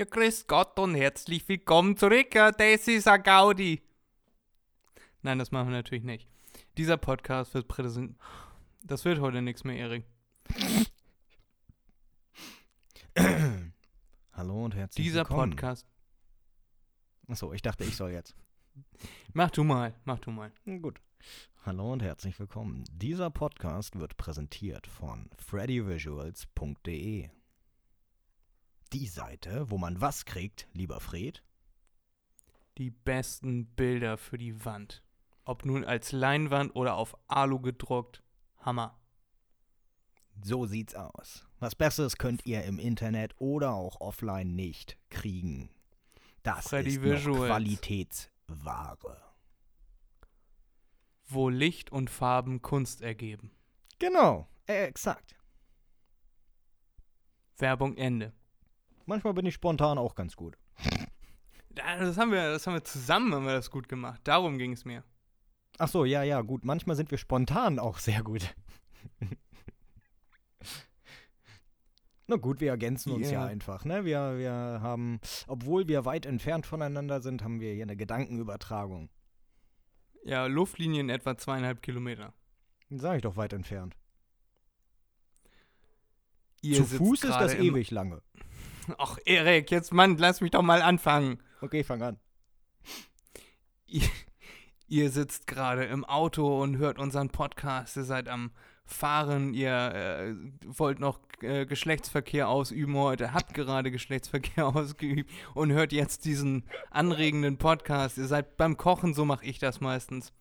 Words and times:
Ja, 0.00 0.06
grüß 0.06 0.46
Gott 0.46 0.78
und 0.78 0.94
herzlich 0.94 1.46
willkommen 1.46 1.94
zurück. 1.94 2.30
Das 2.30 2.88
ist 2.88 3.06
ein 3.06 3.22
Gaudi. 3.22 3.82
Nein, 5.20 5.38
das 5.38 5.50
machen 5.50 5.68
wir 5.68 5.76
natürlich 5.76 6.04
nicht. 6.04 6.26
Dieser 6.78 6.96
Podcast 6.96 7.52
wird 7.52 7.68
präsent. 7.68 8.16
Das 8.82 9.04
wird 9.04 9.20
heute 9.20 9.42
nichts 9.42 9.62
mehr, 9.62 9.76
Erik. 9.76 10.06
Hallo 14.32 14.64
und 14.64 14.74
herzlich 14.74 15.04
Dieser 15.04 15.28
willkommen. 15.28 15.50
Podcast. 15.50 15.86
Achso, 17.28 17.52
ich 17.52 17.60
dachte, 17.60 17.84
ich 17.84 17.94
soll 17.94 18.12
jetzt. 18.12 18.34
Mach 19.34 19.50
du 19.50 19.64
mal, 19.64 19.94
mach 20.06 20.20
du 20.20 20.30
mal. 20.30 20.50
Gut. 20.64 20.98
Hallo 21.66 21.92
und 21.92 22.02
herzlich 22.02 22.40
willkommen. 22.40 22.84
Dieser 22.90 23.28
Podcast 23.28 23.98
wird 23.98 24.16
präsentiert 24.16 24.86
von 24.86 25.28
freddyvisuals.de. 25.36 27.28
Die 28.92 29.06
Seite, 29.06 29.70
wo 29.70 29.78
man 29.78 30.00
was 30.00 30.24
kriegt, 30.24 30.66
lieber 30.72 30.98
Fred? 30.98 31.44
Die 32.76 32.90
besten 32.90 33.66
Bilder 33.66 34.18
für 34.18 34.36
die 34.36 34.64
Wand. 34.64 35.02
Ob 35.44 35.64
nun 35.64 35.84
als 35.84 36.10
Leinwand 36.10 36.74
oder 36.74 36.96
auf 36.96 37.16
Alu 37.28 37.60
gedruckt. 37.60 38.22
Hammer. 38.58 38.98
So 40.42 40.66
sieht's 40.66 40.94
aus. 40.94 41.46
Was 41.60 41.74
Besseres 41.74 42.16
könnt 42.16 42.46
ihr 42.46 42.64
im 42.64 42.78
Internet 42.78 43.34
oder 43.38 43.74
auch 43.74 44.00
offline 44.00 44.56
nicht 44.56 44.98
kriegen. 45.08 45.70
Das 46.42 46.68
Freddy 46.68 46.90
ist 46.90 47.02
Visuals. 47.02 47.48
Qualitätsware. 47.48 49.22
Wo 51.26 51.48
Licht 51.48 51.92
und 51.92 52.10
Farben 52.10 52.60
Kunst 52.60 53.02
ergeben. 53.02 53.52
Genau, 53.98 54.48
äh, 54.66 54.86
exakt. 54.86 55.36
Werbung 57.58 57.96
Ende. 57.96 58.32
Manchmal 59.10 59.34
bin 59.34 59.44
ich 59.44 59.54
spontan 59.54 59.98
auch 59.98 60.14
ganz 60.14 60.36
gut. 60.36 60.56
Das 61.74 62.16
haben 62.16 62.30
wir, 62.30 62.52
das 62.52 62.64
haben 62.64 62.74
wir 62.74 62.84
zusammen, 62.84 63.34
haben 63.34 63.44
wir 63.44 63.54
das 63.54 63.72
gut 63.72 63.88
gemacht. 63.88 64.20
Darum 64.22 64.56
ging 64.56 64.72
es 64.72 64.84
mir. 64.84 65.02
Ach 65.78 65.88
so, 65.88 66.04
ja, 66.04 66.22
ja, 66.22 66.42
gut. 66.42 66.64
Manchmal 66.64 66.94
sind 66.94 67.10
wir 67.10 67.18
spontan 67.18 67.80
auch 67.80 67.98
sehr 67.98 68.22
gut. 68.22 68.54
Na 72.28 72.36
gut, 72.36 72.60
wir 72.60 72.70
ergänzen 72.70 73.10
uns 73.10 73.26
ja 73.32 73.40
Ja. 73.40 73.46
einfach, 73.46 73.84
ne? 73.84 74.04
Wir, 74.04 74.38
wir 74.38 74.52
haben, 74.52 75.18
obwohl 75.48 75.88
wir 75.88 76.04
weit 76.04 76.24
entfernt 76.24 76.64
voneinander 76.64 77.20
sind, 77.20 77.42
haben 77.42 77.58
wir 77.58 77.74
hier 77.74 77.82
eine 77.82 77.96
Gedankenübertragung. 77.96 79.10
Ja, 80.22 80.46
Luftlinien 80.46 81.08
etwa 81.08 81.36
zweieinhalb 81.36 81.82
Kilometer. 81.82 82.32
Sag 82.90 83.16
ich 83.16 83.22
doch 83.22 83.36
weit 83.36 83.54
entfernt. 83.54 83.96
Ihr 86.62 86.76
Zu 86.76 86.84
Fuß 86.84 87.24
ist 87.24 87.34
das 87.40 87.54
ewig 87.54 87.90
lange. 87.90 88.22
Ach, 88.98 89.18
Erik, 89.24 89.70
jetzt 89.70 89.92
Mann, 89.92 90.16
lass 90.18 90.40
mich 90.40 90.50
doch 90.50 90.62
mal 90.62 90.82
anfangen. 90.82 91.42
Okay, 91.60 91.84
fang 91.84 92.02
an. 92.02 92.18
Ihr, 93.86 94.08
ihr 94.88 95.10
sitzt 95.10 95.46
gerade 95.46 95.84
im 95.84 96.04
Auto 96.04 96.62
und 96.62 96.78
hört 96.78 96.98
unseren 96.98 97.30
Podcast. 97.30 97.96
Ihr 97.96 98.04
seid 98.04 98.28
am 98.28 98.52
Fahren. 98.84 99.54
Ihr 99.54 99.70
äh, 99.70 100.34
wollt 100.64 101.00
noch 101.00 101.20
äh, 101.42 101.66
Geschlechtsverkehr 101.66 102.48
ausüben 102.48 102.96
heute. 102.96 103.32
Habt 103.32 103.54
gerade 103.54 103.90
Geschlechtsverkehr 103.90 104.66
ausgeübt 104.76 105.30
und 105.54 105.72
hört 105.72 105.92
jetzt 105.92 106.24
diesen 106.24 106.64
anregenden 106.90 107.56
Podcast. 107.56 108.18
Ihr 108.18 108.26
seid 108.26 108.56
beim 108.56 108.76
Kochen, 108.76 109.14
so 109.14 109.24
mache 109.24 109.44
ich 109.44 109.58
das 109.58 109.80
meistens. 109.80 110.32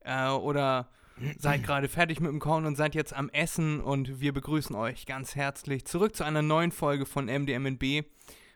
Äh, 0.00 0.28
oder 0.30 0.90
seid 1.38 1.62
gerade 1.62 1.88
fertig 1.88 2.20
mit 2.20 2.30
dem 2.30 2.40
Kochen 2.40 2.66
und 2.66 2.76
seid 2.76 2.94
jetzt 2.94 3.12
am 3.12 3.28
Essen 3.30 3.80
und 3.80 4.20
wir 4.20 4.32
begrüßen 4.32 4.74
euch 4.76 5.06
ganz 5.06 5.34
herzlich 5.34 5.84
zurück 5.84 6.14
zu 6.14 6.24
einer 6.24 6.42
neuen 6.42 6.72
Folge 6.72 7.06
von 7.06 7.26
MDMNB. 7.26 8.04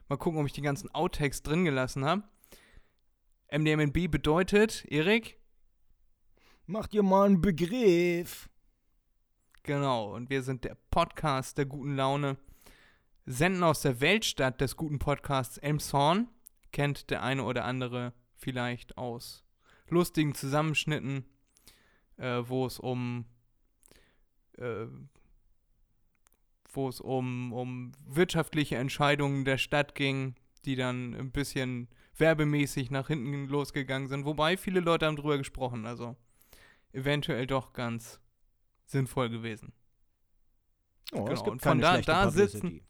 Mal 0.08 0.16
gucken, 0.16 0.40
ob 0.40 0.46
ich 0.46 0.52
die 0.52 0.62
ganzen 0.62 0.90
Outtakes 0.94 1.42
drin 1.42 1.64
gelassen 1.64 2.04
habe. 2.04 2.24
MDMNB 3.50 4.10
bedeutet, 4.10 4.84
Erik, 4.88 5.38
Mach 6.66 6.86
dir 6.86 7.02
mal 7.02 7.26
einen 7.26 7.40
Begriff. 7.40 8.48
genau, 9.64 10.14
und 10.14 10.30
wir 10.30 10.42
sind 10.42 10.64
der 10.64 10.76
Podcast 10.90 11.58
der 11.58 11.66
guten 11.66 11.96
Laune, 11.96 12.36
senden 13.26 13.64
aus 13.64 13.82
der 13.82 14.00
Weltstadt 14.00 14.60
des 14.60 14.76
guten 14.76 14.98
Podcasts 15.00 15.58
Elmshorn, 15.58 16.28
kennt 16.70 17.10
der 17.10 17.22
eine 17.22 17.42
oder 17.42 17.64
andere 17.64 18.14
vielleicht 18.36 18.96
aus 18.96 19.44
lustigen 19.88 20.34
Zusammenschnitten, 20.34 21.24
äh, 22.22 22.48
wo 22.48 22.66
es 22.66 22.78
um 22.78 23.24
äh, 24.58 24.86
wo 26.72 26.88
es 26.88 27.00
um, 27.00 27.52
um 27.52 27.92
wirtschaftliche 28.06 28.76
Entscheidungen 28.76 29.44
der 29.44 29.58
Stadt 29.58 29.94
ging, 29.94 30.34
die 30.64 30.74
dann 30.76 31.14
ein 31.14 31.30
bisschen 31.30 31.88
werbemäßig 32.16 32.90
nach 32.90 33.08
hinten 33.08 33.46
losgegangen 33.48 34.08
sind. 34.08 34.24
Wobei 34.24 34.56
viele 34.56 34.80
Leute 34.80 35.06
haben 35.06 35.16
drüber 35.16 35.36
gesprochen, 35.36 35.84
also 35.86 36.16
eventuell 36.92 37.46
doch 37.46 37.72
ganz 37.72 38.20
sinnvoll 38.86 39.28
gewesen. 39.28 39.72
Oh, 41.12 41.24
Genau, 41.24 41.50
und 41.50 41.62
von 41.62 41.78
da- 41.82 41.96
da 42.06 42.24
sitzen- 42.52 42.80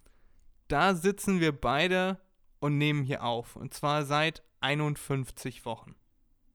Da 0.68 0.94
sitzen 0.94 1.40
wir 1.40 1.52
beide 1.52 2.18
und 2.60 2.78
nehmen 2.78 3.02
hier 3.02 3.24
auf. 3.24 3.56
Und 3.56 3.74
zwar 3.74 4.04
seit 4.04 4.42
51 4.60 5.64
Wochen. 5.64 5.94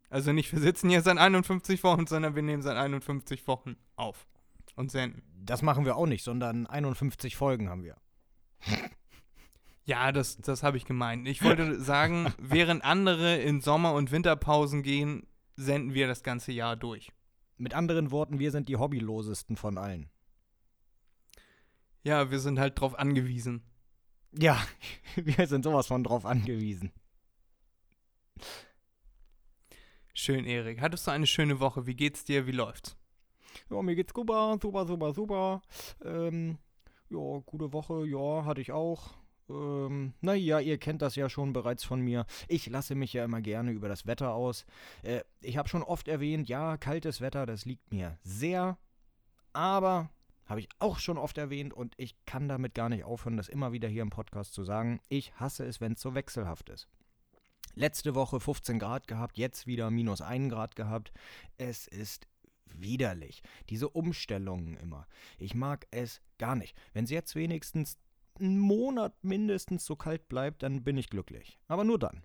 Also 0.10 0.32
nicht 0.32 0.52
wir 0.54 0.60
sitzen 0.60 0.90
hier 0.90 1.02
seit 1.02 1.18
51 1.18 1.84
Wochen, 1.84 2.08
sondern 2.08 2.36
wir 2.36 2.42
nehmen 2.42 2.62
seit 2.62 2.78
51 2.78 3.48
Wochen 3.48 3.76
auf 3.96 4.28
und 4.76 4.92
senden. 4.92 5.24
Das 5.44 5.62
machen 5.62 5.86
wir 5.86 5.98
auch 5.98 6.06
nicht, 6.06 6.24
sondern 6.24 6.66
51 6.68 7.36
Folgen 7.36 7.70
haben 7.70 7.84
wir. 7.84 7.98
Ja, 9.84 10.12
das, 10.12 10.38
das 10.38 10.64
habe 10.64 10.78
ich 10.78 10.86
gemeint. 10.86 11.28
Ich 11.28 11.44
wollte 11.44 11.80
sagen, 11.80 12.34
während 12.38 12.84
andere 12.84 13.38
in 13.38 13.62
Sommer- 13.62 13.94
und 13.94 14.12
Winterpausen 14.12 14.84
gehen, 14.84 15.26
senden 15.56 15.94
wir 15.94 16.08
das 16.08 16.24
ganze 16.24 16.52
Jahr 16.52 16.76
durch. 16.76 17.10
Mit 17.58 17.74
anderen 17.74 18.12
Worten, 18.12 18.38
wir 18.38 18.52
sind 18.52 18.70
die 18.70 18.76
hobbylosesten 18.76 19.56
von 19.56 19.78
allen. 19.78 20.10
Ja, 22.04 22.30
wir 22.32 22.40
sind 22.40 22.60
halt 22.60 22.80
drauf 22.80 23.00
angewiesen. 23.00 23.64
Ja, 24.38 24.62
wir 25.16 25.48
sind 25.48 25.64
sowas 25.64 25.88
von 25.88 26.04
drauf 26.04 26.26
angewiesen. 26.26 26.92
Schön, 30.20 30.46
Erik. 30.46 30.82
Hattest 30.82 31.06
du 31.06 31.12
eine 31.12 31.28
schöne 31.28 31.60
Woche? 31.60 31.86
Wie 31.86 31.94
geht's 31.94 32.24
dir? 32.24 32.48
Wie 32.48 32.52
läuft's? 32.52 32.98
Ja, 33.70 33.84
mir 33.84 33.96
geht's 33.96 34.14
super, 34.16 34.58
super, 34.60 34.88
super, 34.88 35.14
super. 35.14 35.62
Ähm, 36.04 36.58
ja, 37.12 37.38
gute 37.46 37.72
Woche, 37.72 38.04
ja, 38.08 38.44
hatte 38.44 38.60
ich 38.60 38.72
auch. 38.72 39.14
Ähm, 39.48 40.16
naja, 40.22 40.60
ihr 40.60 40.80
kennt 40.80 41.04
das 41.04 41.16
ja 41.16 41.30
schon 41.30 41.54
bereits 41.54 41.84
von 41.84 42.02
mir. 42.02 42.26
Ich 42.48 42.66
lasse 42.66 42.96
mich 42.96 43.14
ja 43.14 43.26
immer 43.26 43.42
gerne 43.42 43.70
über 43.72 43.90
das 43.90 44.08
Wetter 44.08 44.34
aus. 44.34 44.66
Äh, 45.04 45.22
ich 45.42 45.56
habe 45.56 45.70
schon 45.70 45.84
oft 45.84 46.08
erwähnt, 46.08 46.50
ja, 46.50 46.78
kaltes 46.78 47.22
Wetter, 47.22 47.46
das 47.46 47.66
liegt 47.66 47.92
mir 47.92 48.18
sehr. 48.24 48.80
Aber, 49.54 50.10
habe 50.48 50.62
ich 50.62 50.70
auch 50.80 50.98
schon 50.98 51.20
oft 51.20 51.38
erwähnt 51.38 51.76
und 51.76 51.94
ich 51.96 52.16
kann 52.26 52.50
damit 52.50 52.74
gar 52.74 52.90
nicht 52.90 53.04
aufhören, 53.04 53.38
das 53.38 53.50
immer 53.50 53.72
wieder 53.72 53.88
hier 53.88 54.02
im 54.02 54.10
Podcast 54.10 54.56
zu 54.56 54.64
sagen. 54.64 55.00
Ich 55.10 55.36
hasse 55.36 55.64
es, 55.64 55.80
wenn 55.80 55.94
es 55.94 56.02
so 56.02 56.16
wechselhaft 56.16 56.70
ist. 56.70 56.88
Letzte 57.78 58.16
Woche 58.16 58.40
15 58.40 58.80
Grad 58.80 59.08
gehabt, 59.08 59.38
jetzt 59.38 59.68
wieder 59.68 59.92
minus 59.92 60.22
1 60.22 60.52
Grad 60.52 60.76
gehabt. 60.76 61.12
Es 61.58 61.88
ist 61.88 62.28
widerlich. 62.66 63.44
Diese 63.70 63.88
Umstellungen 63.90 64.76
immer. 64.78 65.08
Ich 65.38 65.54
mag 65.54 65.88
es 65.92 66.22
gar 66.40 66.56
nicht. 66.56 66.76
Wenn 66.94 67.06
es 67.06 67.12
jetzt 67.12 67.36
wenigstens 67.36 67.98
einen 68.40 68.58
Monat 68.60 69.24
mindestens 69.24 69.86
so 69.86 69.96
kalt 69.96 70.28
bleibt, 70.28 70.64
dann 70.64 70.84
bin 70.84 70.98
ich 70.98 71.10
glücklich. 71.10 71.60
Aber 71.68 71.84
nur 71.84 72.00
dann. 72.00 72.24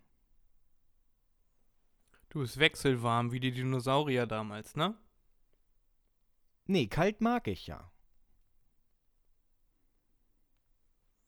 Du 2.31 2.41
bist 2.41 2.59
wechselwarm 2.59 3.31
wie 3.31 3.41
die 3.41 3.53
Dinosaurier 3.53 4.27
damals, 4.27 4.75
ne? 4.75 4.97
Nee, 6.67 6.87
kalt 6.87 7.21
mag 7.21 7.47
ich 7.47 7.67
ja. 7.67 7.93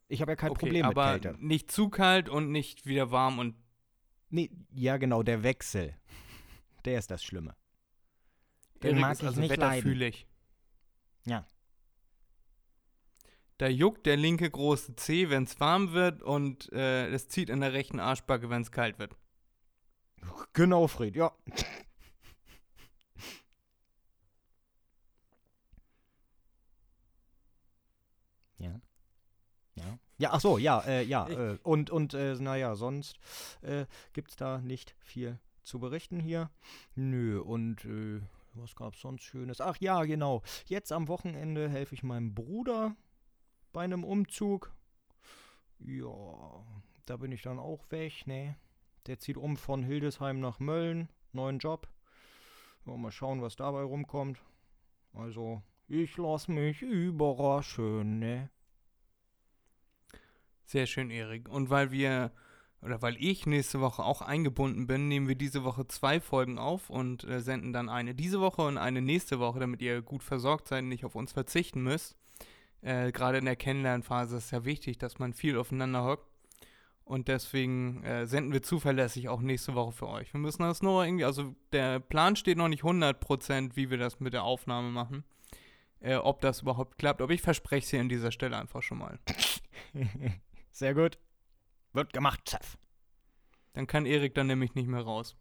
Ich 0.09 0.23
habe 0.23 0.33
ja 0.33 0.37
kein 0.37 0.51
okay, 0.53 0.61
Problem 0.61 0.87
mit 0.87 0.97
aber 0.97 1.19
Kälte. 1.19 1.37
nicht 1.41 1.71
zu 1.71 1.91
kalt 1.91 2.31
und 2.31 2.51
nicht 2.53 2.87
wieder 2.87 3.11
warm 3.11 3.39
und 3.39 3.57
Nee, 4.35 4.51
ja 4.73 4.97
genau, 4.97 5.23
der 5.23 5.45
Wechsel. 5.45 5.95
Der 6.85 6.99
ist 6.99 7.09
das 7.09 7.23
Schlimme. 7.23 7.55
Den 8.83 8.91
Erik 8.91 9.01
mag 9.01 9.13
ist 9.13 9.21
ich 9.21 9.27
also 9.29 9.41
nicht 9.41 9.57
leiden. 9.57 9.71
wetterfühlig. 9.77 10.27
Ja. 11.25 11.47
Da 13.59 13.69
juckt 13.69 14.07
der 14.07 14.17
linke 14.17 14.51
große 14.51 14.97
Zeh, 14.97 15.31
wenn 15.31 15.45
es 15.45 15.61
warm 15.61 15.93
wird 15.93 16.21
und 16.25 16.73
äh, 16.73 17.07
es 17.11 17.29
zieht 17.29 17.49
in 17.49 17.61
der 17.61 17.75
rechten 17.75 18.01
Arschbacke, 18.01 18.51
wenn 18.51 18.63
es 18.63 18.73
kalt 18.73 18.99
wird. 18.99 19.17
Genau, 20.53 20.89
Fred. 20.89 21.15
Ja. 21.15 21.33
Ja. 30.19 30.31
Ach 30.33 30.41
so, 30.41 30.59
ja, 30.59 30.81
äh, 30.81 31.03
ja. 31.03 31.29
Äh, 31.29 31.59
und, 31.63 31.91
und, 31.91 32.15
äh, 32.15 32.35
naja, 32.35 32.77
sonst 32.77 33.19
äh, 33.63 33.87
gibt's 34.13 34.37
da 34.37 34.59
nicht 34.59 34.95
viel 35.01 35.39
zu 35.63 35.79
berichten 35.79 36.21
hier. 36.21 36.51
Nö, 36.95 37.41
und, 37.41 37.85
äh, 37.85 38.21
was 38.55 38.77
gab's 38.77 39.01
sonst 39.01 39.23
Schönes? 39.23 39.61
Ach 39.61 39.77
ja, 39.81 40.05
genau. 40.05 40.43
Jetzt 40.67 40.93
am 40.93 41.09
Wochenende 41.09 41.69
helfe 41.69 41.95
ich 41.95 42.03
meinem 42.03 42.35
Bruder 42.35 42.95
bei 43.73 43.83
einem 43.83 44.05
Umzug. 44.05 44.73
Ja, 45.81 46.65
da 47.07 47.17
bin 47.17 47.33
ich 47.33 47.43
dann 47.43 47.59
auch 47.59 47.91
weg, 47.91 48.27
ne? 48.27 48.57
Der 49.07 49.19
zieht 49.19 49.37
um 49.37 49.57
von 49.57 49.83
Hildesheim 49.83 50.41
nach 50.41 50.61
Mölln, 50.61 51.09
neuen 51.33 51.59
Job. 51.59 51.89
Ja, 52.87 52.97
mal 52.97 53.11
schauen, 53.11 53.43
was 53.43 53.57
dabei 53.57 53.83
rumkommt. 53.83 54.41
Also, 55.13 55.63
ich 55.89 56.17
lass 56.17 56.49
mich 56.49 56.81
überraschen, 56.83 58.21
ne? 58.21 58.51
Sehr 60.65 60.87
schön, 60.87 61.11
Erik. 61.11 61.49
Und 61.49 61.71
weil 61.71 61.91
wir, 61.91 62.33
oder 62.81 63.03
weil 63.03 63.17
ich 63.19 63.47
nächste 63.47 63.81
Woche 63.81 64.03
auch 64.03 64.23
eingebunden 64.23 64.87
bin, 64.87 65.09
nehmen 65.09 65.29
wir 65.29 65.35
diese 65.35 65.65
Woche 65.65 65.87
zwei 65.89 66.21
Folgen 66.21 66.59
auf 66.59 66.91
und 66.91 67.25
äh, 67.25 67.41
senden 67.41 67.73
dann 67.73 67.89
eine 67.89 68.15
diese 68.15 68.41
Woche 68.41 68.63
und 68.63 68.79
eine 68.79 69.03
nächste 69.03 69.39
Woche, 69.39 69.61
damit 69.61 69.83
ihr 69.83 70.03
gut 70.03 70.23
versorgt 70.23 70.69
seid 70.69 70.83
und 70.83 70.89
nicht 70.89 71.05
auf 71.05 71.15
uns 71.15 71.33
verzichten 71.33 71.83
müsst. 71.83 72.17
Äh, 72.83 73.13
Gerade 73.13 73.39
in 73.39 73.45
der 73.45 73.57
Kennenlernphase 73.57 74.37
ist 74.37 74.47
es 74.47 74.51
ja 74.51 74.65
wichtig, 74.65 74.99
dass 74.99 75.19
man 75.19 75.33
viel 75.33 75.57
aufeinander 75.59 76.05
hockt. 76.05 76.27
Und 77.05 77.29
deswegen 77.29 78.03
äh, 78.03 78.27
senden 78.27 78.53
wir 78.55 78.63
zuverlässig 78.63 79.29
auch 79.29 79.43
nächste 79.43 79.75
Woche 79.75 79.93
für 79.93 80.09
euch. 80.09 80.33
Wir 80.33 80.41
müssen 80.41 80.63
das 80.63 80.83
nur 80.83 81.05
irgendwie, 81.05 81.27
also 81.27 81.55
der 81.73 82.01
Plan 82.01 82.35
steht 82.35 82.57
noch 82.57 82.69
nicht 82.69 82.83
100%, 82.83 83.73
wie 83.77 83.91
wir 83.91 83.99
das 83.99 84.21
mit 84.21 84.33
der 84.33 84.45
Aufnahme 84.45 84.91
machen. 84.91 85.25
Äh, 86.01 86.17
ob 86.17 86.41
das 86.41 86.63
überhaupt 86.63 86.99
klappt. 86.99 87.21
Aber 87.21 87.33
ich 87.33 87.43
verspreche 87.43 87.85
es 87.85 87.91
hier 87.91 88.01
an 88.01 88.09
dieser 88.09 88.31
Stelle 88.31 88.57
einfach 88.57 88.83
schon 88.83 88.99
mal. 88.99 89.19
Sehr 90.75 90.93
gut. 90.93 91.19
Wird 91.93 92.13
gemacht, 92.13 92.51
Chef. 92.51 92.77
Dann 93.75 93.87
kann 93.87 94.07
Erik 94.07 94.35
dann 94.35 94.49
nämlich 94.49 94.75
nicht 94.75 94.89
mehr 94.89 95.03
raus. 95.03 95.37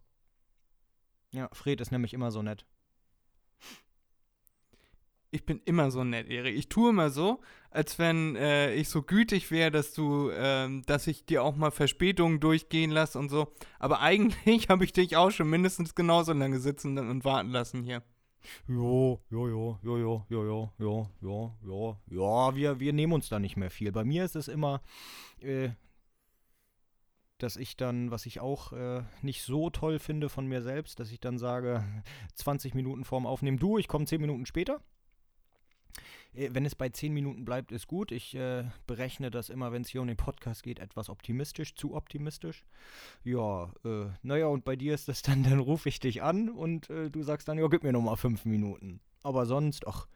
Ja, 1.32 1.48
Fred 1.52 1.80
ist 1.80 1.90
nämlich 1.90 2.14
immer 2.14 2.30
so 2.30 2.40
nett. 2.40 2.64
Ich 5.32 5.44
bin 5.44 5.60
immer 5.64 5.90
so 5.90 6.04
nett, 6.04 6.28
Erik. 6.28 6.56
Ich 6.56 6.68
tue 6.68 6.90
immer 6.90 7.10
so, 7.10 7.40
als 7.70 7.98
wenn 7.98 8.36
äh, 8.36 8.72
ich 8.74 8.88
so 8.88 9.02
gütig 9.02 9.50
wäre, 9.50 9.72
dass 9.72 9.92
du, 9.92 10.30
ähm, 10.30 10.84
dass 10.86 11.08
ich 11.08 11.26
dir 11.26 11.42
auch 11.42 11.56
mal 11.56 11.72
Verspätungen 11.72 12.38
durchgehen 12.38 12.92
lasse 12.92 13.18
und 13.18 13.28
so. 13.28 13.52
Aber 13.80 14.00
eigentlich 14.02 14.68
habe 14.68 14.84
ich 14.84 14.92
dich 14.92 15.16
auch 15.16 15.32
schon 15.32 15.50
mindestens 15.50 15.96
genauso 15.96 16.32
lange 16.32 16.60
sitzen 16.60 16.96
und 16.96 17.24
warten 17.24 17.50
lassen 17.50 17.82
hier. 17.82 18.04
Jo, 18.68 19.20
jo, 19.30 19.48
jo, 19.48 19.78
jo, 19.82 19.96
jo, 19.98 20.24
jo, 20.28 20.72
jo, 20.78 21.10
jo, 21.20 21.56
jo, 21.62 21.96
ja, 22.10 22.56
wir, 22.56 22.80
wir 22.80 22.92
nehmen 22.92 23.12
uns 23.12 23.28
da 23.28 23.38
nicht 23.38 23.56
mehr 23.56 23.70
viel. 23.70 23.92
Bei 23.92 24.04
mir 24.04 24.24
ist 24.24 24.36
es 24.36 24.48
immer, 24.48 24.82
äh, 25.40 25.70
dass 27.38 27.56
ich 27.56 27.76
dann, 27.76 28.10
was 28.10 28.26
ich 28.26 28.40
auch 28.40 28.72
äh, 28.72 29.02
nicht 29.22 29.42
so 29.42 29.70
toll 29.70 29.98
finde 29.98 30.28
von 30.28 30.46
mir 30.46 30.62
selbst, 30.62 31.00
dass 31.00 31.10
ich 31.10 31.20
dann 31.20 31.38
sage, 31.38 31.84
20 32.34 32.74
Minuten 32.74 33.04
vorm 33.04 33.26
Aufnehmen, 33.26 33.58
du, 33.58 33.78
ich 33.78 33.88
komme 33.88 34.06
10 34.06 34.20
Minuten 34.20 34.46
später. 34.46 34.80
Äh, 36.34 36.50
wenn 36.52 36.64
es 36.64 36.74
bei 36.74 36.88
10 36.88 37.12
Minuten 37.12 37.44
bleibt, 37.44 37.72
ist 37.72 37.86
gut. 37.86 38.12
Ich 38.12 38.34
äh, 38.34 38.64
berechne 38.86 39.30
das 39.30 39.50
immer, 39.50 39.72
wenn 39.72 39.82
es 39.82 39.88
hier 39.88 40.00
um 40.00 40.06
den 40.06 40.16
Podcast 40.16 40.62
geht, 40.62 40.78
etwas 40.78 41.08
optimistisch, 41.08 41.74
zu 41.74 41.94
optimistisch. 41.94 42.64
Ja, 43.22 43.72
äh, 43.84 44.06
naja, 44.22 44.46
und 44.46 44.64
bei 44.64 44.76
dir 44.76 44.94
ist 44.94 45.08
das 45.08 45.22
dann, 45.22 45.42
dann 45.48 45.58
rufe 45.58 45.88
ich 45.88 46.00
dich 46.00 46.22
an 46.22 46.48
und 46.48 46.90
äh, 46.90 47.10
du 47.10 47.22
sagst 47.22 47.48
dann, 47.48 47.58
ja, 47.58 47.66
gib 47.68 47.82
mir 47.82 47.92
nochmal 47.92 48.16
5 48.16 48.44
Minuten. 48.44 49.00
Aber 49.22 49.46
sonst, 49.46 49.86
ach, 49.86 50.06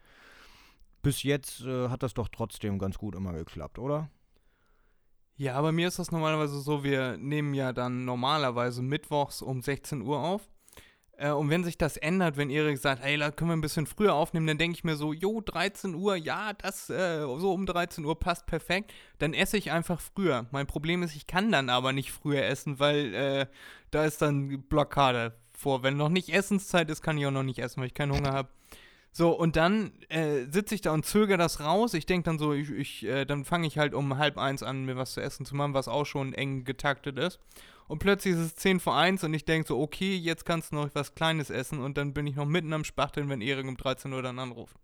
bis 1.01 1.23
jetzt 1.23 1.61
äh, 1.61 1.89
hat 1.89 2.03
das 2.03 2.13
doch 2.13 2.27
trotzdem 2.27 2.77
ganz 2.77 2.97
gut 2.97 3.15
immer 3.15 3.33
geklappt, 3.33 3.79
oder? 3.79 4.09
Ja, 5.37 5.61
bei 5.61 5.71
mir 5.71 5.87
ist 5.87 5.99
das 5.99 6.11
normalerweise 6.11 6.59
so, 6.59 6.83
wir 6.83 7.17
nehmen 7.17 7.53
ja 7.53 7.71
dann 7.71 8.03
normalerweise 8.03 8.81
mittwochs 8.81 9.41
um 9.41 9.61
16 9.61 10.01
Uhr 10.01 10.19
auf. 10.19 10.49
Äh, 11.19 11.31
und 11.31 11.49
wenn 11.49 11.63
sich 11.63 11.77
das 11.77 11.97
ändert, 11.97 12.37
wenn 12.37 12.49
Erik 12.49 12.77
sagt, 12.77 13.03
hey, 13.03 13.17
da 13.17 13.29
können 13.29 13.49
wir 13.49 13.57
ein 13.57 13.61
bisschen 13.61 13.85
früher 13.85 14.13
aufnehmen, 14.13 14.47
dann 14.47 14.57
denke 14.57 14.75
ich 14.75 14.83
mir 14.83 14.95
so, 14.95 15.11
jo, 15.11 15.41
13 15.41 15.93
Uhr, 15.93 16.15
ja, 16.15 16.53
das 16.53 16.89
äh, 16.89 17.21
so 17.21 17.51
um 17.51 17.65
13 17.65 18.05
Uhr 18.05 18.17
passt 18.17 18.45
perfekt. 18.45 18.93
Dann 19.17 19.33
esse 19.33 19.57
ich 19.57 19.71
einfach 19.71 19.99
früher. 19.99 20.47
Mein 20.51 20.65
Problem 20.65 21.03
ist, 21.03 21.15
ich 21.15 21.27
kann 21.27 21.51
dann 21.51 21.69
aber 21.69 21.91
nicht 21.91 22.11
früher 22.11 22.45
essen, 22.45 22.79
weil 22.79 23.13
äh, 23.13 23.45
da 23.91 24.05
ist 24.05 24.21
dann 24.21 24.61
Blockade 24.63 25.35
vor. 25.51 25.83
Wenn 25.83 25.97
noch 25.97 26.09
nicht 26.09 26.29
Essenszeit 26.29 26.89
ist, 26.89 27.01
kann 27.01 27.17
ich 27.17 27.25
auch 27.25 27.31
noch 27.31 27.43
nicht 27.43 27.59
essen, 27.59 27.81
weil 27.81 27.87
ich 27.87 27.93
keinen 27.93 28.13
Hunger 28.13 28.31
habe. 28.31 28.49
So, 29.11 29.31
und 29.31 29.55
dann 29.55 29.91
äh, 30.09 30.45
sitze 30.45 30.75
ich 30.75 30.81
da 30.81 30.91
und 30.91 31.05
zögere 31.05 31.37
das 31.37 31.59
raus. 31.59 31.93
Ich 31.93 32.05
denke 32.05 32.25
dann 32.25 32.39
so, 32.39 32.53
ich, 32.53 32.69
ich 32.69 33.05
äh, 33.05 33.25
dann 33.25 33.43
fange 33.43 33.67
ich 33.67 33.77
halt 33.77 33.93
um 33.93 34.17
halb 34.17 34.37
eins 34.37 34.61
an, 34.63 34.85
mir 34.85 34.97
was 34.97 35.13
zu 35.13 35.21
essen 35.21 35.45
zu 35.45 35.55
machen, 35.55 35.73
was 35.73 35.87
auch 35.87 36.05
schon 36.05 36.33
eng 36.33 36.63
getaktet 36.63 37.17
ist. 37.17 37.39
Und 37.87 37.97
plötzlich 37.99 38.35
ist 38.35 38.39
es 38.39 38.55
10 38.55 38.79
vor 38.79 38.95
1 38.95 39.23
und 39.23 39.33
ich 39.33 39.45
denke 39.45 39.67
so, 39.67 39.79
okay, 39.79 40.15
jetzt 40.15 40.45
kannst 40.45 40.71
du 40.71 40.75
noch 40.75 40.89
was 40.93 41.15
Kleines 41.15 41.49
essen 41.49 41.79
und 41.79 41.97
dann 41.97 42.13
bin 42.13 42.27
ich 42.27 42.35
noch 42.35 42.45
mitten 42.45 42.71
am 42.71 42.83
Spachteln, 42.83 43.29
wenn 43.29 43.41
Erik 43.41 43.67
um 43.67 43.77
13 43.77 44.13
Uhr 44.13 44.21
dann 44.21 44.37
anruft. 44.37 44.75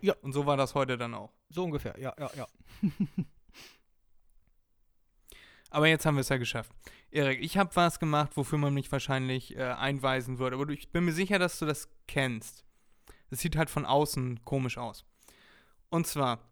Ja. 0.00 0.14
Und 0.22 0.32
so 0.32 0.46
war 0.46 0.56
das 0.56 0.74
heute 0.74 0.98
dann 0.98 1.14
auch. 1.14 1.30
So 1.48 1.62
ungefähr, 1.62 1.96
ja, 1.98 2.12
ja, 2.18 2.28
ja. 2.36 2.48
Aber 5.70 5.86
jetzt 5.86 6.04
haben 6.04 6.16
wir 6.16 6.22
es 6.22 6.28
ja 6.28 6.38
geschafft. 6.38 6.72
Erik, 7.12 7.40
ich 7.40 7.56
habe 7.56 7.74
was 7.76 8.00
gemacht, 8.00 8.36
wofür 8.36 8.58
man 8.58 8.74
mich 8.74 8.90
wahrscheinlich 8.90 9.56
äh, 9.56 9.62
einweisen 9.62 10.40
würde. 10.40 10.56
Aber 10.56 10.68
ich 10.70 10.90
bin 10.90 11.04
mir 11.04 11.12
sicher, 11.12 11.38
dass 11.38 11.58
du 11.60 11.66
das 11.66 11.88
kennst. 12.08 12.64
Das 13.30 13.40
sieht 13.40 13.56
halt 13.56 13.70
von 13.70 13.86
außen 13.86 14.44
komisch 14.44 14.76
aus. 14.76 15.04
Und 15.88 16.06
zwar, 16.06 16.50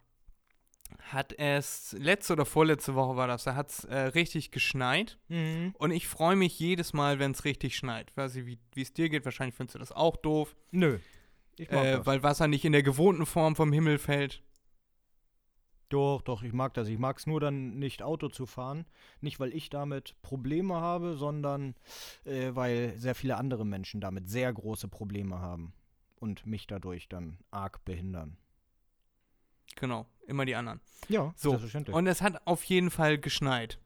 hat 1.13 1.33
es 1.39 1.95
letzte 1.99 2.35
oder 2.35 2.45
vorletzte 2.45 2.95
Woche 2.95 3.17
war 3.17 3.27
das, 3.27 3.45
da 3.45 3.55
hat 3.55 3.71
es 3.71 3.85
äh, 3.85 3.97
richtig 3.99 4.51
geschneit. 4.51 5.19
Mhm. 5.29 5.75
Und 5.79 5.91
ich 5.91 6.07
freue 6.07 6.37
mich 6.37 6.59
jedes 6.59 6.93
Mal, 6.93 7.19
wenn 7.19 7.33
es 7.33 7.45
richtig 7.45 7.77
schneit. 7.77 8.11
Ich 8.11 8.17
weiß 8.17 8.35
nicht, 8.35 8.59
wie 8.75 8.83
es 8.83 8.93
dir 8.93 9.09
geht. 9.09 9.25
Wahrscheinlich 9.25 9.55
findest 9.55 9.75
du 9.75 9.79
das 9.79 9.93
auch 9.93 10.17
doof. 10.17 10.57
Nö. 10.71 10.99
Ich 11.57 11.71
Äh, 11.71 12.05
weil 12.07 12.23
Wasser 12.23 12.47
nicht 12.47 12.65
in 12.65 12.73
der 12.73 12.83
gewohnten 12.83 13.27
Form 13.27 13.57
vom 13.57 13.73
Himmel 13.73 13.99
fällt. 13.99 14.43
Doch, 15.89 16.21
doch, 16.21 16.43
ich 16.43 16.53
mag 16.53 16.75
das. 16.75 16.89
Ich 16.89 16.99
mag 16.99 17.19
es 17.19 17.27
nur 17.27 17.41
dann 17.41 17.79
nicht 17.79 18.03
Auto 18.03 18.29
zu 18.29 18.45
fahren. 18.45 18.85
Nicht, 19.21 19.41
weil 19.41 19.55
ich 19.55 19.71
damit 19.71 20.21
Probleme 20.21 20.75
habe, 20.75 21.17
sondern 21.17 21.75
äh, 22.25 22.51
weil 22.53 22.95
sehr 22.99 23.15
viele 23.15 23.37
andere 23.37 23.65
Menschen 23.65 24.01
damit 24.01 24.29
sehr 24.29 24.53
große 24.53 24.89
Probleme 24.89 25.41
haben 25.41 25.73
und 26.21 26.47
mich 26.47 26.67
dadurch 26.67 27.09
dann 27.09 27.39
arg 27.51 27.85
behindern. 27.85 28.37
Genau, 29.77 30.07
immer 30.27 30.45
die 30.45 30.55
anderen. 30.55 30.81
Ja, 31.09 31.33
So, 31.37 31.51
selbstverständlich. 31.51 31.95
Und 31.95 32.07
es 32.07 32.21
hat 32.23 32.47
auf 32.47 32.65
jeden 32.65 32.91
Fall 32.91 33.19
geschneit. 33.19 33.79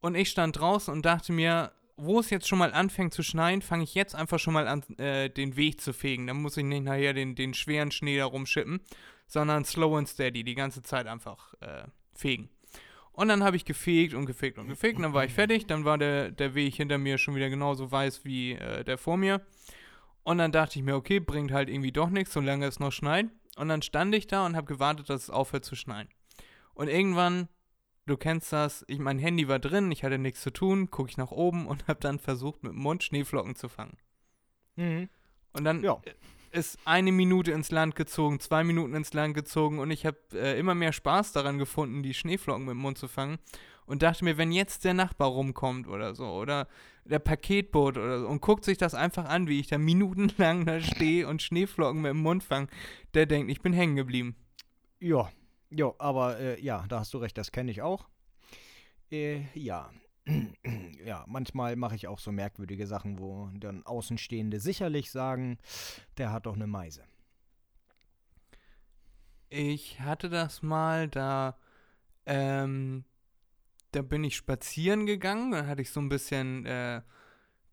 Und 0.00 0.16
ich 0.16 0.30
stand 0.30 0.58
draußen 0.58 0.92
und 0.92 1.04
dachte 1.04 1.32
mir, 1.32 1.72
wo 1.96 2.18
es 2.18 2.30
jetzt 2.30 2.48
schon 2.48 2.58
mal 2.58 2.72
anfängt 2.72 3.14
zu 3.14 3.22
schneien, 3.22 3.62
fange 3.62 3.84
ich 3.84 3.94
jetzt 3.94 4.14
einfach 4.14 4.38
schon 4.38 4.54
mal 4.54 4.66
an, 4.66 4.82
äh, 4.98 5.30
den 5.30 5.56
Weg 5.56 5.80
zu 5.80 5.92
fegen. 5.92 6.26
Dann 6.26 6.42
muss 6.42 6.56
ich 6.56 6.64
nicht 6.64 6.82
nachher 6.84 7.12
den, 7.12 7.36
den 7.36 7.54
schweren 7.54 7.92
Schnee 7.92 8.16
da 8.18 8.24
rumschippen, 8.24 8.80
sondern 9.26 9.64
slow 9.64 9.96
and 9.96 10.08
steady, 10.08 10.42
die 10.42 10.54
ganze 10.56 10.82
Zeit 10.82 11.06
einfach 11.06 11.54
äh, 11.60 11.84
fegen. 12.14 12.48
Und 13.12 13.28
dann 13.28 13.44
habe 13.44 13.56
ich 13.56 13.64
gefegt 13.64 14.14
und 14.14 14.26
gefegt 14.26 14.58
und 14.58 14.68
gefegt 14.68 14.96
und 14.96 15.02
dann 15.02 15.12
war 15.12 15.24
ich 15.24 15.32
fertig. 15.32 15.66
Dann 15.66 15.84
war 15.84 15.98
der, 15.98 16.30
der 16.30 16.54
Weg 16.54 16.74
hinter 16.74 16.98
mir 16.98 17.18
schon 17.18 17.34
wieder 17.34 17.50
genauso 17.50 17.92
weiß 17.92 18.24
wie 18.24 18.52
äh, 18.52 18.84
der 18.84 18.98
vor 18.98 19.18
mir. 19.18 19.42
Und 20.24 20.38
dann 20.38 20.52
dachte 20.52 20.78
ich 20.78 20.84
mir, 20.84 20.94
okay, 20.94 21.18
bringt 21.20 21.50
halt 21.52 21.68
irgendwie 21.68 21.92
doch 21.92 22.10
nichts, 22.10 22.32
solange 22.32 22.66
es 22.66 22.78
noch 22.78 22.92
schneit. 22.92 23.26
Und 23.56 23.68
dann 23.68 23.82
stand 23.82 24.14
ich 24.14 24.26
da 24.26 24.46
und 24.46 24.56
habe 24.56 24.66
gewartet, 24.66 25.10
dass 25.10 25.24
es 25.24 25.30
aufhört 25.30 25.64
zu 25.64 25.74
schneien. 25.76 26.08
Und 26.74 26.88
irgendwann, 26.88 27.48
du 28.06 28.16
kennst 28.16 28.52
das, 28.52 28.84
ich, 28.88 28.98
mein 28.98 29.18
Handy 29.18 29.48
war 29.48 29.58
drin, 29.58 29.90
ich 29.92 30.04
hatte 30.04 30.18
nichts 30.18 30.40
zu 30.42 30.50
tun, 30.52 30.90
gucke 30.90 31.10
ich 31.10 31.16
nach 31.16 31.30
oben 31.32 31.66
und 31.68 31.88
habe 31.88 32.00
dann 32.00 32.18
versucht, 32.18 32.62
mit 32.62 32.72
dem 32.72 32.78
Mund 32.78 33.02
Schneeflocken 33.02 33.56
zu 33.56 33.68
fangen. 33.68 33.96
mhm. 34.76 35.08
Und 35.54 35.64
dann 35.64 35.82
Ja. 35.84 36.00
ist 36.50 36.78
eine 36.86 37.12
Minute 37.12 37.52
ins 37.52 37.70
Land 37.70 37.94
gezogen, 37.94 38.40
zwei 38.40 38.64
Minuten 38.64 38.94
ins 38.94 39.12
Land 39.12 39.34
gezogen 39.34 39.80
und 39.80 39.90
ich 39.90 40.06
habe 40.06 40.16
äh, 40.32 40.58
immer 40.58 40.74
mehr 40.74 40.94
Spaß 40.94 41.32
daran 41.32 41.58
gefunden, 41.58 42.02
die 42.02 42.14
Schneeflocken 42.14 42.64
mit 42.64 42.70
dem 42.72 42.78
Mund 42.78 42.96
zu 42.96 43.06
fangen. 43.06 43.38
Und 43.92 44.02
dachte 44.02 44.24
mir, 44.24 44.38
wenn 44.38 44.52
jetzt 44.52 44.86
der 44.86 44.94
Nachbar 44.94 45.28
rumkommt 45.28 45.86
oder 45.86 46.14
so, 46.14 46.24
oder 46.24 46.66
der 47.04 47.18
Paketboot 47.18 47.98
oder 47.98 48.20
so, 48.20 48.26
und 48.26 48.40
guckt 48.40 48.64
sich 48.64 48.78
das 48.78 48.94
einfach 48.94 49.26
an, 49.26 49.48
wie 49.48 49.60
ich 49.60 49.66
da 49.66 49.76
minutenlang 49.76 50.64
da 50.64 50.80
stehe 50.80 51.28
und 51.28 51.42
Schneeflocken 51.42 52.00
mit 52.00 52.08
dem 52.08 52.22
Mund 52.22 52.42
fange, 52.42 52.68
der 53.12 53.26
denkt, 53.26 53.50
ich 53.50 53.60
bin 53.60 53.74
hängen 53.74 53.94
geblieben. 53.94 54.34
Ja, 54.98 55.30
ja, 55.68 55.92
aber 55.98 56.40
äh, 56.40 56.58
ja, 56.62 56.86
da 56.88 57.00
hast 57.00 57.12
du 57.12 57.18
recht, 57.18 57.36
das 57.36 57.52
kenne 57.52 57.70
ich 57.70 57.82
auch. 57.82 58.08
Äh, 59.10 59.42
ja. 59.52 59.90
ja, 61.04 61.26
manchmal 61.28 61.76
mache 61.76 61.94
ich 61.94 62.08
auch 62.08 62.18
so 62.18 62.32
merkwürdige 62.32 62.86
Sachen, 62.86 63.18
wo 63.18 63.50
dann 63.52 63.84
Außenstehende 63.84 64.58
sicherlich 64.58 65.10
sagen, 65.10 65.58
der 66.16 66.32
hat 66.32 66.46
doch 66.46 66.54
eine 66.54 66.66
Meise. 66.66 67.04
Ich 69.50 70.00
hatte 70.00 70.30
das 70.30 70.62
mal, 70.62 71.08
da, 71.10 71.58
ähm, 72.24 73.04
da 73.92 74.02
bin 74.02 74.24
ich 74.24 74.36
spazieren 74.36 75.06
gegangen, 75.06 75.52
dann 75.52 75.66
hatte 75.66 75.82
ich 75.82 75.90
so 75.90 76.00
ein 76.00 76.08
bisschen 76.08 76.66
äh, 76.66 77.02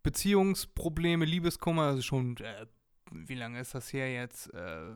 Beziehungsprobleme, 0.03 1.25
Liebeskummer, 1.25 1.83
also 1.83 2.01
schon, 2.01 2.37
äh, 2.37 2.65
wie 3.11 3.35
lange 3.35 3.59
ist 3.59 3.75
das 3.75 3.91
her 3.91 4.11
jetzt? 4.11 4.53
Äh, 4.53 4.93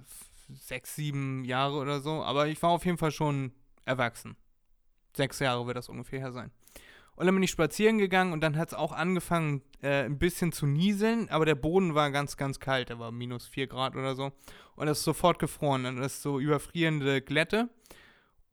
sechs, 0.50 0.96
sieben 0.96 1.44
Jahre 1.46 1.78
oder 1.78 2.02
so, 2.02 2.24
aber 2.24 2.48
ich 2.48 2.62
war 2.62 2.70
auf 2.70 2.86
jeden 2.86 2.98
Fall 2.98 3.12
schon 3.12 3.54
erwachsen. 3.86 4.36
Sechs 5.16 5.40
Jahre 5.40 5.66
wird 5.66 5.78
das 5.78 5.90
ungefähr 5.90 6.20
her 6.20 6.32
sein. 6.32 6.52
Und 7.16 7.28
dann 7.28 7.36
bin 7.36 7.44
ich 7.44 7.52
spazieren 7.52 8.00
gegangen 8.00 8.34
und 8.34 8.42
dann 8.42 8.58
hat 8.58 8.70
es 8.70 8.74
auch 8.74 8.92
angefangen, 8.92 9.62
äh, 9.82 10.06
ein 10.06 10.18
bisschen 10.18 10.52
zu 10.52 10.66
nieseln, 10.66 11.30
aber 11.30 11.46
der 11.46 11.56
Boden 11.56 11.94
war 11.94 12.10
ganz, 12.12 12.38
ganz 12.38 12.60
kalt, 12.60 12.90
der 12.90 12.98
war 12.98 13.12
minus 13.12 13.46
vier 13.46 13.68
Grad 13.68 13.96
oder 13.96 14.16
so. 14.16 14.32
Und 14.76 14.88
das 14.88 15.00
ist 15.00 15.04
sofort 15.04 15.38
gefroren. 15.38 15.86
Und 15.86 15.98
das 15.98 16.16
ist 16.16 16.22
so 16.24 16.40
überfrierende 16.40 17.22
Glätte. 17.22 17.70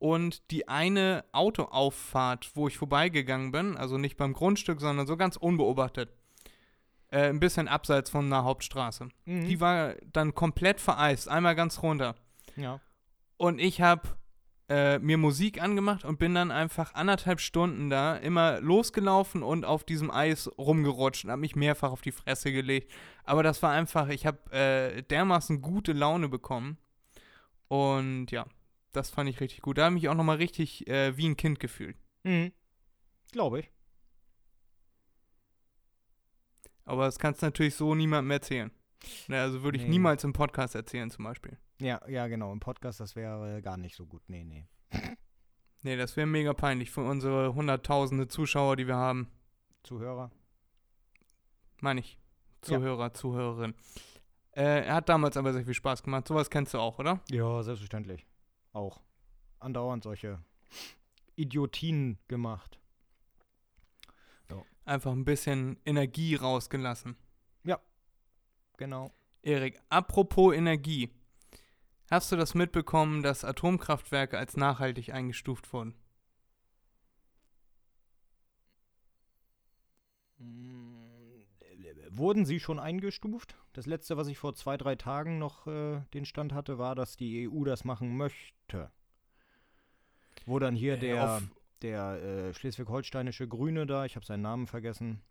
Und 0.01 0.49
die 0.49 0.67
eine 0.67 1.23
Autoauffahrt, 1.31 2.55
wo 2.55 2.67
ich 2.67 2.75
vorbeigegangen 2.75 3.51
bin, 3.51 3.77
also 3.77 3.99
nicht 3.99 4.17
beim 4.17 4.33
Grundstück, 4.33 4.81
sondern 4.81 5.05
so 5.05 5.15
ganz 5.15 5.35
unbeobachtet, 5.37 6.09
äh, 7.11 7.29
ein 7.29 7.39
bisschen 7.39 7.67
abseits 7.67 8.09
von 8.09 8.25
einer 8.25 8.43
Hauptstraße, 8.43 9.09
Mhm. 9.25 9.45
die 9.47 9.59
war 9.61 9.93
dann 10.11 10.33
komplett 10.33 10.81
vereist, 10.81 11.29
einmal 11.29 11.53
ganz 11.55 11.83
runter. 11.83 12.15
ja. 12.55 12.79
Und 13.37 13.59
ich 13.59 13.79
habe 13.81 14.07
äh, 14.69 14.97
mir 14.99 15.17
Musik 15.17 15.61
angemacht 15.61 16.03
und 16.05 16.17
bin 16.17 16.33
dann 16.33 16.49
einfach 16.51 16.93
anderthalb 16.95 17.39
Stunden 17.39 17.89
da 17.89 18.15
immer 18.17 18.59
losgelaufen 18.61 19.43
und 19.43 19.65
auf 19.65 19.83
diesem 19.83 20.09
Eis 20.09 20.49
rumgerutscht 20.57 21.25
und 21.25 21.31
habe 21.31 21.41
mich 21.41 21.55
mehrfach 21.55 21.91
auf 21.91 22.01
die 22.01 22.11
Fresse 22.11 22.51
gelegt. 22.51 22.91
Aber 23.23 23.43
das 23.43 23.61
war 23.61 23.71
einfach, 23.71 24.09
ich 24.09 24.25
habe 24.25 24.39
äh, 24.51 25.01
dermaßen 25.03 25.61
gute 25.61 25.91
Laune 25.93 26.29
bekommen. 26.29 26.77
Und 27.67 28.31
ja, 28.31 28.45
das 28.91 29.09
fand 29.09 29.29
ich 29.29 29.39
richtig 29.39 29.61
gut. 29.61 29.77
Da 29.77 29.85
habe 29.85 29.95
ich 29.95 30.01
mich 30.03 30.09
auch 30.09 30.15
nochmal 30.15 30.37
richtig 30.37 30.87
äh, 30.87 31.15
wie 31.17 31.27
ein 31.29 31.37
Kind 31.37 31.59
gefühlt. 31.59 31.97
Mhm. 32.23 32.51
Glaube 33.31 33.61
ich. 33.61 33.71
Aber 36.85 37.05
das 37.05 37.19
kannst 37.19 37.41
du 37.41 37.45
natürlich 37.47 37.75
so 37.75 37.95
niemandem 37.95 38.31
erzählen. 38.31 38.71
Ne, 39.27 39.41
also 39.41 39.63
würde 39.63 39.77
ich 39.77 39.83
Nee. 39.83 39.89
niemals 39.89 40.23
im 40.23 40.33
Podcast 40.33 40.75
erzählen 40.75 41.09
zum 41.09 41.25
Beispiel. 41.25 41.57
Ja, 41.79 42.01
ja, 42.07 42.27
genau. 42.27 42.51
Im 42.51 42.59
Podcast, 42.59 42.99
das 42.99 43.15
wäre 43.15 43.61
gar 43.61 43.77
nicht 43.77 43.95
so 43.95 44.05
gut. 44.05 44.23
Nee, 44.27 44.43
nee. 44.43 44.67
Nee, 45.83 45.97
das 45.97 46.15
wäre 46.15 46.27
mega 46.27 46.53
peinlich 46.53 46.91
für 46.91 47.01
unsere 47.01 47.55
hunderttausende 47.55 48.27
Zuschauer, 48.27 48.75
die 48.75 48.85
wir 48.85 48.97
haben. 48.97 49.31
Zuhörer. 49.81 50.29
Meine 51.79 52.01
ich. 52.01 52.19
Ja. 52.65 52.77
Zuhörer, 52.77 53.13
Zuhörerin. 53.15 53.73
Äh, 54.51 54.85
er 54.85 54.93
hat 54.93 55.09
damals 55.09 55.37
aber 55.37 55.53
sehr 55.53 55.65
viel 55.65 55.73
Spaß 55.73 56.03
gemacht. 56.03 56.27
Sowas 56.27 56.51
kennst 56.51 56.75
du 56.75 56.77
auch, 56.77 56.99
oder? 56.99 57.19
Ja, 57.31 57.63
selbstverständlich. 57.63 58.27
Auch. 58.73 59.01
Andauernd 59.59 60.03
solche 60.03 60.39
Idiotien 61.35 62.17
gemacht. 62.27 62.79
Einfach 64.83 65.11
ein 65.11 65.25
bisschen 65.25 65.79
Energie 65.85 66.35
rausgelassen. 66.35 67.15
Genau. 68.81 69.11
Erik, 69.43 69.79
apropos 69.89 70.55
Energie. 70.55 71.11
Hast 72.09 72.31
du 72.31 72.35
das 72.35 72.55
mitbekommen, 72.55 73.21
dass 73.21 73.45
Atomkraftwerke 73.45 74.39
als 74.39 74.57
nachhaltig 74.57 75.13
eingestuft 75.13 75.71
wurden? 75.71 75.93
Mm, 80.39 81.43
Wurden 82.13 82.45
sie 82.45 82.59
schon 82.59 82.77
eingestuft? 82.77 83.55
Das 83.71 83.85
letzte, 83.85 84.17
was 84.17 84.27
ich 84.27 84.37
vor 84.37 84.53
zwei, 84.53 84.75
drei 84.75 84.95
Tagen 84.95 85.39
noch 85.39 85.65
äh, 85.65 86.01
den 86.13 86.25
Stand 86.25 86.51
hatte, 86.51 86.77
war, 86.77 86.93
dass 86.93 87.15
die 87.15 87.49
EU 87.49 87.63
das 87.63 87.85
machen 87.85 88.17
möchte. 88.17 88.91
Wo 90.45 90.59
dann 90.59 90.75
hier 90.75 90.95
Äh, 90.95 90.99
der, 90.99 91.41
der 91.81 92.23
äh, 92.49 92.53
schleswig-holsteinische 92.53 93.47
Grüne 93.47 93.85
da, 93.85 94.03
ich 94.03 94.17
habe 94.17 94.25
seinen 94.25 94.41
Namen 94.41 94.67
vergessen. 94.67 95.21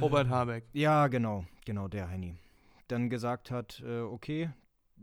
Robert 0.00 0.28
Habeck. 0.28 0.64
Ja, 0.72 1.08
genau, 1.08 1.44
genau, 1.66 1.88
der 1.88 2.08
Henny. 2.08 2.36
Dann 2.88 3.10
gesagt 3.10 3.50
hat, 3.50 3.82
äh, 3.84 4.00
okay, 4.00 4.50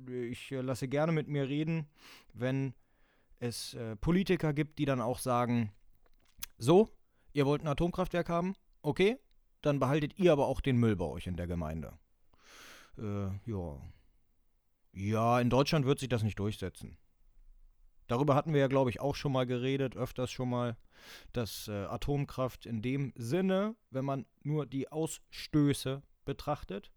ich 0.07 0.51
äh, 0.51 0.61
lasse 0.61 0.87
gerne 0.87 1.11
mit 1.11 1.27
mir 1.27 1.47
reden, 1.47 1.87
wenn 2.33 2.73
es 3.39 3.75
äh, 3.75 3.95
Politiker 3.95 4.53
gibt, 4.53 4.79
die 4.79 4.85
dann 4.85 5.01
auch 5.01 5.19
sagen, 5.19 5.71
so, 6.57 6.89
ihr 7.33 7.45
wollt 7.45 7.61
ein 7.61 7.67
Atomkraftwerk 7.67 8.27
haben, 8.29 8.55
okay, 8.81 9.19
dann 9.65 9.79
behaltet 9.79 10.17
ihr 10.17 10.31
aber 10.31 10.47
auch 10.47 10.61
den 10.61 10.77
Müll 10.77 10.95
bei 10.95 11.05
euch 11.05 11.27
in 11.27 11.37
der 11.37 11.47
Gemeinde. 11.47 11.93
Äh, 12.97 13.27
ja. 13.45 13.81
Ja, 14.93 15.39
in 15.39 15.49
Deutschland 15.49 15.85
wird 15.85 15.99
sich 15.99 16.09
das 16.09 16.23
nicht 16.23 16.39
durchsetzen. 16.39 16.97
Darüber 18.07 18.35
hatten 18.35 18.53
wir 18.53 18.61
ja, 18.61 18.67
glaube 18.67 18.91
ich, 18.91 18.99
auch 18.99 19.15
schon 19.15 19.31
mal 19.31 19.45
geredet, 19.45 19.97
öfters 19.97 20.31
schon 20.31 20.49
mal, 20.49 20.77
dass 21.33 21.67
äh, 21.67 21.85
Atomkraft 21.85 22.65
in 22.65 22.81
dem 22.81 23.11
Sinne, 23.15 23.75
wenn 23.89 24.05
man 24.05 24.25
nur 24.43 24.65
die 24.65 24.91
Ausstöße 24.91 26.03
betrachtet, 26.23 26.91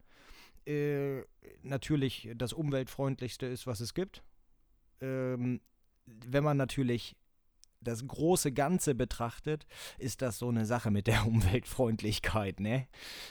äh, 0.67 1.23
natürlich 1.63 2.29
das 2.37 2.53
umweltfreundlichste 2.53 3.47
ist, 3.47 3.67
was 3.67 3.81
es 3.81 3.95
gibt. 3.95 4.23
Ähm, 5.01 5.61
wenn 6.05 6.45
man 6.45 6.57
natürlich 6.57 7.17
das 7.81 8.07
große 8.07 8.53
Ganze 8.53 8.95
betrachtet, 8.95 9.67
ist 9.99 10.23
das 10.23 10.39
so 10.39 10.49
eine 10.49 10.67
Sache 10.67 10.91
mit 10.91 11.07
der 11.07 11.27
Umweltfreundlichkeit, 11.27 12.61
ne? 12.61 12.89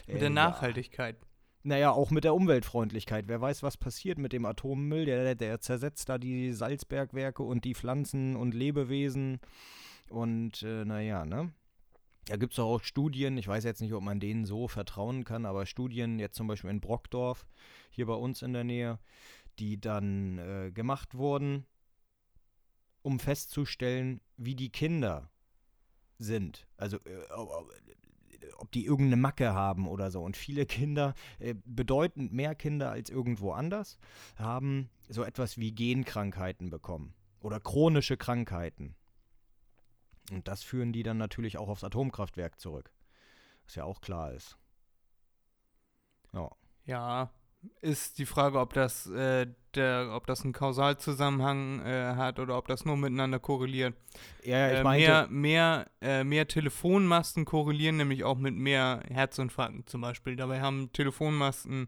Mit 0.08 0.18
Äh, 0.18 0.20
der 0.20 0.30
ja. 0.30 0.34
Nachhaltigkeit. 0.34 1.18
Naja, 1.63 1.92
auch 1.92 2.12
mit 2.12 2.24
der 2.24 2.34
Umweltfreundlichkeit. 2.34 3.25
Wer 3.27 3.42
weiß, 3.42 3.62
was 3.62 3.75
passiert 3.75 4.20
mit 4.20 4.32
dem 4.32 4.46
Atommüll. 4.46 5.06
Der, 5.06 5.36
der 5.36 5.60
zersetzt 5.60 6.08
da 6.08 6.18
die 6.18 6.54
Salzbergwerke 6.54 7.44
und 7.44 7.66
die 7.66 7.75
Pflanzen 7.75 8.38
und 8.38 8.54
Lebewesen. 8.54 9.39
Und 10.10 10.63
äh, 10.63 10.86
naja, 10.86 11.25
ne? 11.25 11.51
Da 12.27 12.36
gibt 12.36 12.54
es 12.54 12.60
auch 12.60 12.84
Studien, 12.84 13.38
ich 13.38 13.48
weiß 13.48 13.63
jetzt 13.63 13.82
nicht, 13.82 13.94
ob 13.94 14.04
man 14.04 14.20
denen 14.20 14.46
so 14.46 14.68
vertrauen 14.68 15.24
kann, 15.24 15.46
aber 15.46 15.66
Studien 15.66 16.20
jetzt 16.20 16.36
zum 16.36 16.48
Beispiel 16.48 16.70
in 16.70 16.82
Brockdorf, 16.82 17.48
hier 17.89 18.06
bei 18.06 18.16
uns 18.16 18.42
in 18.42 18.51
der 18.51 18.66
Nähe, 18.66 19.00
die 19.60 19.80
dann 19.80 20.38
äh, 20.38 20.72
gemacht 20.72 21.16
wurden, 21.16 21.66
um 23.01 23.20
festzustellen, 23.20 24.22
wie 24.38 24.56
die 24.56 24.70
Kinder 24.70 25.30
sind. 26.18 26.68
Also 26.77 26.98
äh, 27.06 27.32
ob- 28.58 28.72
die 28.74 28.86
irgendeine 28.86 29.22
Macke 29.22 29.54
haben 29.54 29.88
oder 29.88 30.12
so. 30.12 30.24
Und 30.24 30.38
viele 30.38 30.66
Kinder, 30.66 31.13
äh, 31.39 31.56
bedeutend 31.66 32.34
mehr 32.34 32.56
Kinder 32.56 32.92
als 32.92 33.10
irgendwo 33.10 33.51
anders, 33.51 33.98
haben 34.36 34.89
so 35.10 35.24
etwas 35.24 35.58
wie 35.58 35.72
Genkrankheiten 35.74 36.70
bekommen 36.70 37.13
oder 37.39 37.60
chronische 37.60 38.18
Krankheiten. 38.18 38.96
Und 40.32 40.48
das 40.48 40.63
führen 40.63 40.92
die 40.92 41.04
dann 41.04 41.18
natürlich 41.18 41.58
auch 41.58 41.70
aufs 41.70 41.84
Atomkraftwerk 41.84 42.60
zurück. 42.60 42.92
Was 43.66 43.75
ja 43.75 43.84
auch 43.86 44.01
klar 44.01 44.34
ist. 44.34 44.58
Ja. 46.34 46.50
Ja, 46.86 47.32
ist 47.81 48.19
die 48.19 48.25
Frage, 48.25 48.59
ob 48.59 48.74
das, 48.74 49.07
äh, 49.07 49.47
der, 49.75 50.12
ob 50.13 50.27
das 50.27 50.43
einen 50.43 50.53
Kausalzusammenhang 50.53 51.81
äh, 51.86 52.15
hat 52.15 52.39
oder 52.39 52.57
ob 52.57 52.67
das 52.67 52.86
nur 52.86 52.97
miteinander 52.97 53.39
korreliert. 53.39 53.95
Ja, 54.43 54.71
ich 54.71 54.79
äh, 54.79 54.83
meinte, 54.83 55.27
mehr, 55.29 55.29
mehr, 55.29 55.86
äh, 56.01 56.24
mehr 56.24 56.47
Telefonmasten 56.47 57.45
korrelieren 57.45 57.97
nämlich 57.97 58.24
auch 58.24 58.38
mit 58.38 58.55
mehr 58.55 59.01
Herzinfarkten 59.09 59.86
zum 59.88 60.01
Beispiel. 60.01 60.36
Dabei 60.36 60.62
haben 60.62 60.91
Telefonmasten 60.93 61.88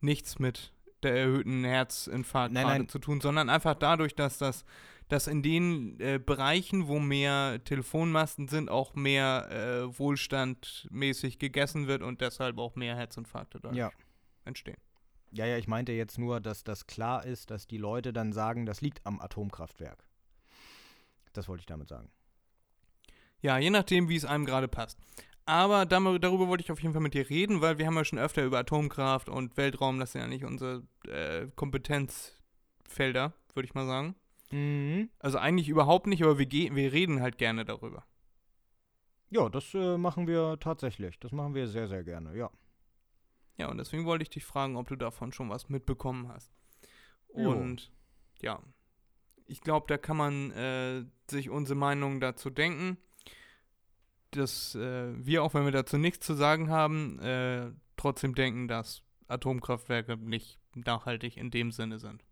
nichts 0.00 0.38
mit 0.38 0.72
der 1.02 1.16
erhöhten 1.16 1.64
Herzinfarktrate 1.64 2.86
zu 2.86 2.98
tun, 2.98 3.20
sondern 3.20 3.48
einfach 3.48 3.74
dadurch, 3.74 4.14
dass 4.14 4.38
das 4.38 4.64
dass 5.08 5.26
in 5.26 5.42
den 5.42 6.00
äh, 6.00 6.18
Bereichen, 6.18 6.88
wo 6.88 6.98
mehr 6.98 7.62
Telefonmasten 7.64 8.48
sind, 8.48 8.70
auch 8.70 8.94
mehr 8.94 9.48
äh, 9.50 9.98
wohlstandmäßig 9.98 11.38
gegessen 11.38 11.86
wird 11.86 12.02
und 12.02 12.20
deshalb 12.20 12.58
auch 12.58 12.74
mehr 12.74 12.96
Herzinfarkte 12.96 13.60
ja. 13.72 13.90
entstehen. 14.44 14.78
Ja, 15.34 15.46
ja, 15.46 15.58
ich 15.58 15.66
meinte 15.66 15.90
jetzt 15.90 16.16
nur, 16.16 16.40
dass 16.40 16.62
das 16.62 16.86
klar 16.86 17.24
ist, 17.26 17.50
dass 17.50 17.66
die 17.66 17.76
Leute 17.76 18.12
dann 18.12 18.32
sagen, 18.32 18.66
das 18.66 18.80
liegt 18.80 19.04
am 19.04 19.20
Atomkraftwerk. 19.20 20.04
Das 21.32 21.48
wollte 21.48 21.62
ich 21.62 21.66
damit 21.66 21.88
sagen. 21.88 22.08
Ja, 23.40 23.58
je 23.58 23.70
nachdem, 23.70 24.08
wie 24.08 24.14
es 24.14 24.24
einem 24.24 24.44
gerade 24.44 24.68
passt. 24.68 24.96
Aber 25.44 25.86
darüber 25.86 26.46
wollte 26.46 26.62
ich 26.62 26.70
auf 26.70 26.80
jeden 26.80 26.94
Fall 26.94 27.02
mit 27.02 27.14
dir 27.14 27.28
reden, 27.28 27.60
weil 27.60 27.78
wir 27.78 27.86
haben 27.86 27.96
ja 27.96 28.04
schon 28.04 28.20
öfter 28.20 28.44
über 28.44 28.60
Atomkraft 28.60 29.28
und 29.28 29.56
Weltraum, 29.56 29.98
das 29.98 30.12
sind 30.12 30.20
ja 30.20 30.28
nicht 30.28 30.44
unsere 30.44 30.84
äh, 31.08 31.48
Kompetenzfelder, 31.56 33.34
würde 33.54 33.66
ich 33.66 33.74
mal 33.74 33.86
sagen. 33.86 34.14
Mhm. 34.52 35.10
Also 35.18 35.38
eigentlich 35.38 35.68
überhaupt 35.68 36.06
nicht, 36.06 36.22
aber 36.22 36.38
wir, 36.38 36.48
wir 36.48 36.92
reden 36.92 37.20
halt 37.20 37.38
gerne 37.38 37.64
darüber. 37.64 38.04
Ja, 39.30 39.48
das 39.48 39.74
äh, 39.74 39.98
machen 39.98 40.28
wir 40.28 40.58
tatsächlich. 40.60 41.18
Das 41.18 41.32
machen 41.32 41.54
wir 41.56 41.66
sehr, 41.66 41.88
sehr 41.88 42.04
gerne, 42.04 42.36
ja. 42.36 42.50
Ja, 43.56 43.68
und 43.68 43.78
deswegen 43.78 44.04
wollte 44.04 44.22
ich 44.22 44.30
dich 44.30 44.44
fragen, 44.44 44.76
ob 44.76 44.88
du 44.88 44.96
davon 44.96 45.32
schon 45.32 45.50
was 45.50 45.68
mitbekommen 45.68 46.28
hast. 46.28 46.52
Jo. 47.34 47.50
Und 47.50 47.92
ja, 48.40 48.60
ich 49.46 49.60
glaube, 49.60 49.86
da 49.88 49.98
kann 49.98 50.16
man 50.16 50.50
äh, 50.52 51.04
sich 51.30 51.50
unsere 51.50 51.78
Meinung 51.78 52.20
dazu 52.20 52.50
denken, 52.50 52.98
dass 54.30 54.74
äh, 54.74 55.12
wir, 55.24 55.42
auch 55.42 55.54
wenn 55.54 55.64
wir 55.64 55.72
dazu 55.72 55.98
nichts 55.98 56.26
zu 56.26 56.34
sagen 56.34 56.70
haben, 56.70 57.18
äh, 57.20 57.70
trotzdem 57.96 58.34
denken, 58.34 58.68
dass 58.68 59.02
Atomkraftwerke 59.28 60.16
nicht 60.16 60.58
nachhaltig 60.74 61.36
in 61.36 61.50
dem 61.50 61.70
Sinne 61.70 61.98
sind. 61.98 62.24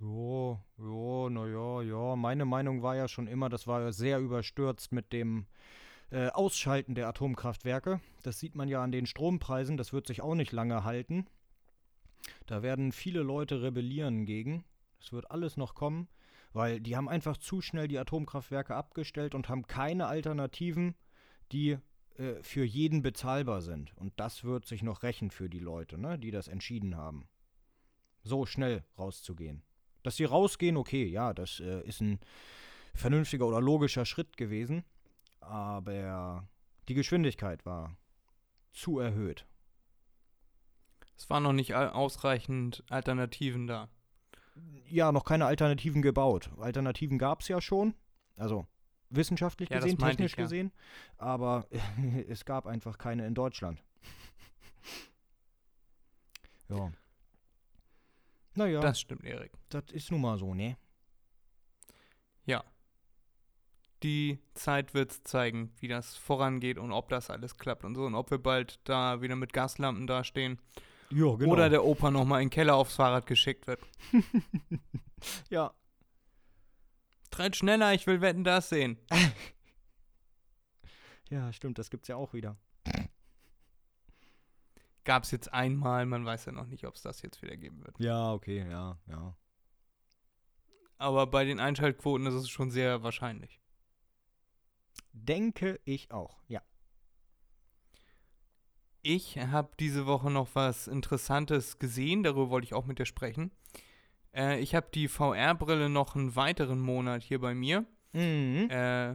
Jo, 0.00 0.60
jo, 0.78 1.28
naja, 1.30 1.82
ja. 1.82 2.16
Meine 2.16 2.44
Meinung 2.44 2.82
war 2.82 2.96
ja 2.96 3.08
schon 3.08 3.26
immer, 3.26 3.48
das 3.48 3.66
war 3.66 3.80
ja 3.80 3.92
sehr 3.92 4.18
überstürzt 4.18 4.92
mit 4.92 5.12
dem 5.12 5.46
äh, 6.14 6.28
Ausschalten 6.28 6.94
der 6.94 7.08
Atomkraftwerke. 7.08 8.00
Das 8.22 8.38
sieht 8.38 8.54
man 8.54 8.68
ja 8.68 8.80
an 8.82 8.92
den 8.92 9.04
Strompreisen, 9.04 9.76
das 9.76 9.92
wird 9.92 10.06
sich 10.06 10.22
auch 10.22 10.36
nicht 10.36 10.52
lange 10.52 10.84
halten. 10.84 11.26
Da 12.46 12.62
werden 12.62 12.92
viele 12.92 13.22
Leute 13.22 13.62
rebellieren 13.62 14.24
gegen. 14.24 14.64
Das 15.00 15.12
wird 15.12 15.32
alles 15.32 15.56
noch 15.56 15.74
kommen, 15.74 16.06
weil 16.52 16.80
die 16.80 16.96
haben 16.96 17.08
einfach 17.08 17.36
zu 17.36 17.60
schnell 17.60 17.88
die 17.88 17.98
Atomkraftwerke 17.98 18.76
abgestellt 18.76 19.34
und 19.34 19.48
haben 19.48 19.66
keine 19.66 20.06
Alternativen, 20.06 20.94
die 21.50 21.78
äh, 22.16 22.40
für 22.42 22.64
jeden 22.64 23.02
bezahlbar 23.02 23.60
sind. 23.60 23.92
Und 23.96 24.12
das 24.16 24.44
wird 24.44 24.66
sich 24.66 24.84
noch 24.84 25.02
rächen 25.02 25.32
für 25.32 25.48
die 25.48 25.58
Leute, 25.58 25.98
ne, 25.98 26.16
die 26.16 26.30
das 26.30 26.46
entschieden 26.46 26.96
haben. 26.96 27.26
So 28.22 28.46
schnell 28.46 28.84
rauszugehen. 28.96 29.64
Dass 30.04 30.14
sie 30.14 30.24
rausgehen, 30.24 30.76
okay, 30.76 31.06
ja, 31.06 31.34
das 31.34 31.58
äh, 31.58 31.80
ist 31.82 32.00
ein 32.00 32.20
vernünftiger 32.94 33.46
oder 33.46 33.60
logischer 33.60 34.04
Schritt 34.04 34.36
gewesen. 34.36 34.84
Aber 35.46 36.48
die 36.88 36.94
Geschwindigkeit 36.94 37.64
war 37.64 37.96
zu 38.72 38.98
erhöht. 38.98 39.46
Es 41.16 41.30
waren 41.30 41.44
noch 41.44 41.52
nicht 41.52 41.74
ausreichend 41.74 42.82
Alternativen 42.90 43.66
da. 43.66 43.88
Ja, 44.88 45.12
noch 45.12 45.24
keine 45.24 45.46
Alternativen 45.46 46.02
gebaut. 46.02 46.50
Alternativen 46.58 47.18
gab 47.18 47.40
es 47.40 47.48
ja 47.48 47.60
schon. 47.60 47.94
Also 48.36 48.66
wissenschaftlich 49.10 49.70
Ja, 49.70 49.76
das 49.76 49.84
gesehen, 49.84 49.98
technisch 49.98 50.32
ich, 50.32 50.38
ja. 50.38 50.44
gesehen. 50.44 50.72
Aber 51.18 51.66
es 52.28 52.44
gab 52.44 52.66
einfach 52.66 52.98
keine 52.98 53.26
in 53.26 53.34
Deutschland. 53.34 53.82
ja. 56.68 56.92
Naja, 58.54 58.80
das, 58.80 58.92
Das 58.92 59.00
stimmt, 59.00 59.24
Erik. 59.24 59.52
ist 59.92 60.10
nun 60.10 60.20
mal 60.20 60.38
so, 60.38 60.54
ne? 60.54 60.76
Die 64.04 64.38
Zeit 64.52 64.94
wird 64.94 65.12
zeigen, 65.12 65.72
wie 65.80 65.88
das 65.88 66.14
vorangeht 66.14 66.78
und 66.78 66.92
ob 66.92 67.08
das 67.08 67.30
alles 67.30 67.56
klappt 67.56 67.84
und 67.84 67.96
so. 67.96 68.04
Und 68.04 68.14
ob 68.14 68.30
wir 68.30 68.38
bald 68.38 68.78
da 68.84 69.22
wieder 69.22 69.34
mit 69.34 69.52
Gaslampen 69.52 70.06
dastehen. 70.06 70.60
Ja, 71.10 71.34
genau. 71.34 71.52
Oder 71.52 71.68
der 71.68 71.84
Opa 71.84 72.12
nochmal 72.12 72.42
in 72.42 72.46
den 72.46 72.54
Keller 72.54 72.76
aufs 72.76 72.94
Fahrrad 72.94 73.26
geschickt 73.26 73.66
wird. 73.66 73.80
ja, 75.50 75.74
Tritt 77.34 77.56
schneller, 77.56 77.92
ich 77.92 78.06
will 78.06 78.20
wetten, 78.20 78.44
das 78.44 78.68
sehen. 78.68 78.96
ja, 81.30 81.52
stimmt, 81.52 81.78
das 81.78 81.90
gibt's 81.90 82.06
ja 82.06 82.14
auch 82.14 82.32
wieder. 82.32 82.56
Gab 85.02 85.24
es 85.24 85.32
jetzt 85.32 85.52
einmal, 85.52 86.06
man 86.06 86.24
weiß 86.24 86.44
ja 86.44 86.52
noch 86.52 86.68
nicht, 86.68 86.86
ob 86.86 86.94
es 86.94 87.02
das 87.02 87.22
jetzt 87.22 87.42
wieder 87.42 87.56
geben 87.56 87.84
wird. 87.84 87.98
Ja, 87.98 88.32
okay, 88.32 88.64
ja, 88.70 89.00
ja. 89.08 89.36
Aber 90.96 91.26
bei 91.26 91.44
den 91.44 91.58
Einschaltquoten 91.58 92.24
ist 92.28 92.34
es 92.34 92.48
schon 92.48 92.70
sehr 92.70 93.02
wahrscheinlich. 93.02 93.60
Denke 95.14 95.80
ich 95.84 96.10
auch, 96.10 96.42
ja. 96.48 96.60
Ich 99.02 99.38
habe 99.38 99.70
diese 99.78 100.06
Woche 100.06 100.30
noch 100.30 100.48
was 100.54 100.88
Interessantes 100.88 101.78
gesehen, 101.78 102.22
darüber 102.22 102.50
wollte 102.50 102.64
ich 102.66 102.74
auch 102.74 102.84
mit 102.84 102.98
dir 102.98 103.06
sprechen. 103.06 103.52
Äh, 104.34 104.60
ich 104.60 104.74
habe 104.74 104.88
die 104.92 105.08
VR-Brille 105.08 105.88
noch 105.88 106.16
einen 106.16 106.34
weiteren 106.34 106.80
Monat 106.80 107.22
hier 107.22 107.40
bei 107.40 107.54
mir. 107.54 107.84
Mhm. 108.12 108.68
Äh, 108.70 109.14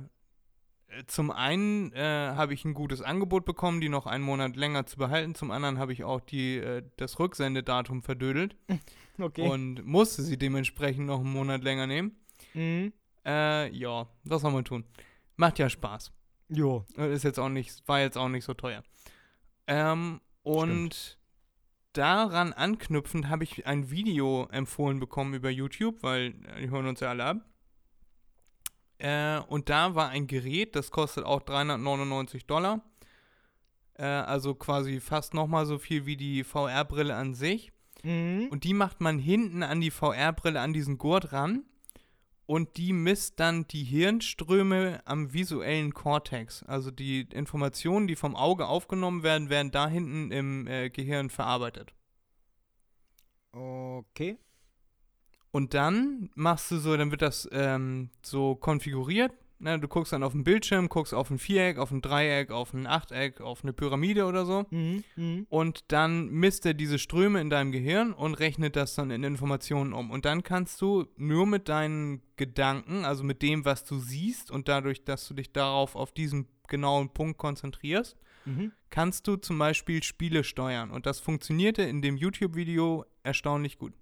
zum 1.08 1.32
einen 1.32 1.92
äh, 1.94 2.32
habe 2.36 2.54
ich 2.54 2.64
ein 2.66 2.74
gutes 2.74 3.02
Angebot 3.02 3.46
bekommen, 3.46 3.82
die 3.82 3.90
noch 3.90 4.06
einen 4.06 4.24
Monat 4.24 4.56
länger 4.56 4.86
zu 4.86 4.98
behalten. 4.98 5.36
Zum 5.36 5.52
anderen 5.52 5.80
habe 5.80 5.92
ich 5.92 6.04
auch 6.04 6.22
die, 6.22 6.58
äh, 6.58 6.84
das 6.96 7.20
Rücksendedatum 7.20 8.02
verdödelt 8.02 8.56
okay. 9.20 9.48
und 9.48 9.86
musste 9.86 10.22
sie 10.22 10.38
dementsprechend 10.38 11.08
noch 11.08 11.20
einen 11.20 11.34
Monat 11.34 11.64
länger 11.64 11.88
nehmen. 11.88 12.16
mhm. 12.54 12.94
Äh, 13.26 13.70
ja, 13.76 14.08
was 14.24 14.42
soll 14.42 14.52
man 14.54 14.64
tun? 14.64 14.86
Macht 15.40 15.58
ja 15.58 15.70
Spaß. 15.70 16.12
Jo. 16.50 16.86
Äh, 16.98 17.14
Ist 17.14 17.24
jetzt 17.24 17.40
auch 17.40 17.48
nicht, 17.48 17.88
war 17.88 18.02
jetzt 18.02 18.18
auch 18.18 18.28
nicht 18.28 18.44
so 18.44 18.54
teuer. 18.54 18.84
Ähm, 19.68 20.20
und 20.44 21.18
daran 21.94 22.52
anknüpfend 22.52 23.30
habe 23.30 23.46
ich 23.46 23.66
ein 23.66 23.90
Video 23.90 24.50
empfohlen 24.52 25.00
bekommen 25.00 25.34
über 25.34 25.50
YouTube, 25.50 26.04
weil 26.04 26.36
äh, 26.46 26.62
die 26.62 26.70
hören 26.70 26.88
uns 26.88 27.00
ja 27.00 27.12
alle 27.12 27.24
ab. 27.24 27.38
Äh, 28.98 29.40
und 29.48 29.70
da 29.70 29.96
war 29.96 30.10
ein 30.10 30.28
Gerät, 30.28 30.76
das 30.76 30.92
kostet 30.92 31.24
auch 31.24 31.42
399 31.42 32.46
Dollar. 32.46 32.82
Äh, 33.94 34.08
also 34.08 34.56
quasi 34.56 35.00
fast 35.00 35.34
nochmal 35.34 35.66
so 35.66 35.78
viel 35.78 36.06
wie 36.06 36.18
die 36.18 36.44
VR-Brille 36.44 37.16
an 37.16 37.34
sich. 37.34 37.72
Mhm. 38.04 38.50
Und 38.52 38.66
die 38.66 38.74
macht 38.74 39.00
man 39.00 39.18
hinten 39.18 39.64
an 39.64 39.80
die 39.80 39.92
VR-Brille, 39.92 40.60
an 40.60 40.74
diesen 40.74 40.98
Gurt 40.98 41.32
ran. 41.32 41.64
Und 42.50 42.78
die 42.78 42.94
misst 42.94 43.40
dann 43.40 43.68
die 43.68 43.84
Hirnströme 43.84 45.04
am 45.06 45.34
visuellen 45.34 45.94
Kortex. 45.94 46.64
Also 46.64 46.90
die 46.90 47.28
Informationen, 47.32 48.08
die 48.08 48.16
vom 48.16 48.36
Auge 48.36 48.66
aufgenommen 48.66 49.22
werden, 49.22 49.52
werden 49.52 49.70
da 49.70 49.88
hinten 49.88 50.32
im 50.32 50.66
äh, 50.66 50.90
Gehirn 50.90 51.30
verarbeitet. 51.30 51.94
Okay. 53.52 54.40
Und 55.52 55.76
dann 55.76 56.32
machst 56.34 56.72
du 56.72 56.78
so, 56.78 56.98
dann 56.98 57.12
wird 57.12 57.22
das 57.22 57.48
ähm, 57.52 58.10
so 58.24 58.56
konfiguriert. 58.56 59.32
Ne, 59.62 59.78
du 59.78 59.90
guckst 59.90 60.14
dann 60.14 60.24
auf 60.24 60.32
den 60.32 60.46
Bildschirm, 60.46 60.88
guckst 60.88 61.14
auf 61.14 61.30
ein 61.30 61.38
Viereck, 61.38 61.80
auf 61.80 61.92
ein 61.92 62.02
Dreieck, 62.02 62.50
auf 62.50 62.74
ein 62.74 62.88
Achteck, 62.88 63.42
auf 63.42 63.62
eine 63.62 63.74
Pyramide 63.74 64.26
oder 64.26 64.46
so. 64.46 64.66
Mhm. 64.70 65.04
Mhm. 65.18 65.48
Und 65.50 65.92
dann 65.92 66.30
misst 66.30 66.66
er 66.66 66.74
diese 66.74 66.98
Ströme 66.98 67.42
in 67.42 67.50
deinem 67.50 67.74
Gehirn 67.74 68.14
und 68.14 68.36
rechnet 68.36 68.78
das 68.78 68.96
dann 68.96 69.12
in 69.12 69.22
Informationen 69.26 69.92
um. 69.92 70.12
Und 70.12 70.24
dann 70.24 70.44
kannst 70.44 70.80
du 70.82 71.08
nur 71.18 71.46
mit 71.46 71.68
deinen 71.68 72.22
Gedanken, 72.38 73.04
also 73.04 73.26
mit 73.26 73.42
dem, 73.42 73.66
was 73.66 73.84
du 73.84 74.00
siehst 74.00 74.50
und 74.50 74.70
dadurch, 74.70 75.04
dass 75.04 75.28
du 75.28 75.34
dich 75.34 75.52
darauf 75.52 75.98
auf 75.98 76.14
diesen 76.14 76.48
genauen 76.68 77.10
Punkt 77.14 77.38
konzentrierst, 77.38 78.18
Mhm. 78.46 78.72
kannst 78.90 79.28
du 79.28 79.36
zum 79.36 79.60
Beispiel 79.60 80.02
Spiele 80.04 80.46
steuern. 80.46 80.90
Und 80.92 81.06
das 81.06 81.20
funktionierte 81.20 81.82
in 81.82 82.02
dem 82.02 82.16
YouTube-Video 82.16 83.04
erstaunlich 83.24 83.78
gut. 83.78 83.94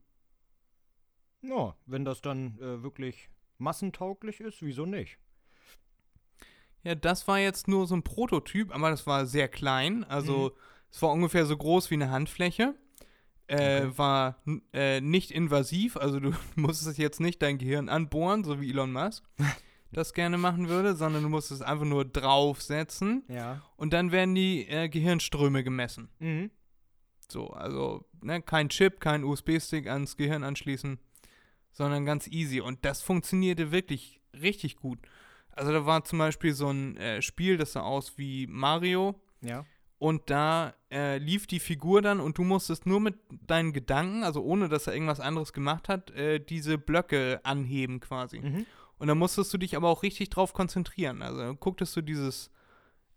Ja, 1.42 1.76
wenn 1.88 2.06
das 2.06 2.22
dann 2.22 2.60
äh, 2.60 2.84
wirklich 2.84 3.30
massentauglich 3.58 4.40
ist, 4.40 4.62
wieso 4.62 4.86
nicht? 4.86 5.18
Ja, 6.84 6.96
das 6.96 7.28
war 7.28 7.40
jetzt 7.40 7.68
nur 7.68 7.86
so 7.88 7.96
ein 7.96 8.04
Prototyp, 8.04 8.74
aber 8.74 8.90
das 8.90 9.06
war 9.08 9.26
sehr 9.26 9.48
klein. 9.48 10.04
Also 10.06 10.56
es 10.92 11.02
war 11.02 11.12
ungefähr 11.12 11.46
so 11.46 11.58
groß 11.58 11.90
wie 11.92 11.96
eine 11.96 12.10
Handfläche. 12.12 12.76
Äh, 13.48 13.56
Okay. 13.88 13.98
War 13.98 14.44
äh, 14.74 15.00
nicht 15.00 15.32
invasiv, 15.32 15.96
also 15.96 16.20
du 16.20 16.32
musstest 16.56 16.98
jetzt 16.98 17.20
nicht 17.22 17.42
dein 17.42 17.58
Gehirn 17.58 17.88
anbohren, 17.88 18.44
so 18.44 18.60
wie 18.60 18.70
Elon 18.70 18.92
Musk 18.92 19.24
das 19.94 20.14
gerne 20.14 20.38
machen 20.38 20.68
würde, 20.68 20.96
sondern 20.98 21.24
du 21.24 21.30
musstest 21.30 21.64
einfach 21.64 21.86
nur 21.86 22.04
draufsetzen 22.04 23.24
Ja. 23.30 23.62
und 23.78 23.94
dann 23.94 24.12
werden 24.12 24.36
die 24.36 24.68
äh, 24.68 24.90
Gehirnströme 24.90 25.64
gemessen. 25.64 26.10
Mhm. 26.20 26.52
So, 27.30 27.48
also 27.52 28.06
ne, 28.22 28.42
kein 28.42 28.68
Chip, 28.70 29.00
kein 29.00 29.24
USB-Stick 29.24 29.88
ans 29.88 30.18
Gehirn 30.18 30.44
anschließen, 30.44 31.00
sondern 31.72 32.06
ganz 32.06 32.28
easy. 32.28 32.60
Und 32.60 32.84
das 32.84 33.02
funktionierte 33.02 33.72
wirklich 33.72 34.20
richtig 34.34 34.76
gut. 34.76 35.00
Also 35.58 35.72
da 35.72 35.86
war 35.86 36.04
zum 36.04 36.20
Beispiel 36.20 36.54
so 36.54 36.70
ein 36.70 36.98
äh, 36.98 37.22
Spiel, 37.22 37.58
das 37.58 37.74
sah 37.74 37.82
aus 37.82 38.18
wie 38.18 38.48
Mario. 38.48 39.20
Ja. 39.42 39.66
Und 40.00 40.30
da 40.30 40.76
äh, 40.92 41.18
lief 41.18 41.48
die 41.48 41.60
Figur 41.60 42.04
dann 42.04 42.20
und 42.20 42.38
du 42.38 42.44
musstest 42.44 42.86
nur 42.86 43.00
mit 43.00 43.16
deinen 43.48 43.74
Gedanken, 43.74 44.24
also 44.24 44.44
ohne 44.44 44.70
dass 44.70 44.86
er 44.86 44.94
irgendwas 44.94 45.20
anderes 45.20 45.54
gemacht 45.54 45.90
hat, 45.90 46.12
äh, 46.12 46.40
diese 46.40 46.78
Blöcke 46.78 47.40
anheben 47.44 48.00
quasi. 48.00 48.40
Mhm. 48.40 48.66
Und 49.00 49.08
dann 49.08 49.18
musstest 49.18 49.54
du 49.54 49.58
dich 49.58 49.76
aber 49.76 49.90
auch 49.90 50.04
richtig 50.04 50.30
drauf 50.30 50.54
konzentrieren. 50.54 51.24
Also 51.24 51.40
dann 51.40 51.60
gucktest 51.60 51.96
du 51.96 52.02
dieses, 52.02 52.52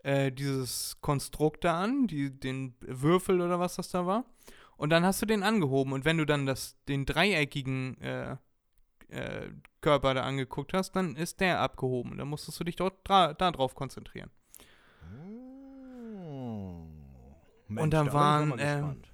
äh, 0.02 0.32
dieses 0.32 0.96
Konstrukt 1.02 1.64
da 1.64 1.82
an, 1.82 2.06
die, 2.06 2.30
den 2.30 2.74
Würfel 2.80 3.40
oder 3.42 3.60
was 3.60 3.76
das 3.76 3.90
da 3.90 4.06
war. 4.06 4.24
Und 4.78 4.90
dann 4.90 5.04
hast 5.04 5.20
du 5.20 5.26
den 5.26 5.42
angehoben. 5.42 5.92
Und 5.92 6.06
wenn 6.06 6.16
du 6.16 6.24
dann 6.24 6.46
das, 6.46 6.82
den 6.88 7.04
dreieckigen 7.04 7.98
äh, 9.10 9.46
äh, 9.46 9.50
Körper 9.80 10.14
da 10.14 10.22
angeguckt 10.22 10.74
hast, 10.74 10.92
dann 10.92 11.16
ist 11.16 11.40
der 11.40 11.60
abgehoben. 11.60 12.18
Dann 12.18 12.28
musstest 12.28 12.60
du 12.60 12.64
dich 12.64 12.76
dort 12.76 13.08
dra 13.08 13.32
da 13.34 13.50
drauf 13.50 13.74
konzentrieren. 13.74 14.30
Oh. 15.02 16.86
Und 17.68 17.76
da 17.76 17.82
bin 17.82 17.90
dann 17.90 18.06
ich 18.06 18.12
waren, 18.12 18.50
gespannt. 18.56 19.12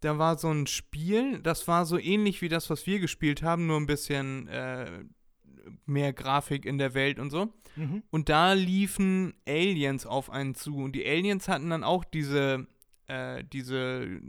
Da 0.00 0.18
war 0.18 0.38
so 0.38 0.50
ein 0.50 0.66
Spiel, 0.66 1.40
das 1.40 1.68
war 1.68 1.84
so 1.84 1.98
ähnlich 1.98 2.40
wie 2.40 2.48
das, 2.48 2.70
was 2.70 2.86
wir 2.86 3.00
gespielt 3.00 3.42
haben, 3.42 3.66
nur 3.66 3.76
ein 3.76 3.86
bisschen 3.86 4.48
äh, 4.48 5.04
mehr 5.84 6.12
Grafik 6.12 6.64
in 6.64 6.78
der 6.78 6.94
Welt 6.94 7.18
und 7.18 7.30
so. 7.30 7.52
Mhm. 7.76 8.02
Und 8.10 8.28
da 8.28 8.52
liefen 8.54 9.34
Aliens 9.46 10.06
auf 10.06 10.30
einen 10.30 10.54
zu. 10.54 10.76
Und 10.76 10.92
die 10.92 11.06
Aliens 11.06 11.48
hatten 11.48 11.70
dann 11.70 11.84
auch 11.84 12.04
diese, 12.04 12.66
äh, 13.06 13.44
diese 13.44 14.20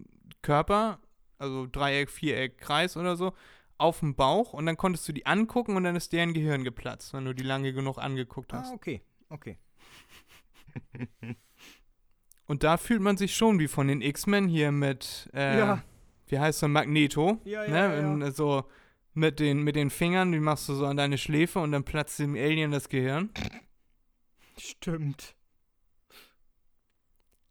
Körper, 0.41 0.99
also 1.37 1.67
Dreieck, 1.67 2.09
Viereck, 2.09 2.57
Kreis 2.57 2.97
oder 2.97 3.15
so, 3.15 3.33
auf 3.81 3.99
dem 3.99 4.15
Bauch. 4.15 4.53
Und 4.53 4.65
dann 4.65 4.77
konntest 4.77 5.07
du 5.07 5.11
die 5.11 5.25
angucken 5.25 5.75
und 5.75 5.83
dann 5.83 5.95
ist 5.95 6.13
deren 6.13 6.33
Gehirn 6.33 6.63
geplatzt, 6.63 7.13
wenn 7.13 7.25
du 7.25 7.33
die 7.33 7.43
lange 7.43 7.73
genug 7.73 7.97
angeguckt 7.97 8.53
hast. 8.53 8.71
Ah, 8.71 8.75
okay. 8.75 9.01
Okay. 9.29 9.57
Und 12.47 12.63
da 12.63 12.75
fühlt 12.75 13.01
man 13.01 13.15
sich 13.15 13.33
schon 13.35 13.59
wie 13.59 13.69
von 13.69 13.87
den 13.87 14.01
X-Men 14.01 14.49
hier 14.49 14.73
mit, 14.73 15.29
äh, 15.33 15.57
Ja. 15.57 15.83
wie 16.27 16.37
heißt 16.37 16.61
er, 16.63 16.67
Magneto. 16.67 17.39
Ja, 17.45 17.63
ja, 17.63 17.69
ne? 17.69 18.19
ja, 18.19 18.27
äh, 18.27 18.31
So 18.31 18.65
mit 19.13 19.39
den, 19.39 19.63
mit 19.63 19.77
den 19.77 19.89
Fingern, 19.89 20.33
die 20.33 20.39
machst 20.41 20.67
du 20.67 20.73
so 20.73 20.85
an 20.85 20.97
deine 20.97 21.17
Schläfe 21.17 21.59
und 21.59 21.71
dann 21.71 21.85
platzt 21.85 22.19
dem 22.19 22.35
Alien 22.35 22.71
das 22.71 22.89
Gehirn. 22.89 23.29
Stimmt. 24.57 25.35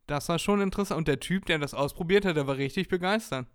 Das 0.06 0.28
war 0.28 0.38
schon 0.38 0.60
interessant. 0.60 0.98
Und 0.98 1.08
der 1.08 1.20
Typ, 1.20 1.46
der 1.46 1.58
das 1.58 1.72
ausprobiert 1.72 2.24
hat, 2.26 2.36
der 2.36 2.46
war 2.46 2.56
richtig 2.58 2.88
begeistert. 2.88 3.46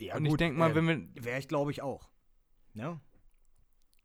Ja, 0.00 0.16
und 0.16 0.24
ich 0.26 0.36
denke 0.36 0.58
mal, 0.58 0.74
wenn 0.74 0.88
wir. 0.88 1.24
Wäre 1.24 1.38
ich, 1.38 1.48
glaube 1.48 1.70
ich, 1.70 1.82
auch. 1.82 2.08
Ja. 2.74 3.00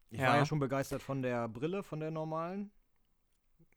Ich 0.10 0.20
Ja. 0.20 0.28
war 0.28 0.38
ja 0.38 0.46
schon 0.46 0.60
begeistert 0.60 1.02
von 1.02 1.22
der 1.22 1.48
Brille, 1.48 1.84
von 1.84 2.00
der 2.00 2.12
normalen. 2.12 2.72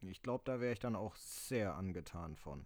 Ich 0.02 0.22
glaube, 0.22 0.42
da 0.44 0.60
wäre 0.60 0.72
ich 0.72 0.78
dann 0.78 0.94
auch 0.96 1.16
sehr 1.16 1.74
angetan 1.74 2.36
von. 2.36 2.64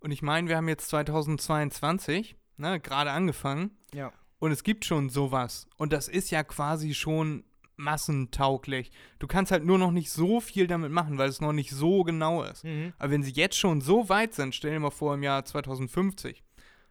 Und 0.00 0.10
ich 0.10 0.22
meine, 0.22 0.48
wir 0.48 0.56
haben 0.56 0.68
jetzt 0.68 0.88
2022. 0.88 2.36
ne, 2.58 2.80
gerade 2.80 3.10
angefangen. 3.10 3.76
Ja. 3.92 4.12
Und 4.38 4.50
es 4.52 4.62
gibt 4.62 4.84
schon 4.84 5.08
sowas. 5.10 5.66
Und 5.76 5.92
das 5.92 6.08
ist 6.08 6.30
ja 6.30 6.42
quasi 6.44 6.94
schon 6.94 7.44
massentauglich. 7.76 8.90
Du 9.18 9.26
kannst 9.26 9.52
halt 9.52 9.64
nur 9.64 9.78
noch 9.78 9.90
nicht 9.90 10.10
so 10.10 10.40
viel 10.40 10.66
damit 10.66 10.90
machen, 10.90 11.18
weil 11.18 11.28
es 11.28 11.40
noch 11.42 11.52
nicht 11.52 11.70
so 11.70 12.02
genau 12.04 12.42
ist. 12.42 12.64
Mhm. 12.64 12.94
Aber 12.98 13.10
wenn 13.10 13.22
sie 13.22 13.32
jetzt 13.32 13.58
schon 13.58 13.80
so 13.82 14.08
weit 14.08 14.32
sind, 14.34 14.54
stell 14.54 14.72
dir 14.72 14.80
mal 14.80 14.90
vor 14.90 15.14
im 15.14 15.22
Jahr 15.22 15.44
2050. 15.44 16.42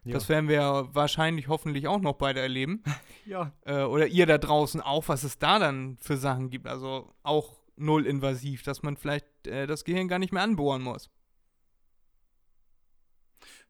Ja. 0.06 0.12
Das 0.12 0.28
werden 0.28 0.48
wir 0.48 0.88
wahrscheinlich 0.92 1.48
hoffentlich 1.48 1.88
auch 1.88 1.98
noch 1.98 2.12
beide 2.12 2.38
erleben. 2.38 2.84
ja. 3.26 3.52
Äh, 3.62 3.82
oder 3.82 4.06
ihr 4.06 4.24
da 4.24 4.38
draußen 4.38 4.80
auch, 4.80 5.08
was 5.08 5.24
es 5.24 5.40
da 5.40 5.58
dann 5.58 5.96
für 5.98 6.16
Sachen 6.16 6.48
gibt. 6.48 6.68
Also 6.68 7.12
auch 7.24 7.58
null 7.74 8.06
invasiv, 8.06 8.62
dass 8.62 8.84
man 8.84 8.96
vielleicht 8.96 9.26
äh, 9.48 9.66
das 9.66 9.84
Gehirn 9.84 10.06
gar 10.06 10.20
nicht 10.20 10.32
mehr 10.32 10.44
anbohren 10.44 10.82
muss. 10.82 11.10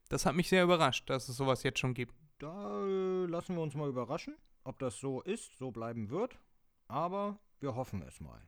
Das 0.09 0.27
hat 0.27 0.35
mich 0.35 0.47
sehr 0.47 0.63
überrascht, 0.63 1.09
dass 1.09 1.27
es 1.27 1.37
sowas 1.37 1.63
jetzt 1.63 1.79
schon 1.79 1.95
gibt. 1.95 2.13
Da 2.37 2.85
äh, 2.85 3.25
lassen 3.25 3.55
wir 3.55 3.63
uns 3.63 3.73
mal 3.73 3.89
überraschen, 3.89 4.37
ob 4.63 4.77
das 4.77 4.99
so 4.99 5.21
ist, 5.21 5.57
so 5.57 5.71
bleiben 5.71 6.11
wird. 6.11 6.37
Aber 6.87 7.39
wir 7.59 7.73
hoffen 7.73 8.03
es 8.03 8.19
mal. 8.19 8.47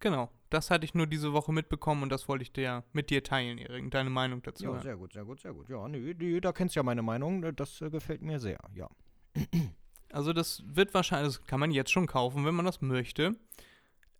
Genau, 0.00 0.30
das 0.52 0.70
hatte 0.70 0.84
ich 0.84 0.94
nur 0.94 1.06
diese 1.06 1.32
Woche 1.32 1.52
mitbekommen 1.52 2.02
und 2.02 2.08
das 2.10 2.28
wollte 2.28 2.42
ich 2.42 2.52
dir 2.52 2.84
mit 2.92 3.10
dir 3.10 3.22
teilen, 3.22 3.58
Erik. 3.58 3.90
Deine 3.90 4.10
Meinung 4.10 4.42
dazu. 4.42 4.64
Ja, 4.64 4.80
sehr 4.80 4.96
gut, 4.96 5.12
sehr 5.12 5.24
gut, 5.24 5.40
sehr 5.40 5.52
gut. 5.52 5.68
Ja, 5.68 5.86
nee, 5.88 6.14
die, 6.14 6.40
da 6.40 6.52
kennst 6.52 6.74
du 6.76 6.80
ja 6.80 6.84
meine 6.84 7.02
Meinung. 7.02 7.42
äh, 7.44 7.52
Das 7.52 7.80
äh, 7.80 7.90
gefällt 7.90 8.22
mir 8.22 8.38
sehr, 8.40 8.58
ja. 8.74 8.88
Also 10.14 10.34
das 10.34 10.62
wird 10.66 10.92
wahrscheinlich, 10.92 11.36
das 11.38 11.46
kann 11.46 11.58
man 11.58 11.70
jetzt 11.70 11.90
schon 11.90 12.06
kaufen, 12.06 12.44
wenn 12.44 12.54
man 12.54 12.66
das 12.66 12.82
möchte. 12.82 13.34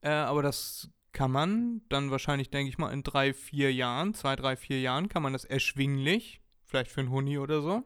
Äh, 0.00 0.08
aber 0.08 0.40
das 0.42 0.88
kann 1.12 1.30
man 1.30 1.82
dann 1.90 2.10
wahrscheinlich, 2.10 2.48
denke 2.48 2.70
ich 2.70 2.78
mal, 2.78 2.90
in 2.94 3.02
drei, 3.02 3.34
vier 3.34 3.70
Jahren, 3.74 4.14
zwei, 4.14 4.34
drei, 4.34 4.56
vier 4.56 4.80
Jahren, 4.80 5.10
kann 5.10 5.22
man 5.22 5.34
das 5.34 5.44
erschwinglich, 5.44 6.40
vielleicht 6.64 6.90
für 6.90 7.00
einen 7.02 7.10
Huni 7.10 7.36
oder 7.38 7.60
so, 7.60 7.82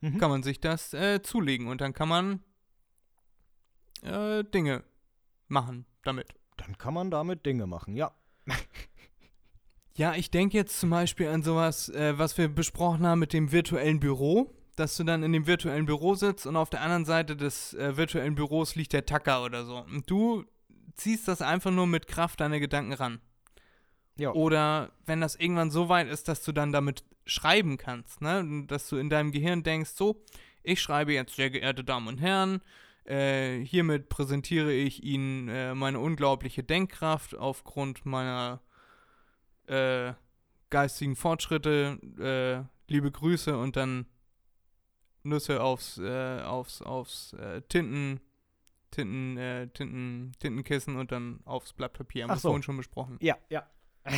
Mhm. 0.00 0.16
kann 0.18 0.30
man 0.30 0.42
sich 0.42 0.58
das 0.60 0.94
äh, 0.94 1.20
zulegen 1.22 1.66
und 1.66 1.82
dann 1.82 1.92
kann 1.92 2.08
man 2.08 2.42
äh, 4.02 4.42
Dinge 4.44 4.82
machen 5.48 5.84
damit. 6.02 6.34
Dann 6.56 6.78
kann 6.78 6.94
man 6.94 7.10
damit 7.10 7.46
Dinge 7.46 7.66
machen, 7.66 7.96
ja. 7.96 8.12
Ja, 9.96 10.14
ich 10.14 10.32
denke 10.32 10.56
jetzt 10.56 10.80
zum 10.80 10.90
Beispiel 10.90 11.28
an 11.28 11.44
sowas, 11.44 11.88
äh, 11.88 12.18
was 12.18 12.36
wir 12.36 12.48
besprochen 12.48 13.06
haben 13.06 13.20
mit 13.20 13.32
dem 13.32 13.52
virtuellen 13.52 14.00
Büro, 14.00 14.52
dass 14.74 14.96
du 14.96 15.04
dann 15.04 15.22
in 15.22 15.32
dem 15.32 15.46
virtuellen 15.46 15.86
Büro 15.86 16.14
sitzt 16.14 16.46
und 16.46 16.56
auf 16.56 16.68
der 16.68 16.80
anderen 16.80 17.04
Seite 17.04 17.36
des 17.36 17.74
äh, 17.74 17.96
virtuellen 17.96 18.34
Büros 18.34 18.74
liegt 18.74 18.92
der 18.92 19.06
Tacker 19.06 19.44
oder 19.44 19.64
so. 19.64 19.78
Und 19.78 20.10
du 20.10 20.44
ziehst 20.94 21.28
das 21.28 21.42
einfach 21.42 21.70
nur 21.70 21.86
mit 21.86 22.08
Kraft 22.08 22.40
deiner 22.40 22.58
Gedanken 22.58 22.92
ran. 22.92 23.20
Ja. 24.16 24.32
Oder 24.32 24.90
wenn 25.06 25.20
das 25.20 25.36
irgendwann 25.36 25.70
so 25.70 25.88
weit 25.88 26.08
ist, 26.08 26.26
dass 26.26 26.42
du 26.42 26.50
dann 26.50 26.72
damit 26.72 27.04
schreiben 27.24 27.76
kannst, 27.76 28.20
ne? 28.20 28.64
Dass 28.66 28.88
du 28.88 28.96
in 28.96 29.10
deinem 29.10 29.30
Gehirn 29.30 29.62
denkst, 29.62 29.90
so, 29.90 30.24
ich 30.62 30.80
schreibe 30.80 31.12
jetzt, 31.12 31.36
sehr 31.36 31.50
geehrte 31.50 31.84
Damen 31.84 32.08
und 32.08 32.20
Herren, 32.20 32.62
äh, 33.04 33.60
hiermit 33.64 34.08
präsentiere 34.08 34.72
ich 34.72 35.02
Ihnen 35.02 35.48
äh, 35.48 35.74
meine 35.74 35.98
unglaubliche 35.98 36.62
Denkkraft 36.62 37.36
aufgrund 37.36 38.06
meiner 38.06 38.60
äh, 39.66 40.14
geistigen 40.70 41.16
Fortschritte, 41.16 41.98
äh, 42.18 42.92
liebe 42.92 43.10
Grüße 43.10 43.56
und 43.56 43.76
dann 43.76 44.06
Nüsse 45.22 45.62
aufs, 45.62 45.98
äh, 45.98 46.40
aufs, 46.42 46.82
aufs 46.82 47.34
Tinten, 47.68 48.20
Tinten, 48.90 49.70
Tinten, 49.72 50.32
Tintenkissen 50.38 50.96
und 50.96 51.12
dann 51.12 51.40
aufs 51.44 51.72
Blatt 51.72 51.94
Papier. 51.94 52.24
Haben 52.24 52.30
Ach 52.30 52.36
wir 52.36 52.40
so. 52.40 52.48
vorhin 52.48 52.62
schon 52.62 52.76
besprochen. 52.76 53.18
Ja, 53.20 53.36
ja. 53.48 53.66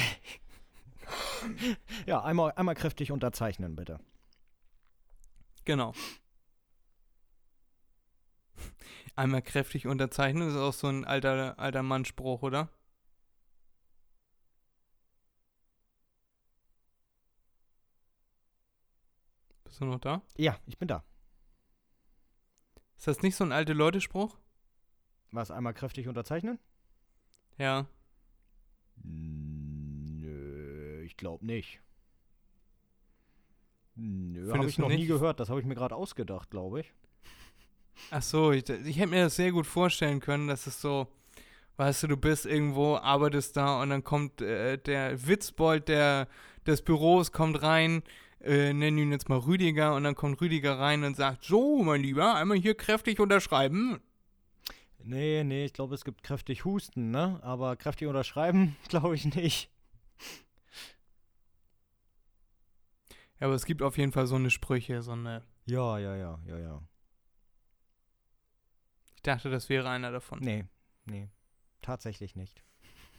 ja, 2.07 2.23
einmal, 2.23 2.53
einmal 2.57 2.75
kräftig 2.75 3.13
unterzeichnen, 3.13 3.77
bitte. 3.77 4.01
Genau. 5.65 5.93
Einmal 9.17 9.41
kräftig 9.41 9.87
unterzeichnen, 9.87 10.51
ist 10.51 10.57
auch 10.57 10.75
so 10.75 10.89
ein 10.89 11.07
alter, 11.07 11.59
alter 11.59 11.83
Mannspruch, 11.83 12.43
oder? 12.43 12.69
Bist 19.65 19.81
du 19.81 19.87
noch 19.87 19.99
da? 20.01 20.21
Ja, 20.37 20.59
ich 20.67 20.77
bin 20.77 20.89
da. 20.89 21.03
Ist 22.99 23.07
das 23.07 23.23
nicht 23.23 23.37
so 23.37 23.45
ein 23.45 23.53
alte 23.53 23.73
Leute-Spruch? 23.73 24.37
Was, 25.31 25.51
einmal 25.51 25.73
kräftig 25.73 26.09
unterzeichnen? 26.09 26.59
Ja. 27.57 27.87
Nö, 29.03 30.23
ich 31.05 31.17
glaube 31.17 31.45
nicht. 31.47 31.81
Nö, 33.95 34.53
habe 34.53 34.69
ich 34.69 34.79
noch 34.79 34.89
nie 34.89 34.97
nicht? 34.97 35.09
gehört. 35.09 35.41
Das 35.41 35.49
habe 35.49 35.61
ich 35.61 35.67
mir 35.67 35.75
gerade 35.75 35.97
ausgedacht, 35.97 36.51
glaube 36.51 36.81
ich. 36.81 36.93
Ach 38.11 38.23
so, 38.23 38.53
ich, 38.53 38.69
ich 38.69 38.99
hätte 38.99 39.09
mir 39.09 39.25
das 39.25 39.37
sehr 39.37 39.53
gut 39.53 39.67
vorstellen 39.67 40.21
können, 40.21 40.49
dass 40.49 40.67
es 40.67 40.81
so, 40.81 41.09
weißt 41.77 42.05
du, 42.05 42.07
du 42.09 42.17
bist 42.17 42.47
irgendwo, 42.47 42.97
arbeitest 42.97 43.57
da 43.57 43.83
und 43.83 43.91
dann 43.91 44.05
kommt 44.05 44.41
äh, 44.41 44.79
der 44.79 45.27
Witzbold 45.27 45.89
der, 45.89 46.29
des 46.67 46.83
Büros, 46.83 47.33
kommt 47.33 47.63
rein, 47.63 48.03
äh, 48.41 48.73
nennen 48.73 48.99
ihn 48.99 49.13
jetzt 49.13 49.29
mal 49.29 49.39
Rüdiger 49.39 49.95
und 49.95 50.05
dann 50.05 50.15
kommt 50.15 50.41
Rüdiger 50.41 50.79
rein 50.79 51.05
und 51.05 51.17
sagt, 51.17 51.45
so, 51.45 51.83
mein 51.83 52.03
Lieber, 52.03 52.35
einmal 52.35 52.59
hier 52.59 52.75
kräftig 52.77 53.19
unterschreiben. 53.19 54.01
Nee, 55.03 55.45
nee, 55.45 55.65
ich 55.65 55.73
glaube, 55.73 55.95
es 55.95 56.05
gibt 56.05 56.23
kräftig 56.25 56.65
Husten, 56.65 57.11
ne? 57.13 57.39
Aber 57.43 57.77
kräftig 57.77 58.09
unterschreiben, 58.09 58.77
glaube 58.89 59.15
ich 59.15 59.25
nicht. 59.35 59.71
Ja, 63.39 63.47
aber 63.47 63.55
es 63.55 63.67
gibt 63.67 63.83
auf 63.83 63.99
jeden 63.99 64.13
Fall 64.13 64.27
so 64.27 64.35
eine 64.37 64.51
Sprüche, 64.51 65.03
so 65.03 65.13
eine, 65.13 65.43
Ja, 65.67 65.99
ja, 65.99 66.17
ja, 66.17 66.39
ja, 66.47 66.59
ja. 66.59 66.83
Ich 69.27 69.33
dachte, 69.35 69.51
das 69.51 69.69
wäre 69.69 69.89
einer 69.89 70.13
davon. 70.13 70.39
Nee, 70.39 70.67
nee. 71.05 71.29
Tatsächlich 71.83 72.37
nicht. 72.37 72.63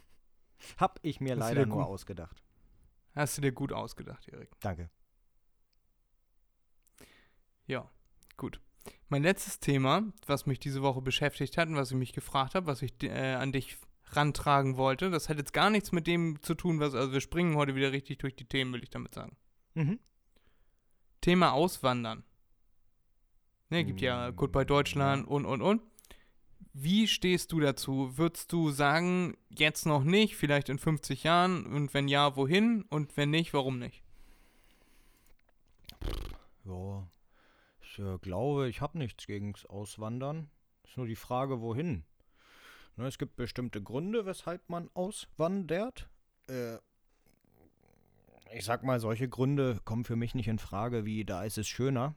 Hab 0.78 1.00
ich 1.02 1.20
mir 1.20 1.36
Das 1.36 1.50
ist 1.50 1.56
leider 1.56 1.65
nur 1.65 1.80
gut. 1.80 1.88
ausgedacht. 1.88 2.41
Hast 3.13 3.38
du 3.38 3.41
dir 3.41 3.52
gut 3.52 3.74
ausgedacht, 3.74 4.26
Erik. 4.30 4.50
Danke. 4.62 4.89
Ja, 7.65 7.89
gut. 8.38 8.62
Mein 9.10 9.24
letztes 9.24 9.60
Thema, 9.60 10.04
was 10.26 10.46
mich 10.46 10.60
diese 10.60 10.82
Woche 10.82 11.02
beschäftigt 11.02 11.58
hat 11.58 11.67
und 11.67 11.76
was 11.76 11.91
ich 11.91 11.98
mich 11.98 12.13
gefragt 12.13 12.56
habe, 12.56 12.67
was 12.67 12.82
ich 12.82 12.93
äh, 13.04 13.34
an 13.34 13.52
dich 13.52 13.78
rantragen 14.12 14.78
wollte, 14.78 15.10
das 15.10 15.28
hat 15.28 15.38
jetzt 15.38 15.52
gar 15.52 15.70
nichts 15.70 15.91
mit 15.91 16.08
dem 16.08 16.41
zu 16.41 16.56
tun, 16.56 16.80
was, 16.80 16.96
also 16.96 17.12
wir 17.12 17.20
springen 17.20 17.58
heute 17.58 17.76
wieder 17.76 17.91
richtig 17.91 18.20
durch 18.20 18.34
die 18.38 18.46
Themen, 18.46 18.72
will 18.72 18.84
ich 18.84 18.89
damit 18.89 19.13
sagen. 19.13 19.36
Mhm. 19.74 20.00
Thema 21.20 21.52
Auswandern. 21.52 22.24
Ne, 23.70 23.84
gibt 23.84 24.00
ja 24.00 24.30
Goodbye 24.30 24.65
Deutschland 24.65 25.28
und, 25.28 25.46
und, 25.46 25.62
und. 25.62 25.82
Wie 26.80 27.08
stehst 27.08 27.52
du 27.54 27.60
dazu? 27.60 28.20
Würdest 28.20 28.54
du 28.54 28.70
sagen, 28.70 29.36
jetzt 29.50 29.88
noch 29.88 30.04
nicht, 30.04 30.36
vielleicht 30.36 30.70
in 30.70 30.78
50 30.78 31.24
Jahren? 31.24 31.66
Und 31.66 31.96
wenn 31.96 32.08
ja, 32.08 32.36
wohin? 32.36 32.84
Und 32.84 33.18
wenn 33.18 33.32
nicht, 33.32 33.52
warum 33.56 33.80
nicht? 33.80 34.04
Ja, 36.66 37.08
ich 37.82 37.98
äh, 37.98 38.20
glaube, 38.20 38.70
ich 38.70 38.80
habe 38.80 39.00
nichts 39.00 39.26
gegens 39.26 39.66
Auswandern. 39.66 40.52
Ist 40.84 40.98
nur 40.98 41.08
die 41.08 41.16
Frage, 41.16 41.62
wohin. 41.62 42.04
Ne, 42.96 43.08
es 43.08 43.18
gibt 43.18 43.38
bestimmte 43.38 43.82
Gründe, 43.82 44.28
weshalb 44.28 44.70
man 44.70 44.92
auswandert. 44.94 46.08
Äh, 46.48 46.76
ich 48.54 48.66
sag 48.66 48.84
mal, 48.84 49.00
solche 49.00 49.28
Gründe 49.28 49.80
kommen 49.84 50.06
für 50.06 50.16
mich 50.16 50.36
nicht 50.36 50.48
in 50.48 50.60
Frage, 50.60 51.06
wie 51.06 51.26
da 51.26 51.44
ist 51.44 51.58
es 51.58 51.68
schöner. 51.68 52.13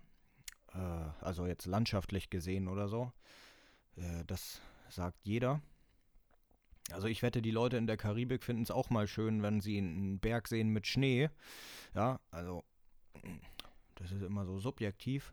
Äh, 0.75 0.79
also 1.23 1.47
jetzt 1.47 1.65
landschaftlich 1.65 2.29
gesehen 2.29 2.69
oder 2.69 2.89
so. 2.89 3.11
Äh, 3.97 4.25
das 4.27 4.61
sagt 4.89 5.19
jeder. 5.25 5.61
Also 6.93 7.07
ich 7.07 7.23
wette, 7.23 7.41
die 7.41 7.51
Leute 7.51 7.77
in 7.77 7.87
der 7.87 7.97
Karibik 7.97 8.43
finden 8.43 8.63
es 8.63 8.71
auch 8.71 8.91
mal 8.91 9.07
schön, 9.07 9.43
wenn 9.43 9.61
sie 9.61 9.79
einen 9.79 10.19
Berg 10.19 10.49
sehen 10.49 10.71
mit 10.71 10.87
Schnee. 10.87 11.31
Ja, 11.95 12.21
also 12.31 12.65
das 13.95 14.13
ist 14.13 14.23
immer 14.23 14.45
so 14.45 14.59
subjektiv. 14.59 15.33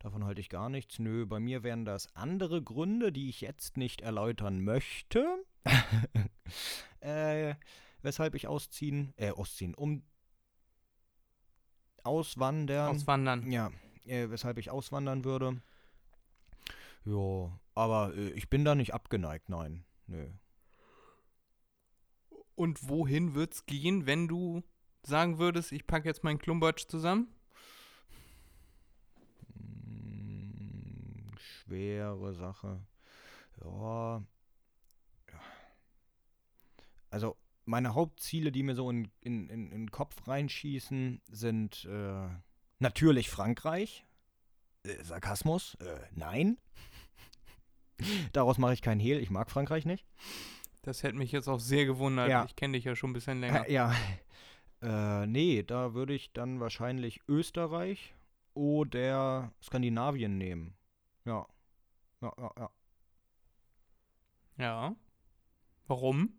Davon 0.00 0.24
halte 0.24 0.40
ich 0.40 0.48
gar 0.48 0.68
nichts. 0.68 0.98
Nö, 0.98 1.26
bei 1.26 1.40
mir 1.40 1.62
wären 1.62 1.84
das 1.84 2.14
andere 2.14 2.62
Gründe, 2.62 3.10
die 3.10 3.28
ich 3.28 3.40
jetzt 3.40 3.76
nicht 3.76 4.00
erläutern 4.00 4.62
möchte. 4.62 5.44
äh, 7.00 7.54
weshalb 8.02 8.34
ich 8.34 8.46
ausziehen, 8.46 9.12
äh, 9.16 9.30
ausziehen, 9.30 9.74
um 9.74 10.02
auswandern. 12.04 12.94
Auswandern. 12.94 13.50
ja, 13.50 13.72
äh, 14.04 14.30
weshalb 14.30 14.58
ich 14.58 14.70
auswandern 14.70 15.24
würde. 15.24 15.60
Ja, 17.04 17.58
aber 17.78 18.14
äh, 18.14 18.30
ich 18.30 18.50
bin 18.50 18.64
da 18.64 18.74
nicht 18.74 18.94
abgeneigt, 18.94 19.48
nein. 19.48 19.84
Nö. 20.06 20.28
Und 22.54 22.88
wohin 22.88 23.34
wird's 23.34 23.66
gehen, 23.66 24.06
wenn 24.06 24.26
du 24.26 24.62
sagen 25.02 25.38
würdest, 25.38 25.72
ich 25.72 25.86
packe 25.86 26.08
jetzt 26.08 26.24
meinen 26.24 26.38
Klumbatsch 26.38 26.88
zusammen? 26.88 27.28
Hm, 29.54 31.30
schwere 31.36 32.34
Sache. 32.34 32.80
Ja. 33.62 34.24
Ja. 35.30 35.40
Also, 37.10 37.36
meine 37.64 37.94
Hauptziele, 37.94 38.50
die 38.50 38.62
mir 38.62 38.74
so 38.74 38.90
in, 38.90 39.10
in, 39.20 39.48
in, 39.50 39.70
in 39.70 39.82
den 39.82 39.90
Kopf 39.90 40.26
reinschießen, 40.26 41.20
sind 41.28 41.84
äh, 41.84 42.28
Natürlich 42.80 43.28
Frankreich. 43.28 44.06
Äh, 44.84 45.02
Sarkasmus? 45.02 45.74
Äh, 45.80 45.98
nein. 46.12 46.58
Daraus 48.32 48.58
mache 48.58 48.74
ich 48.74 48.82
keinen 48.82 49.00
Hehl. 49.00 49.20
Ich 49.20 49.30
mag 49.30 49.50
Frankreich 49.50 49.84
nicht. 49.84 50.06
Das 50.82 51.02
hätte 51.02 51.16
mich 51.16 51.32
jetzt 51.32 51.48
auch 51.48 51.60
sehr 51.60 51.84
gewundert. 51.86 52.28
Ja. 52.28 52.44
Ich 52.46 52.56
kenne 52.56 52.76
dich 52.78 52.84
ja 52.84 52.96
schon 52.96 53.10
ein 53.10 53.14
bisschen 53.14 53.40
länger. 53.40 53.66
Äh, 53.68 53.72
ja. 53.72 53.94
Äh, 54.80 55.26
nee, 55.26 55.64
da 55.64 55.92
würde 55.94 56.14
ich 56.14 56.32
dann 56.32 56.60
wahrscheinlich 56.60 57.20
Österreich 57.26 58.14
oder 58.54 59.52
Skandinavien 59.60 60.38
nehmen. 60.38 60.76
Ja. 61.24 61.48
Ja, 62.20 62.32
ja, 62.38 62.50
ja. 62.56 62.70
Ja. 64.58 64.96
Warum? 65.88 66.32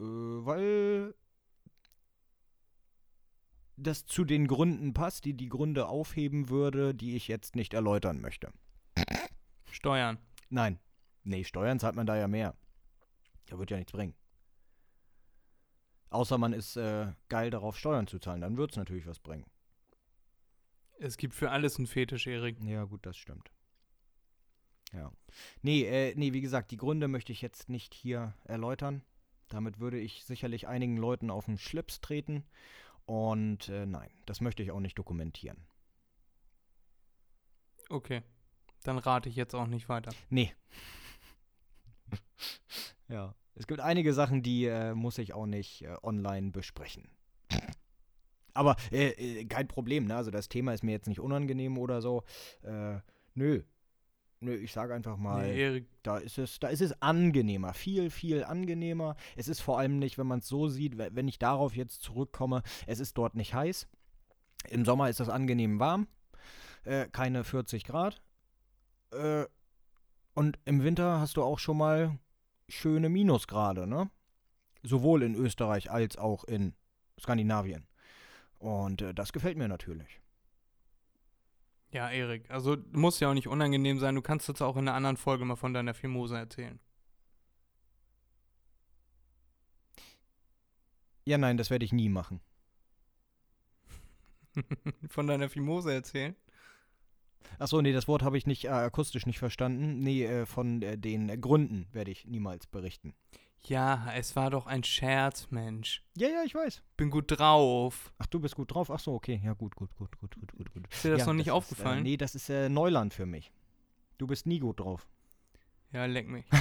Äh, 0.00 0.04
weil 0.04 1.14
das 3.76 4.04
zu 4.06 4.24
den 4.24 4.46
Gründen 4.46 4.94
passt, 4.94 5.24
die 5.24 5.34
die 5.34 5.48
Gründe 5.48 5.88
aufheben 5.88 6.48
würde, 6.48 6.94
die 6.94 7.16
ich 7.16 7.28
jetzt 7.28 7.56
nicht 7.56 7.74
erläutern 7.74 8.20
möchte. 8.20 8.52
Steuern. 9.82 10.18
Nein. 10.48 10.78
Nee, 11.24 11.42
Steuern 11.42 11.80
zahlt 11.80 11.96
man 11.96 12.06
da 12.06 12.16
ja 12.16 12.28
mehr. 12.28 12.54
Da 13.46 13.58
wird 13.58 13.72
ja 13.72 13.76
nichts 13.76 13.90
bringen. 13.90 14.14
Außer 16.08 16.38
man 16.38 16.52
ist 16.52 16.76
äh, 16.76 17.12
geil 17.28 17.50
darauf, 17.50 17.76
Steuern 17.76 18.06
zu 18.06 18.20
zahlen. 18.20 18.42
Dann 18.42 18.56
wird 18.56 18.70
es 18.70 18.76
natürlich 18.76 19.08
was 19.08 19.18
bringen. 19.18 19.44
Es 21.00 21.16
gibt 21.16 21.34
für 21.34 21.50
alles 21.50 21.78
einen 21.78 21.88
Fetisch, 21.88 22.28
Erik. 22.28 22.62
Ja, 22.62 22.84
gut, 22.84 23.04
das 23.04 23.16
stimmt. 23.16 23.50
Ja. 24.92 25.10
Nee, 25.62 25.82
äh, 25.82 26.14
nee, 26.14 26.32
wie 26.32 26.42
gesagt, 26.42 26.70
die 26.70 26.76
Gründe 26.76 27.08
möchte 27.08 27.32
ich 27.32 27.42
jetzt 27.42 27.68
nicht 27.68 27.92
hier 27.92 28.36
erläutern. 28.44 29.02
Damit 29.48 29.80
würde 29.80 29.98
ich 29.98 30.24
sicherlich 30.24 30.68
einigen 30.68 30.96
Leuten 30.96 31.28
auf 31.28 31.46
den 31.46 31.58
Schlips 31.58 32.00
treten. 32.00 32.44
Und 33.04 33.68
äh, 33.68 33.84
nein, 33.84 34.12
das 34.26 34.40
möchte 34.40 34.62
ich 34.62 34.70
auch 34.70 34.78
nicht 34.78 34.96
dokumentieren. 34.96 35.66
Okay. 37.88 38.22
Dann 38.82 38.98
rate 38.98 39.28
ich 39.28 39.36
jetzt 39.36 39.54
auch 39.54 39.66
nicht 39.66 39.88
weiter. 39.88 40.12
Nee. 40.30 40.52
ja. 43.08 43.34
Es 43.54 43.66
gibt 43.66 43.80
einige 43.80 44.14
Sachen, 44.14 44.42
die 44.42 44.64
äh, 44.64 44.94
muss 44.94 45.18
ich 45.18 45.34
auch 45.34 45.46
nicht 45.46 45.82
äh, 45.82 45.94
online 46.02 46.50
besprechen. 46.52 47.08
Aber 48.54 48.76
äh, 48.90 49.08
äh, 49.40 49.44
kein 49.44 49.68
Problem, 49.68 50.06
ne? 50.06 50.16
Also 50.16 50.30
das 50.30 50.48
Thema 50.48 50.72
ist 50.72 50.82
mir 50.82 50.92
jetzt 50.92 51.06
nicht 51.08 51.20
unangenehm 51.20 51.78
oder 51.78 52.00
so. 52.00 52.24
Äh, 52.62 52.98
nö. 53.34 53.62
Nö, 54.40 54.54
ich 54.56 54.72
sage 54.72 54.92
einfach 54.94 55.16
mal, 55.18 55.46
Nee, 55.46 55.62
Erik, 55.62 55.86
da 56.02 56.16
ist 56.18 56.36
es, 56.38 56.58
da 56.58 56.66
ist 56.68 56.80
es 56.80 57.00
angenehmer, 57.00 57.74
viel, 57.74 58.10
viel 58.10 58.42
angenehmer. 58.42 59.14
Es 59.36 59.46
ist 59.46 59.60
vor 59.60 59.78
allem 59.78 60.00
nicht, 60.00 60.18
wenn 60.18 60.26
man 60.26 60.40
es 60.40 60.48
so 60.48 60.66
sieht, 60.68 60.98
we- 60.98 61.10
wenn 61.12 61.28
ich 61.28 61.38
darauf 61.38 61.76
jetzt 61.76 62.02
zurückkomme, 62.02 62.62
es 62.88 62.98
ist 62.98 63.16
dort 63.18 63.36
nicht 63.36 63.54
heiß. 63.54 63.86
Im 64.70 64.84
Sommer 64.84 65.08
ist 65.08 65.20
es 65.20 65.28
angenehm 65.28 65.78
warm, 65.78 66.08
äh, 66.84 67.06
keine 67.06 67.44
40 67.44 67.84
Grad. 67.84 68.20
Äh, 69.12 69.46
und 70.34 70.58
im 70.64 70.82
Winter 70.82 71.20
hast 71.20 71.36
du 71.36 71.42
auch 71.42 71.58
schon 71.58 71.78
mal 71.78 72.18
schöne 72.68 73.08
Minusgrade, 73.08 73.86
ne? 73.86 74.10
Sowohl 74.82 75.22
in 75.22 75.34
Österreich 75.34 75.90
als 75.90 76.16
auch 76.16 76.44
in 76.44 76.74
Skandinavien. 77.20 77.86
Und 78.58 79.02
äh, 79.02 79.14
das 79.14 79.32
gefällt 79.32 79.58
mir 79.58 79.68
natürlich. 79.68 80.20
ja, 81.92 82.10
Erik. 82.10 82.50
Also 82.50 82.76
muss 82.92 83.20
ja 83.20 83.30
auch 83.30 83.34
nicht 83.34 83.48
unangenehm 83.48 83.98
sein. 83.98 84.14
Du 84.14 84.22
kannst 84.22 84.48
jetzt 84.48 84.62
auch 84.62 84.76
in 84.76 84.88
einer 84.88 84.96
anderen 84.96 85.16
Folge 85.16 85.44
mal 85.44 85.56
von 85.56 85.74
deiner 85.74 85.94
Fimose 85.94 86.36
erzählen. 86.36 86.80
Ja, 91.24 91.38
nein, 91.38 91.56
das 91.56 91.70
werde 91.70 91.84
ich 91.84 91.92
nie 91.92 92.08
machen. 92.08 92.40
von 95.08 95.26
deiner 95.26 95.48
Fimose 95.48 95.92
erzählen? 95.92 96.36
Achso, 97.58 97.80
nee, 97.82 97.92
das 97.92 98.08
Wort 98.08 98.22
habe 98.22 98.38
ich 98.38 98.46
nicht 98.46 98.64
äh, 98.64 98.68
akustisch 98.68 99.26
nicht 99.26 99.38
verstanden. 99.38 100.00
Nee, 100.00 100.24
äh, 100.24 100.46
von 100.46 100.82
äh, 100.82 100.98
den 100.98 101.28
äh, 101.28 101.36
Gründen 101.38 101.86
werde 101.92 102.10
ich 102.10 102.26
niemals 102.26 102.66
berichten. 102.66 103.14
Ja, 103.64 104.12
es 104.16 104.34
war 104.34 104.50
doch 104.50 104.66
ein 104.66 104.82
Scherz, 104.82 105.46
Mensch. 105.50 106.02
Ja, 106.16 106.28
ja, 106.28 106.42
ich 106.44 106.54
weiß. 106.54 106.82
Bin 106.96 107.10
gut 107.10 107.26
drauf. 107.28 108.12
Ach, 108.18 108.26
du 108.26 108.40
bist 108.40 108.56
gut 108.56 108.74
drauf. 108.74 108.90
Ach 108.90 108.98
so, 108.98 109.14
okay. 109.14 109.40
Ja, 109.44 109.52
gut, 109.52 109.76
gut, 109.76 109.94
gut, 109.96 110.18
gut, 110.18 110.34
gut, 110.34 110.52
gut, 110.52 110.72
gut. 110.72 110.82
Ist 110.90 111.04
dir 111.04 111.12
das 111.12 111.20
ja, 111.20 111.26
noch 111.26 111.34
nicht 111.34 111.46
ist, 111.46 111.52
aufgefallen? 111.52 111.98
Äh, 112.00 112.02
nee, 112.02 112.16
das 112.16 112.34
ist 112.34 112.50
äh, 112.50 112.68
Neuland 112.68 113.14
für 113.14 113.26
mich. 113.26 113.52
Du 114.18 114.26
bist 114.26 114.46
nie 114.46 114.58
gut 114.58 114.80
drauf. 114.80 115.06
Ja, 115.92 116.06
leck 116.06 116.28
mich. 116.28 116.46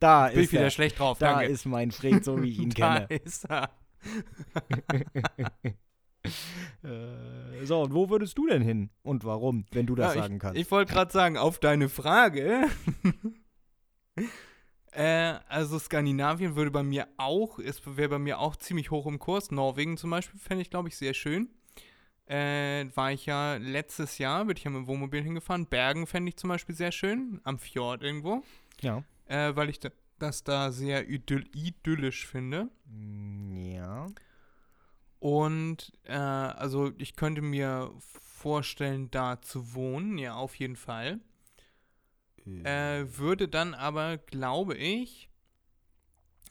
Da 0.00 0.28
Bin 0.28 0.38
ich 0.38 0.44
ist 0.46 0.52
wieder 0.52 0.62
er. 0.64 0.70
schlecht 0.70 0.98
drauf, 0.98 1.18
Da 1.18 1.34
danke. 1.34 1.46
ist 1.52 1.64
mein 1.66 1.90
Fred, 1.90 2.24
so 2.24 2.42
wie 2.42 2.50
ich 2.50 2.58
ihn 2.58 2.70
da 2.76 3.00
kenne. 3.06 3.20
ist 3.22 3.44
er. 3.44 3.70
äh, 6.82 7.64
so, 7.64 7.82
und 7.82 7.94
wo 7.94 8.08
würdest 8.10 8.36
du 8.38 8.46
denn 8.46 8.62
hin? 8.62 8.90
Und 9.02 9.24
warum, 9.24 9.66
wenn 9.72 9.86
du 9.86 9.94
das 9.94 10.14
Ja, 10.14 10.22
sagen 10.22 10.34
ich, 10.36 10.40
kannst? 10.40 10.60
Ich 10.60 10.70
wollte 10.70 10.92
gerade 10.92 11.12
sagen, 11.12 11.36
auf 11.36 11.58
deine 11.58 11.88
Frage. 11.88 12.68
äh, 14.92 15.34
also 15.48 15.78
Skandinavien 15.78 16.56
würde 16.56 16.70
bei 16.70 16.82
mir 16.82 17.08
auch, 17.16 17.58
es 17.58 17.82
wäre 17.84 18.08
bei 18.10 18.18
mir 18.18 18.38
auch 18.38 18.56
ziemlich 18.56 18.90
hoch 18.90 19.06
im 19.06 19.18
Kurs. 19.18 19.50
Norwegen 19.50 19.96
zum 19.96 20.10
Beispiel 20.10 20.38
fände 20.40 20.62
ich, 20.62 20.70
glaube 20.70 20.88
ich, 20.88 20.96
sehr 20.96 21.14
schön. 21.14 21.48
Äh, 22.26 22.86
war 22.94 23.12
ich 23.12 23.26
ja 23.26 23.56
letztes 23.56 24.16
Jahr, 24.18 24.44
bin 24.46 24.56
ich 24.56 24.64
ja 24.64 24.70
mit 24.70 24.78
dem 24.80 24.86
Wohnmobil 24.86 25.22
hingefahren. 25.22 25.66
Bergen 25.66 26.06
fände 26.06 26.30
ich 26.30 26.36
zum 26.36 26.48
Beispiel 26.48 26.74
sehr 26.74 26.92
schön, 26.92 27.40
am 27.44 27.58
Fjord 27.58 28.02
irgendwo. 28.02 28.42
ja. 28.80 29.02
Äh, 29.26 29.56
weil 29.56 29.70
ich 29.70 29.80
da, 29.80 29.88
das 30.18 30.44
da 30.44 30.70
sehr 30.70 31.08
idyll 31.08 31.46
idyllisch 31.54 32.26
finde. 32.26 32.68
Mm, 32.86 33.56
Ja. 33.56 34.06
Und 35.24 35.90
äh, 36.02 36.12
also 36.12 36.92
ich 36.98 37.16
könnte 37.16 37.40
mir 37.40 37.90
vorstellen, 37.98 39.10
da 39.10 39.40
zu 39.40 39.72
wohnen, 39.72 40.18
ja, 40.18 40.34
auf 40.34 40.54
jeden 40.56 40.76
Fall. 40.76 41.18
Äh, 42.44 43.06
würde 43.16 43.48
dann 43.48 43.72
aber, 43.72 44.18
glaube 44.18 44.76
ich, 44.76 45.30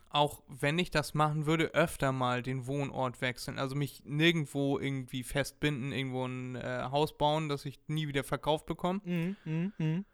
auch 0.09 0.41
wenn 0.47 0.79
ich 0.79 0.89
das 0.89 1.13
machen 1.13 1.45
würde, 1.45 1.75
öfter 1.75 2.11
mal 2.11 2.41
den 2.41 2.65
Wohnort 2.65 3.21
wechseln. 3.21 3.59
Also 3.59 3.75
mich 3.75 4.01
nirgendwo 4.05 4.79
irgendwie 4.79 5.21
festbinden, 5.21 5.91
irgendwo 5.91 6.25
ein 6.25 6.55
äh, 6.55 6.87
Haus 6.89 7.15
bauen, 7.15 7.49
das 7.49 7.65
ich 7.65 7.79
nie 7.85 8.07
wieder 8.07 8.23
verkauft 8.23 8.65
bekomme. 8.65 9.01
Mhm, 9.05 9.35
mhm, 9.45 9.73
mhm. 9.77 10.05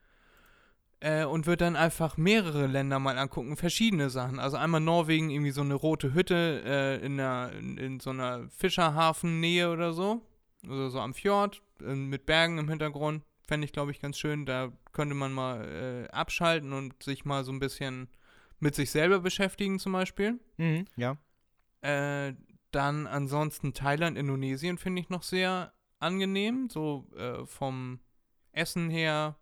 Äh, 1.02 1.24
und 1.24 1.46
würde 1.46 1.64
dann 1.64 1.76
einfach 1.78 2.18
mehrere 2.18 2.68
Länder 2.68 3.00
mal 3.00 3.18
angucken, 3.18 3.56
verschiedene 3.56 4.10
Sachen. 4.10 4.40
Also 4.40 4.58
einmal 4.58 4.82
Norwegen, 4.82 5.30
irgendwie 5.30 5.52
so 5.52 5.62
eine 5.62 5.76
rote 5.76 6.14
Hütte 6.14 6.62
äh, 6.66 7.06
in, 7.06 7.20
einer, 7.20 7.54
in, 7.54 7.78
in 7.78 8.00
so 8.00 8.10
einer 8.10 8.50
Fischerhafennähe 8.50 9.72
oder 9.72 9.94
so. 9.94 10.26
Oder 10.68 10.90
so 10.90 11.00
am 11.00 11.14
Fjord, 11.14 11.62
äh, 11.82 11.96
mit 11.96 12.26
Bergen 12.26 12.58
im 12.58 12.68
Hintergrund. 12.68 13.24
Fände 13.48 13.66
ich, 13.66 13.72
glaube 13.72 13.92
ich, 13.92 14.02
ganz 14.02 14.18
schön. 14.18 14.46
Da 14.46 14.74
könnte 14.92 15.16
man 15.16 15.32
mal 15.32 16.08
äh, 16.10 16.12
abschalten 16.12 16.74
und 16.74 17.02
sich 17.02 17.24
mal 17.24 17.46
so 17.46 17.52
ein 17.54 17.60
bisschen 17.60 18.10
mit 18.60 18.76
sich 18.76 18.92
selber 18.92 19.20
beschäftigen, 19.20 19.80
zum 19.80 19.94
Beispiel. 19.94 20.40
Mhm. 20.58 20.86
Ja. 20.98 21.18
Äh, 21.82 22.34
dann 22.72 23.08
ansonsten 23.08 23.74
Thailand, 23.74 24.18
Indonesien 24.18 24.78
finde 24.78 25.02
ich 25.02 25.10
noch 25.10 25.24
sehr 25.24 25.74
angenehm, 26.00 26.70
so 26.70 27.08
äh, 27.18 27.46
vom 27.46 28.00
Essen 28.52 28.90
her. 28.90 29.38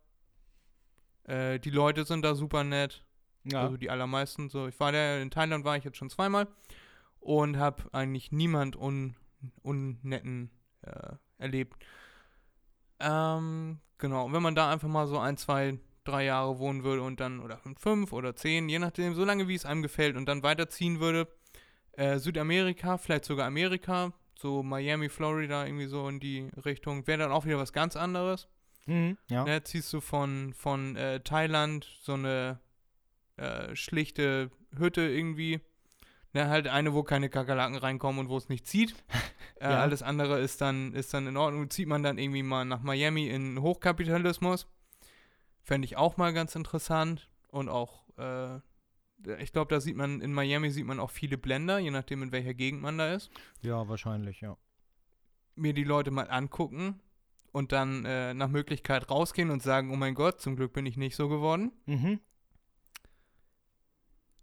Äh, 1.28 1.60
die 1.60 1.70
Leute 1.70 2.06
sind 2.06 2.24
da 2.24 2.34
super 2.36 2.64
nett, 2.64 3.04
Ja. 3.44 3.62
also 3.62 3.78
die 3.78 3.90
allermeisten. 3.90 4.50
So, 4.50 4.68
ich 4.68 4.80
war 4.80 4.92
da 4.92 5.18
in 5.18 5.30
Thailand 5.30 5.64
war 5.64 5.78
ich 5.78 5.84
jetzt 5.84 5.98
schon 5.98 6.10
zweimal 6.10 6.48
und 7.20 7.58
habe 7.58 7.84
eigentlich 7.94 8.32
niemand 8.32 8.76
un, 8.76 9.16
unnetten 9.62 10.50
äh, 10.82 11.14
erlebt. 11.38 11.76
Ähm, 13.00 13.80
genau. 13.98 14.26
Und 14.26 14.34
wenn 14.34 14.42
man 14.42 14.56
da 14.56 14.72
einfach 14.72 14.88
mal 14.88 15.08
so 15.08 15.20
ein, 15.20 15.38
zwei, 15.38 15.78
drei 16.04 16.26
Jahre 16.26 16.58
wohnen 16.60 16.84
würde 16.84 17.02
und 17.04 17.20
dann 17.20 17.40
oder 17.40 17.60
fünf 17.78 18.14
oder 18.14 18.36
zehn, 18.36 18.70
je 18.70 18.80
nachdem, 18.80 19.14
so 19.14 19.24
lange 19.24 19.48
wie 19.48 19.56
es 19.56 19.66
einem 19.66 19.82
gefällt 19.82 20.16
und 20.16 20.26
dann 20.28 20.44
weiterziehen 20.44 21.00
würde, 21.00 21.28
äh, 21.92 22.18
Südamerika, 22.18 22.98
vielleicht 22.98 23.26
sogar 23.26 23.48
Amerika, 23.48 24.14
so 24.40 24.64
Miami, 24.64 25.10
Florida, 25.10 25.66
irgendwie 25.66 25.88
so 25.88 26.08
in 26.08 26.20
die 26.20 26.50
Richtung, 26.64 27.06
wäre 27.08 27.20
dann 27.20 27.32
auch 27.32 27.46
wieder 27.46 27.58
was 27.58 27.74
ganz 27.74 27.96
anderes. 27.96 28.48
Mhm. 28.88 29.18
Ja. 29.30 29.44
Ne, 29.44 29.64
ziehst 29.64 29.92
du 29.94 30.02
von, 30.02 30.54
von 30.54 30.96
äh, 30.96 31.20
Thailand 31.20 31.86
so 32.02 32.14
eine 32.14 32.60
äh, 33.38 33.76
schlichte 33.76 34.50
Hütte 34.76 35.02
irgendwie. 35.02 35.62
Ne, 36.34 36.50
halt 36.50 36.68
eine, 36.68 36.94
wo 36.94 37.04
keine 37.04 37.30
Kakerlaken 37.30 37.78
reinkommen 37.78 38.20
und 38.20 38.30
wo 38.30 38.38
es 38.38 38.50
nicht 38.50 38.66
zieht. 38.68 38.96
äh, 39.60 39.66
Ja. 39.70 39.82
Alles 39.82 40.02
andere 40.04 40.40
ist 40.40 40.62
dann, 40.62 40.94
ist 40.94 41.14
dann 41.14 41.28
in 41.28 41.38
Ordnung. 41.38 41.70
Zieht 41.70 41.88
man 41.88 42.04
dann 42.04 42.18
irgendwie 42.18 42.44
mal 42.44 42.66
nach 42.66 42.82
Miami 42.82 43.28
in 43.28 43.62
Hochkapitalismus. 43.62 44.68
Fände 45.64 45.86
ich 45.86 45.98
auch 45.98 46.18
mal 46.18 46.34
ganz 46.34 46.56
interessant. 46.56 47.30
Und 47.50 47.70
auch, 47.70 48.04
äh, 48.18 48.58
ich 49.42 49.52
glaube, 49.52 49.74
da 49.74 49.82
sieht 49.82 49.96
man, 49.96 50.22
in 50.22 50.34
Miami 50.34 50.70
sieht 50.70 50.86
man 50.86 51.00
auch 51.00 51.12
viele 51.12 51.38
Blender, 51.38 51.80
je 51.80 51.92
nachdem, 51.92 52.24
in 52.24 52.32
welcher 52.32 52.54
Gegend 52.54 52.82
man 52.82 52.98
da 52.98 53.14
ist. 53.14 53.32
ja, 53.62 53.88
wahrscheinlich, 53.88 54.42
ja. 54.42 54.58
Mir 55.56 55.74
die 55.74 55.84
Leute 55.86 56.12
mal 56.12 56.30
angucken 56.30 57.00
und 57.52 57.72
dann 57.72 58.06
äh, 58.06 58.34
nach 58.34 58.50
Möglichkeit 58.50 59.10
rausgehen 59.10 59.50
und 59.50 59.64
sagen, 59.64 59.92
oh 59.92 59.96
mein 59.96 60.16
Gott, 60.16 60.42
zum 60.42 60.56
Glück 60.56 60.74
bin 60.74 60.86
ich 60.86 60.98
nicht 60.98 61.16
so 61.16 61.30
geworden. 61.30 61.72
Mhm. 61.86 62.20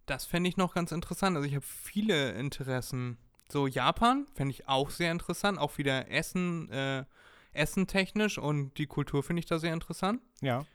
Das 0.05 0.25
fände 0.25 0.49
ich 0.49 0.57
noch 0.57 0.73
ganz 0.73 0.91
interessant. 0.91 1.35
Also 1.35 1.47
ich 1.47 1.55
habe 1.55 1.65
viele 1.65 2.33
Interessen 2.33 3.17
So 3.49 3.67
Japan 3.67 4.27
fände 4.33 4.51
ich 4.51 4.67
auch 4.67 4.89
sehr 4.89 5.11
interessant. 5.11 5.57
Auch 5.57 5.77
wieder 5.77 6.11
Essen, 6.11 6.69
äh, 6.69 7.05
Essen 7.53 7.87
technisch 7.87 8.37
und 8.37 8.77
die 8.77 8.87
Kultur 8.87 9.23
finde 9.23 9.39
ich 9.39 9.45
da 9.45 9.59
sehr 9.59 9.73
interessant. 9.73 10.21
Ja. 10.41 10.65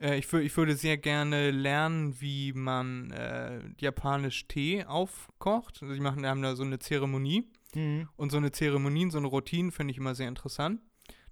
Äh, 0.00 0.18
ich, 0.18 0.32
ich 0.32 0.56
würde 0.56 0.76
sehr 0.76 0.96
gerne 0.96 1.50
lernen, 1.50 2.20
wie 2.20 2.52
man 2.52 3.10
äh, 3.10 3.60
japanisch 3.78 4.46
Tee 4.46 4.84
aufkocht. 4.84 5.82
Also 5.82 5.94
die 5.94 6.00
machen, 6.00 6.24
haben 6.26 6.42
da 6.42 6.54
so 6.56 6.62
eine 6.62 6.78
Zeremonie. 6.78 7.50
Mhm. 7.74 8.08
Und 8.16 8.30
so 8.30 8.38
eine 8.38 8.50
Zeremonien, 8.50 9.10
so 9.10 9.18
eine 9.18 9.26
Routine 9.26 9.72
finde 9.72 9.92
ich 9.92 9.98
immer 9.98 10.14
sehr 10.14 10.28
interessant. 10.28 10.80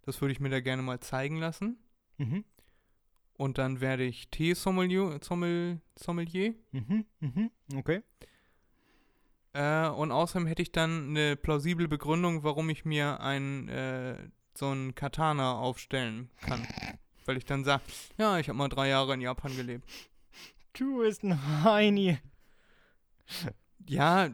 Das 0.06 0.20
würde 0.20 0.32
ich 0.32 0.40
mir 0.40 0.48
da 0.48 0.60
gerne 0.60 0.82
mal 0.82 1.00
zeigen 1.00 1.36
lassen. 1.36 1.78
Mhm. 2.16 2.44
Und 3.34 3.58
dann 3.58 3.80
werde 3.80 4.04
ich 4.04 4.30
Tee-Sommelier. 4.30 5.18
Sommel, 5.22 5.80
Sommelier. 5.96 6.54
Mhm. 6.72 7.04
Mhm. 7.20 7.50
Okay. 7.76 8.02
Äh, 9.52 9.88
und 9.88 10.12
außerdem 10.12 10.46
hätte 10.46 10.62
ich 10.62 10.72
dann 10.72 11.10
eine 11.10 11.36
plausible 11.36 11.88
Begründung, 11.88 12.44
warum 12.44 12.70
ich 12.70 12.84
mir 12.84 13.20
ein, 13.20 13.68
äh, 13.68 14.16
so 14.54 14.70
ein 14.70 14.94
Katana 14.94 15.58
aufstellen 15.58 16.30
kann. 16.40 16.66
Weil 17.26 17.36
ich 17.36 17.44
dann 17.44 17.64
sage, 17.64 17.82
ja, 18.16 18.38
ich 18.38 18.48
habe 18.48 18.56
mal 18.56 18.68
drei 18.68 18.88
Jahre 18.88 19.14
in 19.14 19.20
Japan 19.20 19.54
gelebt. 19.56 19.84
Du 20.72 20.98
bist 20.98 21.24
ein 21.24 21.64
Heini. 21.64 22.18
Ja, 23.88 24.28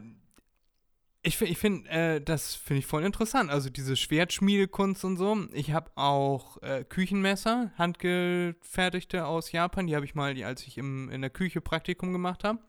ich, 1.23 1.37
fi- 1.37 1.45
ich 1.45 1.57
finde, 1.57 1.89
äh, 1.89 2.21
das 2.21 2.53
finde 2.55 2.79
ich 2.79 2.85
voll 2.85 3.03
interessant. 3.03 3.49
Also 3.49 3.69
diese 3.69 3.95
Schwertschmiedekunst 3.95 5.05
und 5.05 5.17
so. 5.17 5.37
Ich 5.53 5.71
habe 5.71 5.89
auch 5.95 6.61
äh, 6.61 6.83
Küchenmesser, 6.83 7.71
handgefertigte 7.77 9.25
aus 9.25 9.51
Japan. 9.51 9.87
Die 9.87 9.95
habe 9.95 10.05
ich 10.05 10.15
mal, 10.15 10.41
als 10.43 10.67
ich 10.67 10.77
im, 10.77 11.09
in 11.09 11.21
der 11.21 11.29
Küche 11.29 11.61
Praktikum 11.61 12.11
gemacht 12.11 12.43
habe, 12.43 12.59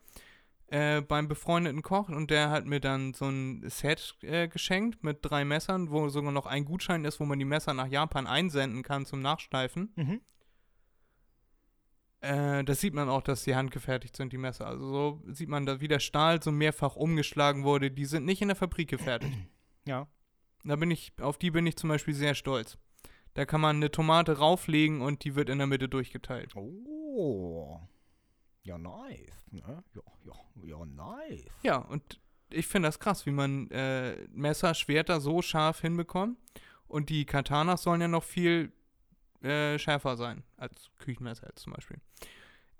äh, 0.67 1.01
beim 1.01 1.27
befreundeten 1.27 1.81
Koch. 1.81 2.09
Und 2.09 2.31
der 2.31 2.49
hat 2.49 2.65
mir 2.65 2.79
dann 2.79 3.13
so 3.13 3.25
ein 3.25 3.69
Set 3.69 4.15
äh, 4.21 4.47
geschenkt 4.47 5.03
mit 5.03 5.19
drei 5.21 5.45
Messern, 5.45 5.91
wo 5.91 6.07
sogar 6.09 6.31
noch 6.31 6.45
ein 6.45 6.65
Gutschein 6.65 7.05
ist, 7.05 7.19
wo 7.19 7.25
man 7.25 7.39
die 7.39 7.45
Messer 7.45 7.73
nach 7.73 7.87
Japan 7.87 8.25
einsenden 8.25 8.83
kann 8.83 9.05
zum 9.05 9.21
Nachschleifen. 9.21 9.91
Mhm. 9.95 10.21
Äh, 12.25 12.63
das 12.63 12.81
sieht 12.81 12.93
man 12.93 13.09
auch, 13.09 13.21
dass 13.21 13.43
die 13.43 13.55
handgefertigt 13.55 14.15
sind, 14.15 14.33
die 14.33 14.37
Messer. 14.37 14.67
Also 14.67 14.87
so 14.87 15.21
sieht 15.31 15.49
man, 15.49 15.65
da 15.65 15.79
wie 15.79 15.87
der 15.87 15.99
Stahl 15.99 16.41
so 16.41 16.51
mehrfach 16.51 16.95
umgeschlagen 16.95 17.63
wurde. 17.63 17.91
Die 17.91 18.05
sind 18.05 18.25
nicht 18.25 18.41
in 18.41 18.47
der 18.47 18.57
Fabrik 18.57 18.89
gefertigt. 18.89 19.37
Ja. 19.87 20.07
Da 20.63 20.77
bin 20.77 20.89
ich, 20.89 21.13
auf 21.21 21.37
die 21.37 21.51
bin 21.51 21.67
ich 21.67 21.75
zum 21.75 21.89
Beispiel 21.89 22.15
sehr 22.15 22.33
stolz. 22.33 22.79
Da 23.35 23.45
kann 23.45 23.61
man 23.61 23.75
eine 23.75 23.91
Tomate 23.91 24.39
rauflegen 24.39 25.01
und 25.01 25.23
die 25.23 25.35
wird 25.35 25.47
in 25.47 25.59
der 25.59 25.67
Mitte 25.67 25.87
durchgeteilt. 25.87 26.55
Oh. 26.55 27.79
Ja, 28.63 28.79
nice. 28.79 29.45
Ne? 29.51 29.83
Ja, 29.93 30.01
ja, 30.25 30.33
ja, 30.63 30.85
nice. 30.85 31.45
Ja, 31.61 31.77
und 31.77 32.19
ich 32.49 32.65
finde 32.65 32.87
das 32.87 32.99
krass, 32.99 33.27
wie 33.27 33.31
man 33.31 33.69
äh, 33.69 34.27
Messer, 34.31 34.73
Schwerter 34.73 35.21
so 35.21 35.43
scharf 35.43 35.81
hinbekommt. 35.81 36.39
Und 36.87 37.09
die 37.09 37.25
Katanas 37.25 37.83
sollen 37.83 38.01
ja 38.01 38.07
noch 38.07 38.23
viel 38.23 38.71
äh, 39.45 39.79
schärfer 39.79 40.17
sein 40.17 40.43
als 40.57 40.89
Küchenmesser 40.99 41.47
jetzt 41.47 41.61
zum 41.61 41.73
Beispiel. 41.73 41.97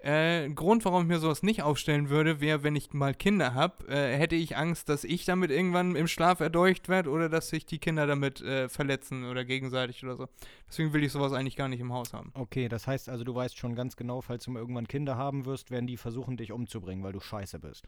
Äh, 0.05 0.49
Grund, 0.49 0.85
warum 0.85 1.01
ich 1.01 1.07
mir 1.07 1.17
sowas 1.17 1.41
nicht 1.41 1.63
aufstellen 1.63 2.09
würde, 2.09 2.39
wäre, 2.39 2.61
wenn 2.61 2.75
ich 2.75 2.93
mal 2.93 3.15
Kinder 3.15 3.55
habe, 3.55 3.87
äh, 3.87 4.15
hätte 4.15 4.35
ich 4.35 4.55
Angst, 4.55 4.87
dass 4.87 5.03
ich 5.03 5.25
damit 5.25 5.49
irgendwann 5.49 5.95
im 5.95 6.07
Schlaf 6.07 6.41
erdolcht 6.41 6.89
werde 6.89 7.09
oder 7.09 7.27
dass 7.27 7.49
sich 7.49 7.65
die 7.65 7.79
Kinder 7.79 8.05
damit 8.05 8.39
äh, 8.41 8.69
verletzen 8.69 9.25
oder 9.25 9.43
gegenseitig 9.45 10.03
oder 10.03 10.15
so. 10.15 10.27
Deswegen 10.67 10.93
will 10.93 11.03
ich 11.03 11.11
sowas 11.11 11.33
eigentlich 11.33 11.55
gar 11.55 11.69
nicht 11.69 11.79
im 11.79 11.91
Haus 11.91 12.13
haben. 12.13 12.31
Okay, 12.35 12.69
das 12.69 12.85
heißt 12.85 13.09
also, 13.09 13.23
du 13.23 13.33
weißt 13.33 13.57
schon 13.57 13.73
ganz 13.73 13.95
genau, 13.95 14.21
falls 14.21 14.43
du 14.43 14.51
mal 14.51 14.59
irgendwann 14.59 14.87
Kinder 14.87 15.17
haben 15.17 15.45
wirst, 15.45 15.71
werden 15.71 15.87
die 15.87 15.97
versuchen, 15.97 16.37
dich 16.37 16.51
umzubringen, 16.51 17.03
weil 17.03 17.13
du 17.13 17.19
scheiße 17.19 17.57
bist. 17.57 17.87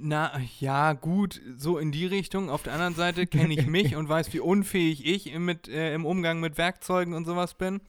Na, 0.00 0.40
ja, 0.60 0.92
gut, 0.94 1.40
so 1.56 1.78
in 1.78 1.92
die 1.92 2.06
Richtung. 2.06 2.50
Auf 2.50 2.62
der 2.62 2.72
anderen 2.72 2.94
Seite 2.94 3.26
kenne 3.26 3.54
ich 3.54 3.66
mich 3.66 3.96
und 3.96 4.08
weiß, 4.08 4.32
wie 4.32 4.40
unfähig 4.40 5.06
ich 5.06 5.32
im, 5.32 5.44
mit, 5.44 5.68
äh, 5.68 5.94
im 5.94 6.06
Umgang 6.06 6.40
mit 6.40 6.58
Werkzeugen 6.58 7.14
und 7.14 7.24
sowas 7.24 7.54
bin. 7.54 7.80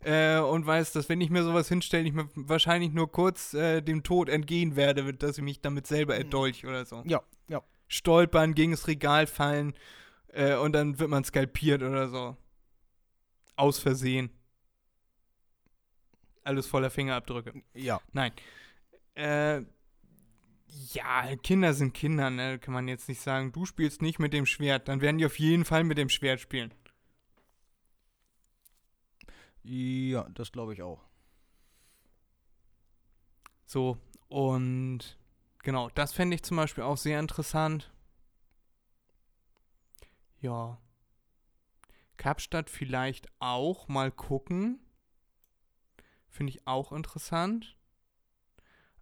Äh, 0.00 0.38
und 0.38 0.64
weiß, 0.64 0.92
dass 0.92 1.08
wenn 1.08 1.20
ich 1.20 1.30
mir 1.30 1.42
sowas 1.42 1.68
hinstelle, 1.68 2.06
ich 2.06 2.12
mir 2.12 2.28
wahrscheinlich 2.34 2.92
nur 2.92 3.10
kurz 3.10 3.52
äh, 3.54 3.80
dem 3.82 4.04
Tod 4.04 4.28
entgehen 4.28 4.76
werde, 4.76 5.12
dass 5.12 5.38
ich 5.38 5.44
mich 5.44 5.60
damit 5.60 5.86
selber 5.86 6.16
erdolch 6.16 6.64
oder 6.66 6.84
so. 6.84 7.02
Ja, 7.04 7.22
ja. 7.48 7.62
Stolpern, 7.88 8.54
gegen 8.54 8.70
das 8.70 8.86
Regal 8.86 9.26
fallen 9.26 9.74
äh, 10.28 10.54
und 10.54 10.72
dann 10.72 11.00
wird 11.00 11.10
man 11.10 11.24
skalpiert 11.24 11.82
oder 11.82 12.08
so. 12.08 12.36
Aus 13.56 13.80
Versehen. 13.80 14.30
Alles 16.44 16.68
voller 16.68 16.90
Fingerabdrücke. 16.90 17.54
Ja. 17.74 18.00
Äh, 19.14 19.62
ja, 20.92 21.36
Kinder 21.36 21.74
sind 21.74 21.94
Kinder, 21.94 22.30
ne? 22.30 22.58
Kann 22.58 22.74
man 22.74 22.88
jetzt 22.88 23.08
nicht 23.08 23.20
sagen, 23.20 23.52
du 23.52 23.64
spielst 23.64 24.02
nicht 24.02 24.18
mit 24.18 24.32
dem 24.32 24.46
Schwert. 24.46 24.88
Dann 24.88 25.00
werden 25.00 25.18
die 25.18 25.26
auf 25.26 25.38
jeden 25.38 25.64
Fall 25.64 25.84
mit 25.84 25.98
dem 25.98 26.08
Schwert 26.08 26.40
spielen. 26.40 26.72
Ja, 29.62 30.28
das 30.30 30.52
glaube 30.52 30.72
ich 30.72 30.82
auch. 30.82 31.04
So, 33.66 33.98
und 34.28 35.18
genau, 35.62 35.90
das 35.90 36.12
fände 36.12 36.34
ich 36.34 36.42
zum 36.42 36.56
Beispiel 36.56 36.84
auch 36.84 36.96
sehr 36.96 37.20
interessant. 37.20 37.92
Ja. 40.40 40.78
Kapstadt 42.16 42.70
vielleicht 42.70 43.28
auch 43.40 43.88
mal 43.88 44.10
gucken. 44.10 44.80
Finde 46.28 46.50
ich 46.52 46.66
auch 46.66 46.92
interessant. 46.92 47.76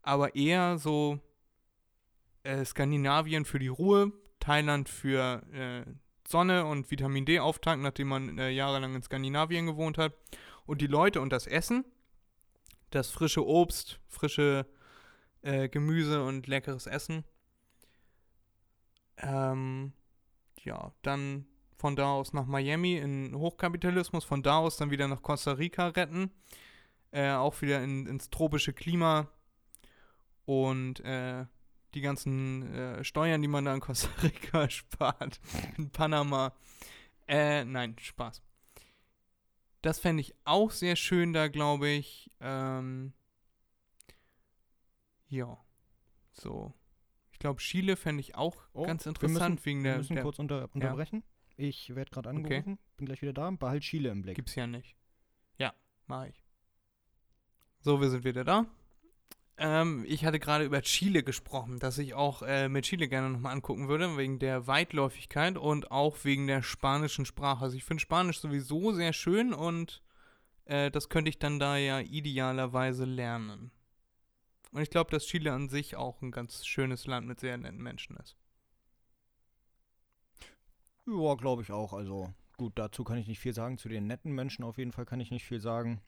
Aber 0.02 0.35
eher 0.35 0.79
so 0.79 1.20
äh, 2.46 2.64
Skandinavien 2.64 3.44
für 3.44 3.59
die 3.59 3.68
Ruhe, 3.68 4.12
Thailand 4.40 4.88
für 4.88 5.42
äh, 5.52 5.90
Sonne 6.26 6.64
und 6.64 6.90
Vitamin 6.90 7.24
D 7.24 7.40
auftanken, 7.40 7.82
nachdem 7.82 8.09
man 8.09 8.38
äh, 8.38 8.50
jahrelang 8.50 8.94
in 8.94 9.02
Skandinavien 9.02 9.66
gewohnt 9.66 9.98
hat. 9.98 10.14
Und 10.64 10.80
die 10.80 10.87
Leute 10.87 11.20
und 11.20 11.30
das 11.30 11.46
Essen, 11.46 11.85
das 12.90 13.11
frische 13.11 13.46
Obst, 13.46 14.00
frische 14.09 14.66
äh, 15.42 15.68
Gemüse 15.68 16.24
und 16.24 16.46
leckeres 16.46 16.87
Essen. 16.87 17.24
Ähm, 19.18 19.92
ja, 20.62 20.92
dann 21.02 21.46
von 21.78 21.94
da 21.94 22.12
aus 22.12 22.32
nach 22.32 22.46
Miami 22.46 22.96
in 22.96 23.35
Hochkapitalismus, 23.35 24.24
von 24.24 24.42
da 24.42 24.59
aus 24.59 24.76
dann 24.76 24.90
wieder 24.90 25.09
nach 25.09 25.22
Costa 25.22 25.52
Rica 25.52 25.88
retten. 25.88 26.30
Äh, 27.12 27.30
auch 27.32 27.62
wieder 27.62 27.82
in, 27.82 28.06
ins 28.06 28.30
tropische 28.30 28.72
Klima 28.72 29.28
und 30.44 31.00
äh, 31.00 31.46
die 31.94 32.01
ganzen 32.01 32.72
äh, 32.75 33.05
Steuern, 33.05 33.40
die 33.42 33.49
man 33.49 33.64
da 33.64 33.75
in 33.75 33.81
Costa 33.81 34.09
Rica 34.22 34.68
spart, 34.70 35.40
in 35.77 35.90
Panama. 35.90 36.53
Äh, 37.29 37.64
nein, 37.64 37.96
Spaß. 37.99 38.42
Das 39.83 39.99
fände 39.99 40.20
ich 40.20 40.35
auch 40.44 40.70
sehr 40.70 40.96
schön 40.96 41.33
da, 41.33 41.49
glaube 41.49 41.88
ich. 41.88 42.31
Ähm, 42.40 43.12
ja, 45.29 45.59
so. 46.33 46.72
Ich 47.33 47.38
glaube, 47.38 47.61
Chile 47.61 47.96
fände 47.96 48.20
ich 48.20 48.35
auch 48.35 48.57
Oh, 48.72 48.85
ganz 48.87 49.05
wir 49.05 49.11
interessant 49.11 49.57
müssen, 49.57 49.66
wegen 49.66 49.85
Wir 49.85 49.90
der, 49.90 49.99
müssen 49.99 50.14
der 50.14 50.22
kurz 50.22 50.38
unter, 50.38 50.68
unterbrechen. 50.75 51.22
Ich 51.57 51.94
werde 51.94 52.11
gerade 52.11 52.29
Okay. 52.31 52.38
angerufen, 52.38 52.79
bin 52.96 53.07
gleich 53.07 53.22
wieder 53.22 53.33
da. 53.33 53.51
Behalt 53.51 53.83
Chile 53.83 54.11
im 54.11 54.22
Blick. 54.22 54.37
Gibt's 54.37 54.55
ja 54.55 54.66
nicht. 54.66 54.96
Ja, 55.59 55.75
mache 56.07 56.29
ich. 56.31 56.42
So, 57.81 58.01
wir 58.01 58.11
sind 58.11 58.25
wieder 58.25 58.44
da. 58.44 58.66
Ähm, 59.59 60.05
ich 60.07 60.25
hatte 60.25 60.38
gerade 60.38 60.64
über 60.64 60.83
Chile 60.83 61.23
gesprochen, 61.23 61.79
dass 61.79 61.97
ich 61.99 62.14
auch 62.14 62.42
äh, 62.42 62.69
mit 62.69 62.85
Chile 62.85 63.09
gerne 63.09 63.31
nochmal 63.31 63.53
angucken 63.53 63.88
würde, 63.88 64.16
wegen 64.16 64.38
der 64.38 64.66
Weitläufigkeit 64.66 65.57
und 65.57 65.90
auch 65.90 66.25
wegen 66.25 66.47
der 66.47 66.62
spanischen 66.62 67.25
Sprache. 67.25 67.64
Also 67.64 67.77
ich 67.77 67.85
finde 67.85 68.03
Spanisch 68.03 68.40
sowieso 68.40 68.92
sehr 68.92 69.12
schön 69.12 69.55
und 69.55 70.03
äh, 70.66 70.90
das 70.90 71.09
könnte 71.09 71.31
ich 71.31 71.38
dann 71.38 71.59
da 71.59 71.77
ja 71.79 72.01
idealerweise 72.01 73.05
lernen. 73.07 73.71
Und 74.73 74.83
ich 74.83 74.90
glaube, 74.90 75.11
dass 75.11 75.25
Chile 75.25 75.53
an 75.53 75.71
sich 75.71 75.97
auch 75.97 76.21
ein 76.21 76.33
ganz 76.33 76.66
schönes 76.66 77.07
Land 77.07 77.27
mit 77.27 77.40
sehr 77.40 77.57
netten 77.57 77.83
Menschen 77.83 78.16
ist. 78.16 78.37
Ja, 81.07 81.35
glaube 81.35 81.62
ich 81.62 81.73
auch. 81.73 81.95
Also 81.95 82.35
gut, 82.59 82.73
dazu 82.77 83.04
kann 83.04 83.17
ich 83.17 83.27
nicht 83.27 83.38
viel 83.38 83.54
sagen. 83.54 83.79
Zu 83.79 83.88
den 83.88 84.07
netten 84.07 84.33
Menschen 84.33 84.65
auf 84.65 84.77
jeden 84.77 84.92
Fall 84.92 85.07
kann 85.07 85.21
ich 85.21 85.31
nicht 85.31 85.46
viel 85.46 85.61
sagen. 85.61 86.02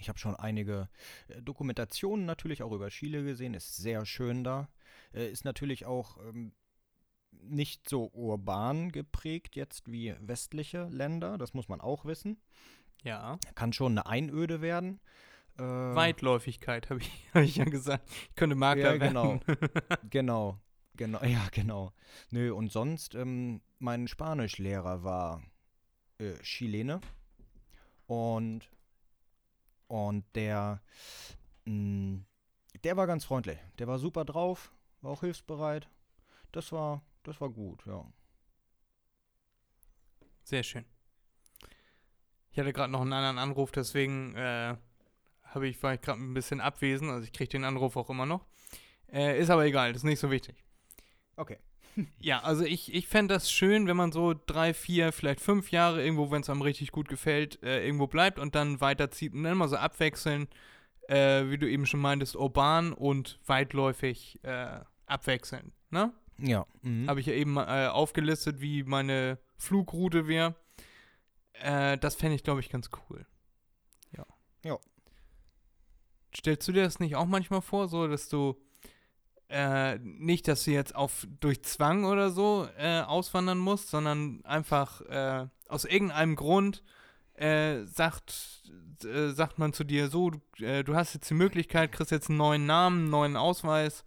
Ich 0.00 0.08
habe 0.08 0.18
schon 0.18 0.36
einige 0.36 0.88
äh, 1.28 1.42
Dokumentationen 1.42 2.26
natürlich 2.26 2.62
auch 2.62 2.72
über 2.72 2.88
Chile 2.88 3.24
gesehen. 3.24 3.54
Ist 3.54 3.76
sehr 3.76 4.04
schön 4.06 4.44
da. 4.44 4.68
Äh, 5.14 5.30
ist 5.30 5.44
natürlich 5.44 5.86
auch 5.86 6.18
ähm, 6.18 6.52
nicht 7.30 7.88
so 7.88 8.10
urban 8.12 8.92
geprägt 8.92 9.56
jetzt 9.56 9.90
wie 9.90 10.14
westliche 10.20 10.84
Länder. 10.84 11.38
Das 11.38 11.54
muss 11.54 11.68
man 11.68 11.80
auch 11.80 12.04
wissen. 12.04 12.40
Ja. 13.02 13.38
Kann 13.54 13.72
schon 13.72 13.92
eine 13.92 14.06
Einöde 14.06 14.60
werden. 14.60 15.00
Äh, 15.58 15.62
Weitläufigkeit, 15.62 16.90
habe 16.90 17.00
ich, 17.00 17.10
hab 17.34 17.42
ich 17.42 17.56
ja 17.56 17.64
gesagt. 17.64 18.08
Ich 18.28 18.34
könnte 18.34 18.56
Makler 18.56 18.96
Ja, 18.96 19.08
genau. 19.08 19.40
werden. 19.46 19.70
Genau, 20.10 20.58
genau, 20.96 21.24
ja, 21.24 21.46
genau. 21.50 21.92
Nö, 22.30 22.52
und 22.52 22.70
sonst, 22.70 23.14
ähm, 23.14 23.62
mein 23.78 24.08
Spanischlehrer 24.08 25.02
war 25.02 25.42
äh, 26.18 26.34
Chilene 26.42 27.00
und, 28.06 28.68
und 29.88 30.24
der, 30.34 30.80
mh, 31.64 32.20
der 32.84 32.96
war 32.96 33.06
ganz 33.06 33.24
freundlich. 33.24 33.58
Der 33.78 33.86
war 33.86 33.98
super 33.98 34.24
drauf, 34.24 34.72
war 35.00 35.12
auch 35.12 35.20
hilfsbereit. 35.20 35.88
Das 36.52 36.72
war, 36.72 37.02
das 37.22 37.40
war 37.40 37.50
gut, 37.50 37.84
ja. 37.86 38.04
Sehr 40.42 40.62
schön. 40.62 40.84
Ich 42.50 42.58
hatte 42.58 42.72
gerade 42.72 42.92
noch 42.92 43.02
einen 43.02 43.12
anderen 43.12 43.38
Anruf, 43.38 43.70
deswegen 43.70 44.34
äh, 44.34 44.76
habe 45.42 45.68
ich, 45.68 45.82
war 45.82 45.94
ich 45.94 46.00
gerade 46.00 46.20
ein 46.20 46.34
bisschen 46.34 46.60
abwesend. 46.60 47.10
Also 47.10 47.24
ich 47.24 47.32
kriege 47.32 47.50
den 47.50 47.64
Anruf 47.64 47.96
auch 47.96 48.08
immer 48.10 48.26
noch. 48.26 48.46
Äh, 49.12 49.40
ist 49.40 49.50
aber 49.50 49.64
egal, 49.64 49.92
das 49.92 50.00
ist 50.00 50.04
nicht 50.04 50.20
so 50.20 50.30
wichtig. 50.30 50.64
Okay. 51.36 51.58
Ja, 52.20 52.40
also 52.42 52.64
ich, 52.64 52.94
ich 52.94 53.08
fände 53.08 53.34
das 53.34 53.50
schön, 53.50 53.86
wenn 53.86 53.96
man 53.96 54.12
so 54.12 54.34
drei, 54.34 54.74
vier, 54.74 55.12
vielleicht 55.12 55.40
fünf 55.40 55.70
Jahre 55.70 56.02
irgendwo, 56.02 56.30
wenn 56.30 56.42
es 56.42 56.50
einem 56.50 56.62
richtig 56.62 56.92
gut 56.92 57.08
gefällt, 57.08 57.62
äh, 57.62 57.84
irgendwo 57.84 58.06
bleibt 58.06 58.38
und 58.38 58.54
dann 58.54 58.80
weiterzieht 58.80 59.32
und 59.32 59.42
dann 59.42 59.52
immer 59.52 59.68
so 59.68 59.76
abwechseln, 59.76 60.48
äh, 61.08 61.44
wie 61.48 61.58
du 61.58 61.68
eben 61.68 61.86
schon 61.86 62.00
meintest, 62.00 62.36
urban 62.36 62.92
und 62.92 63.40
weitläufig 63.46 64.40
äh, 64.44 64.80
abwechseln. 65.06 65.72
Ne? 65.90 66.12
Ja. 66.38 66.66
Mhm. 66.82 67.08
Habe 67.08 67.20
ich 67.20 67.26
ja 67.26 67.32
eben 67.32 67.56
äh, 67.56 67.88
aufgelistet, 67.90 68.60
wie 68.60 68.82
meine 68.82 69.38
Flugroute 69.56 70.28
wäre. 70.28 70.54
Äh, 71.54 71.96
das 71.98 72.14
fände 72.14 72.34
ich, 72.34 72.44
glaube 72.44 72.60
ich, 72.60 72.68
ganz 72.68 72.90
cool. 73.08 73.26
Ja. 74.16 74.26
Ja. 74.64 74.78
Stellst 76.36 76.68
du 76.68 76.72
dir 76.72 76.82
das 76.82 77.00
nicht 77.00 77.16
auch 77.16 77.24
manchmal 77.24 77.62
vor, 77.62 77.88
so 77.88 78.06
dass 78.06 78.28
du 78.28 78.60
äh, 79.48 79.98
nicht, 79.98 80.48
dass 80.48 80.64
du 80.64 80.72
jetzt 80.72 80.94
auf 80.94 81.26
durch 81.40 81.62
Zwang 81.62 82.04
oder 82.04 82.30
so 82.30 82.66
äh, 82.78 83.00
auswandern 83.00 83.58
musst, 83.58 83.88
sondern 83.88 84.44
einfach 84.44 85.00
äh, 85.02 85.46
aus 85.68 85.84
irgendeinem 85.84 86.36
Grund 86.36 86.82
äh, 87.34 87.84
sagt, 87.84 88.62
äh, 89.04 89.30
sagt 89.30 89.58
man 89.58 89.72
zu 89.72 89.84
dir 89.84 90.08
so, 90.08 90.30
du, 90.30 90.84
du, 90.84 90.94
hast 90.94 91.14
jetzt 91.14 91.30
die 91.30 91.34
Möglichkeit, 91.34 91.92
kriegst 91.92 92.10
jetzt 92.10 92.28
einen 92.28 92.38
neuen 92.38 92.66
Namen, 92.66 93.02
einen 93.02 93.10
neuen 93.10 93.36
Ausweis 93.36 94.04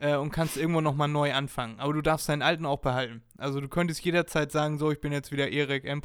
und 0.00 0.30
kannst 0.30 0.56
irgendwo 0.56 0.80
nochmal 0.80 1.08
neu 1.08 1.34
anfangen. 1.34 1.80
Aber 1.80 1.92
du 1.92 2.02
darfst 2.02 2.28
deinen 2.28 2.42
alten 2.42 2.66
auch 2.66 2.78
behalten. 2.78 3.24
Also 3.36 3.60
du 3.60 3.66
könntest 3.66 4.04
jederzeit 4.04 4.52
sagen, 4.52 4.78
so, 4.78 4.92
ich 4.92 5.00
bin 5.00 5.10
jetzt 5.10 5.32
wieder 5.32 5.48
Erik 5.48 5.84
M. 5.84 6.00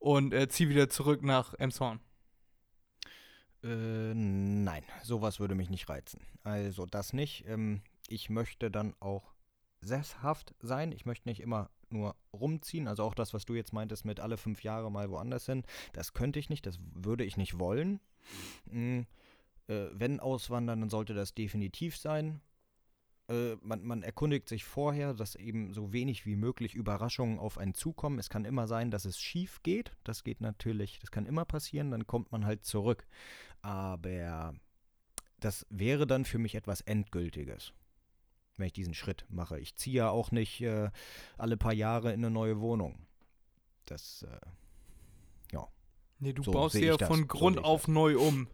und 0.00 0.34
zieh 0.50 0.68
wieder 0.68 0.88
zurück 0.88 1.22
nach 1.22 1.54
Emshorn. 1.54 2.00
Äh, 3.64 4.14
nein, 4.14 4.84
sowas 5.02 5.40
würde 5.40 5.54
mich 5.54 5.70
nicht 5.70 5.88
reizen. 5.88 6.20
Also 6.42 6.84
das 6.86 7.12
nicht. 7.12 7.46
Ähm, 7.48 7.80
ich 8.08 8.28
möchte 8.28 8.70
dann 8.70 8.94
auch 9.00 9.32
sesshaft 9.80 10.54
sein. 10.60 10.92
Ich 10.92 11.06
möchte 11.06 11.28
nicht 11.28 11.40
immer 11.40 11.70
nur 11.88 12.14
rumziehen. 12.32 12.88
Also 12.88 13.02
auch 13.04 13.14
das, 13.14 13.32
was 13.32 13.46
du 13.46 13.54
jetzt 13.54 13.72
meintest 13.72 14.04
mit 14.04 14.20
alle 14.20 14.36
fünf 14.36 14.62
Jahre 14.62 14.90
mal 14.90 15.10
woanders 15.10 15.46
hin, 15.46 15.64
das 15.94 16.12
könnte 16.12 16.38
ich 16.38 16.50
nicht, 16.50 16.66
das 16.66 16.78
würde 16.92 17.24
ich 17.24 17.36
nicht 17.36 17.58
wollen. 17.58 18.00
Mhm. 18.70 19.06
Äh, 19.68 19.86
wenn 19.92 20.20
auswandern, 20.20 20.80
dann 20.80 20.90
sollte 20.90 21.14
das 21.14 21.34
definitiv 21.34 21.96
sein. 21.96 22.42
Äh, 23.28 23.56
man, 23.62 23.82
man, 23.82 24.02
erkundigt 24.02 24.48
sich 24.48 24.64
vorher, 24.64 25.14
dass 25.14 25.36
eben 25.36 25.72
so 25.72 25.92
wenig 25.94 26.26
wie 26.26 26.36
möglich 26.36 26.74
Überraschungen 26.74 27.38
auf 27.38 27.56
einen 27.56 27.72
zukommen. 27.72 28.18
Es 28.18 28.28
kann 28.28 28.44
immer 28.44 28.66
sein, 28.66 28.90
dass 28.90 29.06
es 29.06 29.18
schief 29.18 29.62
geht. 29.62 29.92
Das 30.04 30.24
geht 30.24 30.42
natürlich, 30.42 30.98
das 30.98 31.10
kann 31.10 31.24
immer 31.24 31.46
passieren, 31.46 31.90
dann 31.90 32.06
kommt 32.06 32.32
man 32.32 32.44
halt 32.44 32.66
zurück. 32.66 33.06
Aber 33.64 34.54
das 35.40 35.66
wäre 35.70 36.06
dann 36.06 36.26
für 36.26 36.36
mich 36.36 36.54
etwas 36.54 36.82
Endgültiges, 36.82 37.72
wenn 38.58 38.66
ich 38.66 38.74
diesen 38.74 38.92
Schritt 38.92 39.24
mache. 39.30 39.58
Ich 39.58 39.74
ziehe 39.74 39.96
ja 39.96 40.10
auch 40.10 40.32
nicht 40.32 40.60
äh, 40.60 40.90
alle 41.38 41.56
paar 41.56 41.72
Jahre 41.72 42.12
in 42.12 42.20
eine 42.20 42.30
neue 42.30 42.60
Wohnung. 42.60 43.06
Das, 43.86 44.22
äh, 44.22 44.46
ja. 45.50 45.66
Nee, 46.18 46.34
du 46.34 46.42
so 46.42 46.52
baust 46.52 46.74
ja 46.74 46.98
von 46.98 47.26
Grund 47.26 47.56
so 47.56 47.62
auf 47.62 47.88
neu 47.88 48.18
um. 48.18 48.48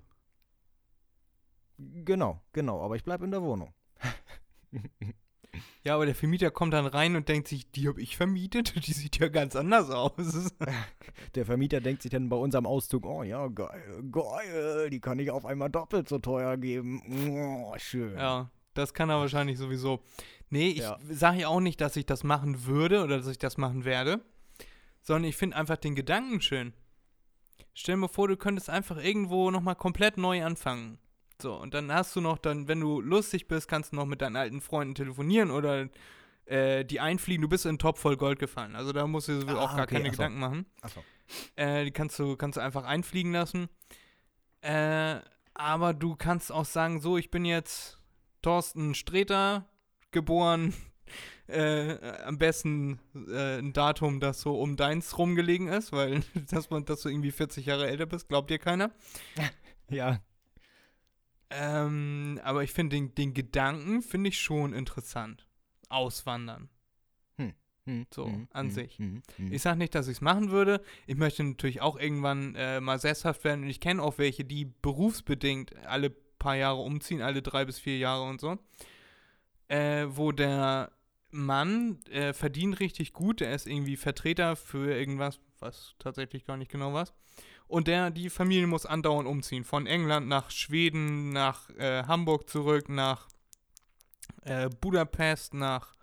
Genau, 1.76 2.40
genau, 2.52 2.80
aber 2.80 2.94
ich 2.94 3.02
bleibe 3.02 3.24
in 3.24 3.32
der 3.32 3.42
Wohnung. 3.42 3.74
Ja, 5.82 5.94
aber 5.94 6.06
der 6.06 6.14
Vermieter 6.14 6.50
kommt 6.50 6.74
dann 6.74 6.86
rein 6.86 7.16
und 7.16 7.28
denkt 7.28 7.48
sich, 7.48 7.70
die 7.70 7.88
habe 7.88 8.00
ich 8.00 8.16
vermietet, 8.16 8.74
die 8.86 8.92
sieht 8.92 9.18
ja 9.18 9.28
ganz 9.28 9.56
anders 9.56 9.90
aus. 9.90 10.54
Der 11.34 11.46
Vermieter 11.46 11.80
denkt 11.80 12.02
sich 12.02 12.10
dann 12.10 12.28
bei 12.28 12.36
unserem 12.36 12.66
Auszug, 12.66 13.04
oh 13.04 13.22
ja, 13.22 13.46
geil, 13.48 14.02
geil, 14.10 14.90
die 14.90 15.00
kann 15.00 15.18
ich 15.18 15.30
auf 15.30 15.44
einmal 15.44 15.70
doppelt 15.70 16.08
so 16.08 16.18
teuer 16.18 16.56
geben. 16.56 17.02
Oh, 17.30 17.74
schön. 17.78 18.14
Ja, 18.16 18.50
das 18.74 18.94
kann 18.94 19.10
er 19.10 19.18
wahrscheinlich 19.18 19.58
sowieso. 19.58 20.02
Nee, 20.50 20.70
ich 20.70 20.78
ja. 20.78 20.98
sage 21.08 21.40
ja 21.40 21.48
auch 21.48 21.60
nicht, 21.60 21.80
dass 21.80 21.96
ich 21.96 22.06
das 22.06 22.24
machen 22.24 22.66
würde 22.66 23.02
oder 23.02 23.18
dass 23.18 23.28
ich 23.28 23.38
das 23.38 23.56
machen 23.56 23.84
werde, 23.84 24.20
sondern 25.02 25.24
ich 25.24 25.36
finde 25.36 25.56
einfach 25.56 25.76
den 25.76 25.94
Gedanken 25.94 26.40
schön. 26.40 26.72
Stell 27.74 27.96
dir 27.96 28.08
vor, 28.08 28.28
du 28.28 28.36
könntest 28.36 28.68
einfach 28.68 29.02
irgendwo 29.02 29.50
nochmal 29.50 29.76
komplett 29.76 30.16
neu 30.16 30.44
anfangen. 30.44 30.98
So, 31.42 31.54
und 31.54 31.74
dann 31.74 31.92
hast 31.92 32.14
du 32.16 32.20
noch, 32.20 32.38
dann, 32.38 32.68
wenn 32.68 32.80
du 32.80 33.00
lustig 33.00 33.48
bist, 33.48 33.68
kannst 33.68 33.92
du 33.92 33.96
noch 33.96 34.06
mit 34.06 34.20
deinen 34.20 34.36
alten 34.36 34.60
Freunden 34.60 34.94
telefonieren 34.94 35.50
oder 35.50 35.88
äh, 36.46 36.84
die 36.84 37.00
einfliegen. 37.00 37.42
Du 37.42 37.48
bist 37.48 37.66
in 37.66 37.78
Top 37.78 37.98
voll 37.98 38.16
Gold 38.16 38.38
gefallen. 38.38 38.76
Also 38.76 38.92
da 38.92 39.06
musst 39.06 39.28
du 39.28 39.40
ah, 39.46 39.64
auch 39.64 39.76
gar 39.76 39.84
okay, 39.84 39.94
keine 39.94 40.08
achso. 40.08 40.16
Gedanken 40.16 40.38
machen. 40.40 40.66
Achso. 40.82 41.02
Äh, 41.56 41.84
die 41.84 41.92
kannst 41.92 42.18
du, 42.18 42.36
kannst 42.36 42.56
du 42.56 42.60
einfach 42.60 42.84
einfliegen 42.84 43.32
lassen. 43.32 43.68
Äh, 44.62 45.20
aber 45.54 45.94
du 45.94 46.16
kannst 46.16 46.52
auch 46.52 46.64
sagen, 46.64 47.00
so, 47.00 47.16
ich 47.16 47.30
bin 47.30 47.44
jetzt 47.44 47.98
Thorsten 48.42 48.94
Streter, 48.94 49.66
geboren. 50.10 50.74
Äh, 51.48 51.98
am 52.24 52.38
besten 52.38 53.00
äh, 53.12 53.58
ein 53.58 53.72
Datum, 53.72 54.20
das 54.20 54.40
so 54.40 54.60
um 54.60 54.76
deins 54.76 55.18
rumgelegen 55.18 55.66
ist, 55.66 55.90
weil 55.90 56.22
dass, 56.52 56.70
man, 56.70 56.84
dass 56.84 57.02
du 57.02 57.08
irgendwie 57.08 57.32
40 57.32 57.66
Jahre 57.66 57.88
älter 57.88 58.06
bist, 58.06 58.28
glaubt 58.28 58.50
dir 58.50 58.60
keiner. 58.60 58.92
Ja, 59.90 60.20
ähm, 61.50 62.40
aber 62.44 62.62
ich 62.62 62.72
finde 62.72 62.96
den, 62.96 63.14
den 63.14 63.34
Gedanken 63.34 64.02
finde 64.02 64.28
ich 64.28 64.40
schon 64.40 64.72
interessant. 64.72 65.46
Auswandern. 65.88 66.68
Hm. 67.36 67.54
Hm. 67.86 68.06
So, 68.14 68.26
hm. 68.26 68.48
an 68.52 68.70
sich. 68.70 69.00
Ich 69.50 69.62
sage 69.62 69.78
nicht, 69.78 69.94
dass 69.94 70.06
ich 70.06 70.18
es 70.18 70.20
machen 70.20 70.50
würde. 70.50 70.80
Ich 71.06 71.16
möchte 71.16 71.42
natürlich 71.42 71.80
auch 71.80 71.98
irgendwann 71.98 72.54
äh, 72.54 72.80
mal 72.80 73.00
sesshaft 73.00 73.42
werden. 73.42 73.64
Und 73.64 73.70
ich 73.70 73.80
kenne 73.80 74.02
auch 74.02 74.18
welche, 74.18 74.44
die 74.44 74.64
berufsbedingt 74.64 75.74
alle 75.86 76.10
paar 76.10 76.56
Jahre 76.56 76.80
umziehen, 76.80 77.20
alle 77.20 77.42
drei 77.42 77.64
bis 77.64 77.78
vier 77.78 77.98
Jahre 77.98 78.22
und 78.28 78.40
so. 78.40 78.58
Äh, 79.68 80.06
wo 80.08 80.32
der 80.32 80.92
Mann 81.30 82.00
äh, 82.10 82.32
verdient 82.32 82.80
richtig 82.80 83.12
gut. 83.12 83.40
Der 83.40 83.54
ist 83.54 83.66
irgendwie 83.66 83.96
Vertreter 83.96 84.56
für 84.56 84.96
irgendwas, 84.96 85.40
was 85.58 85.94
tatsächlich 85.98 86.44
gar 86.44 86.56
nicht 86.56 86.70
genau 86.70 86.92
was. 86.92 87.12
Und 87.70 87.86
der, 87.86 88.10
die 88.10 88.30
Familie 88.30 88.66
muss 88.66 88.84
andauernd 88.84 89.28
umziehen. 89.28 89.62
Von 89.62 89.86
England 89.86 90.26
nach 90.26 90.50
Schweden, 90.50 91.30
nach 91.30 91.70
äh, 91.78 92.02
Hamburg 92.02 92.50
zurück, 92.50 92.88
nach 92.88 93.28
äh, 94.42 94.68
Budapest, 94.80 95.54
nach 95.54 95.94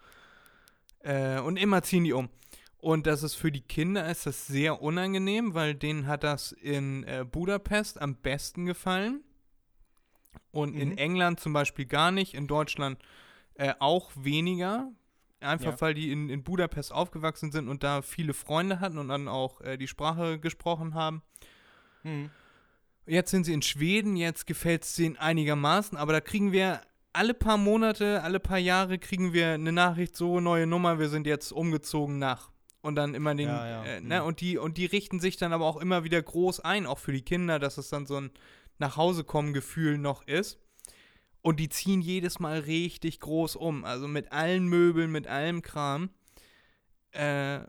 äh, 1.03 1.41
und 1.41 1.57
immer 1.57 1.84
ziehen 1.84 2.05
die 2.05 2.13
um. 2.13 2.30
Und 2.78 3.05
das 3.05 3.22
ist 3.22 3.36
für 3.36 3.51
die 3.51 3.61
Kinder 3.61 4.09
ist 4.09 4.26
das 4.26 4.47
sehr 4.47 4.82
unangenehm, 4.82 5.55
weil 5.55 5.76
denen 5.76 6.07
hat 6.07 6.24
das 6.24 6.53
in 6.53 7.03
äh, 7.03 7.26
Budapest 7.30 7.99
am 7.99 8.15
besten 8.15 8.65
gefallen. 8.65 9.26
Und 10.51 10.74
mhm. 10.76 10.82
in 10.82 10.97
England 10.97 11.41
zum 11.41 11.51
Beispiel 11.51 11.86
gar 11.86 12.11
nicht, 12.11 12.34
in 12.34 12.47
Deutschland 12.47 12.97
äh, 13.55 13.74
auch 13.80 14.11
weniger. 14.15 14.89
Einfach 15.41 15.74
ja. 15.74 15.82
weil 15.82 15.93
die 15.95 16.13
in, 16.13 16.30
in 16.30 16.43
Budapest 16.43 16.93
aufgewachsen 16.93 17.51
sind 17.51 17.68
und 17.68 17.84
da 17.84 18.01
viele 18.01 18.34
Freunde 18.34 18.80
hatten 18.80 18.97
und 18.97 19.09
dann 19.09 19.28
auch 19.28 19.59
äh, 19.59 19.78
die 19.78 19.89
Sprache 19.89 20.39
gesprochen 20.39 20.93
haben. 20.93 21.24
Mhm. 22.08 22.30
Jetzt 23.05 23.32
sind 23.32 23.45
sie 23.45 23.53
in 23.53 23.62
Schweden, 23.62 24.18
jetzt 24.18 24.47
gefällt 24.47 24.84
es 24.84 24.95
denen 24.95 25.16
einigermaßen, 25.16 25.97
aber 25.97 26.12
da 26.12 26.22
kriegen 26.22 26.51
wir 26.51 26.82
alle 27.14 27.34
paar 27.34 27.58
Monate, 27.58 28.22
alle 28.22 28.39
paar 28.39 28.58
Jahre 28.58 28.99
kriegen 28.99 29.34
wir 29.34 29.53
eine 29.53 29.72
Nachricht, 29.72 30.16
so 30.16 30.39
neue 30.39 30.68
Nummer, 30.68 30.99
wir 30.99 31.10
sind 31.10 31.26
jetzt 31.26 31.51
umgezogen 31.51 32.20
nach. 32.20 32.51
Und 32.82 32.95
dann 32.95 33.16
immer 33.16 33.34
den, 33.34 33.47
ja, 33.49 33.68
ja. 33.68 33.84
Äh, 33.84 34.01
ne, 34.01 34.22
mhm. 34.22 34.28
und 34.28 34.41
die, 34.41 34.58
und 34.58 34.78
die 34.78 34.86
richten 34.86 35.20
sich 35.20 35.36
dann 35.38 35.51
aber 35.51 35.66
auch 35.66 35.78
immer 35.78 36.03
wieder 36.03 36.22
groß 36.22 36.60
ein, 36.60 36.86
auch 36.86 36.99
für 36.99 37.12
die 37.12 37.24
Kinder, 37.24 37.60
dass 37.60 37.78
es 37.78 37.89
dann 37.89 38.05
so 38.05 38.18
ein 38.18 38.32
Nachhausekommen-Gefühl 38.78 39.97
noch 39.97 40.26
ist. 40.28 40.60
Und 41.41 41.60
die 41.60 41.70
ziehen 41.70 42.01
jedes 42.01 42.39
Mal 42.39 42.60
richtig 42.60 43.20
groß 43.20 43.55
um. 43.55 43.84
Also 43.84 44.08
mit 44.08 44.32
allen 44.32 44.68
Möbeln, 44.68 45.12
mit 45.12 45.28
allem 45.28 45.62
Kram. 45.62 46.10
Äh, 47.12 47.62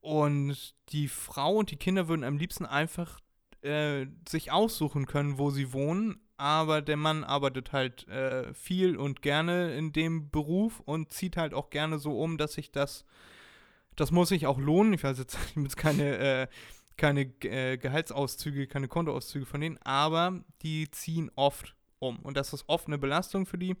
und 0.00 0.74
die 0.88 1.08
Frau 1.08 1.54
und 1.54 1.70
die 1.70 1.76
Kinder 1.76 2.08
würden 2.08 2.24
am 2.24 2.36
liebsten 2.36 2.66
einfach 2.66 3.20
äh, 3.62 4.06
sich 4.28 4.52
aussuchen 4.52 5.06
können, 5.06 5.38
wo 5.38 5.50
sie 5.50 5.72
wohnen, 5.72 6.20
aber 6.36 6.82
der 6.82 6.96
Mann 6.96 7.24
arbeitet 7.24 7.72
halt 7.72 8.08
äh, 8.08 8.52
viel 8.54 8.96
und 8.96 9.22
gerne 9.22 9.76
in 9.76 9.92
dem 9.92 10.30
Beruf 10.30 10.80
und 10.80 11.12
zieht 11.12 11.36
halt 11.36 11.54
auch 11.54 11.70
gerne 11.70 11.98
so 11.98 12.20
um, 12.20 12.38
dass 12.38 12.54
sich 12.54 12.72
das, 12.72 13.04
das 13.94 14.10
muss 14.10 14.30
sich 14.30 14.46
auch 14.46 14.58
lohnen. 14.58 14.92
Ich 14.92 15.04
weiß 15.04 15.18
jetzt, 15.18 15.38
ich 15.56 15.62
jetzt 15.62 15.76
keine, 15.76 16.18
äh, 16.18 16.46
keine 16.96 17.22
äh, 17.44 17.78
Gehaltsauszüge, 17.78 18.66
keine 18.66 18.88
Kontoauszüge 18.88 19.46
von 19.46 19.60
denen, 19.60 19.78
aber 19.78 20.42
die 20.62 20.90
ziehen 20.90 21.30
oft 21.36 21.76
um 22.00 22.18
und 22.18 22.36
das 22.36 22.52
ist 22.52 22.64
oft 22.68 22.88
eine 22.88 22.98
Belastung 22.98 23.46
für 23.46 23.58
die. 23.58 23.76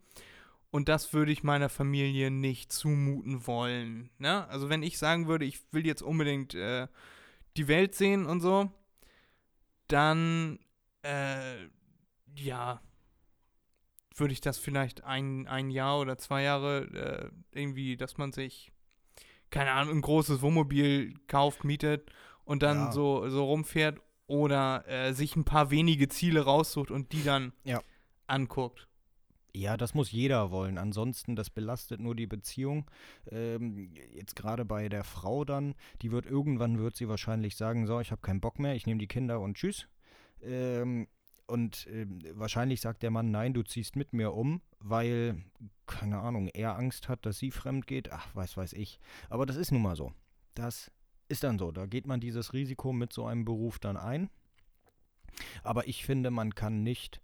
Und 0.70 0.88
das 0.88 1.12
würde 1.12 1.32
ich 1.32 1.42
meiner 1.42 1.68
Familie 1.68 2.30
nicht 2.30 2.72
zumuten 2.72 3.46
wollen. 3.46 4.08
Ne? 4.18 4.48
Also 4.48 4.70
wenn 4.70 4.82
ich 4.82 4.96
sagen 4.98 5.26
würde, 5.26 5.44
ich 5.44 5.60
will 5.70 5.84
jetzt 5.84 6.00
unbedingt 6.00 6.54
äh, 6.54 6.86
die 7.58 7.68
Welt 7.68 7.94
sehen 7.94 8.24
und 8.24 8.40
so, 8.40 8.70
dann, 9.92 10.58
äh, 11.02 11.66
ja, 12.36 12.80
würde 14.16 14.32
ich 14.32 14.40
das 14.40 14.58
vielleicht 14.58 15.04
ein, 15.04 15.46
ein 15.46 15.70
Jahr 15.70 15.98
oder 16.00 16.18
zwei 16.18 16.42
Jahre 16.42 17.30
äh, 17.52 17.58
irgendwie, 17.58 17.96
dass 17.96 18.18
man 18.18 18.32
sich 18.32 18.72
keine 19.50 19.72
Ahnung, 19.72 19.96
ein 19.98 20.00
großes 20.00 20.40
Wohnmobil 20.40 21.14
kauft, 21.28 21.64
mietet 21.64 22.10
und 22.44 22.62
dann 22.62 22.86
Ja. 22.86 22.92
so, 22.92 23.28
so 23.28 23.44
rumfährt 23.44 24.00
oder 24.26 24.88
äh, 24.88 25.12
sich 25.12 25.36
ein 25.36 25.44
paar 25.44 25.70
wenige 25.70 26.08
Ziele 26.08 26.40
raussucht 26.40 26.90
und 26.90 27.12
die 27.12 27.22
dann 27.22 27.52
Ja. 27.64 27.82
anguckt. 28.26 28.88
Ja, 29.54 29.76
das 29.76 29.92
muss 29.94 30.10
jeder 30.10 30.50
wollen. 30.50 30.78
Ansonsten, 30.78 31.36
das 31.36 31.50
belastet 31.50 32.00
nur 32.00 32.14
die 32.14 32.26
Beziehung. 32.26 32.90
Ähm, 33.30 33.94
jetzt 34.14 34.34
gerade 34.34 34.64
bei 34.64 34.88
der 34.88 35.04
Frau 35.04 35.44
dann, 35.44 35.74
die 36.00 36.10
wird 36.10 36.24
irgendwann, 36.24 36.78
wird 36.78 36.96
sie 36.96 37.08
wahrscheinlich 37.08 37.56
sagen, 37.56 37.86
so, 37.86 38.00
ich 38.00 38.10
habe 38.10 38.22
keinen 38.22 38.40
Bock 38.40 38.58
mehr, 38.58 38.74
ich 38.74 38.86
nehme 38.86 38.98
die 38.98 39.08
Kinder 39.08 39.40
und 39.40 39.56
tschüss. 39.56 39.88
Ähm, 40.40 41.06
und 41.46 41.86
ähm, 41.90 42.20
wahrscheinlich 42.32 42.80
sagt 42.80 43.02
der 43.02 43.10
Mann, 43.10 43.30
nein, 43.30 43.52
du 43.52 43.62
ziehst 43.62 43.94
mit 43.94 44.14
mir 44.14 44.32
um, 44.32 44.62
weil, 44.78 45.44
keine 45.86 46.20
Ahnung, 46.20 46.48
er 46.48 46.78
Angst 46.78 47.10
hat, 47.10 47.26
dass 47.26 47.38
sie 47.38 47.50
fremd 47.50 47.86
geht. 47.86 48.10
Ach, 48.10 48.34
weiß, 48.34 48.56
weiß 48.56 48.72
ich. 48.72 49.00
Aber 49.28 49.44
das 49.44 49.56
ist 49.56 49.70
nun 49.70 49.82
mal 49.82 49.96
so. 49.96 50.14
Das 50.54 50.90
ist 51.28 51.44
dann 51.44 51.58
so. 51.58 51.70
Da 51.70 51.84
geht 51.84 52.06
man 52.06 52.20
dieses 52.20 52.54
Risiko 52.54 52.94
mit 52.94 53.12
so 53.12 53.26
einem 53.26 53.44
Beruf 53.44 53.78
dann 53.78 53.98
ein. 53.98 54.30
Aber 55.62 55.88
ich 55.88 56.06
finde, 56.06 56.30
man 56.30 56.54
kann 56.54 56.82
nicht 56.82 57.20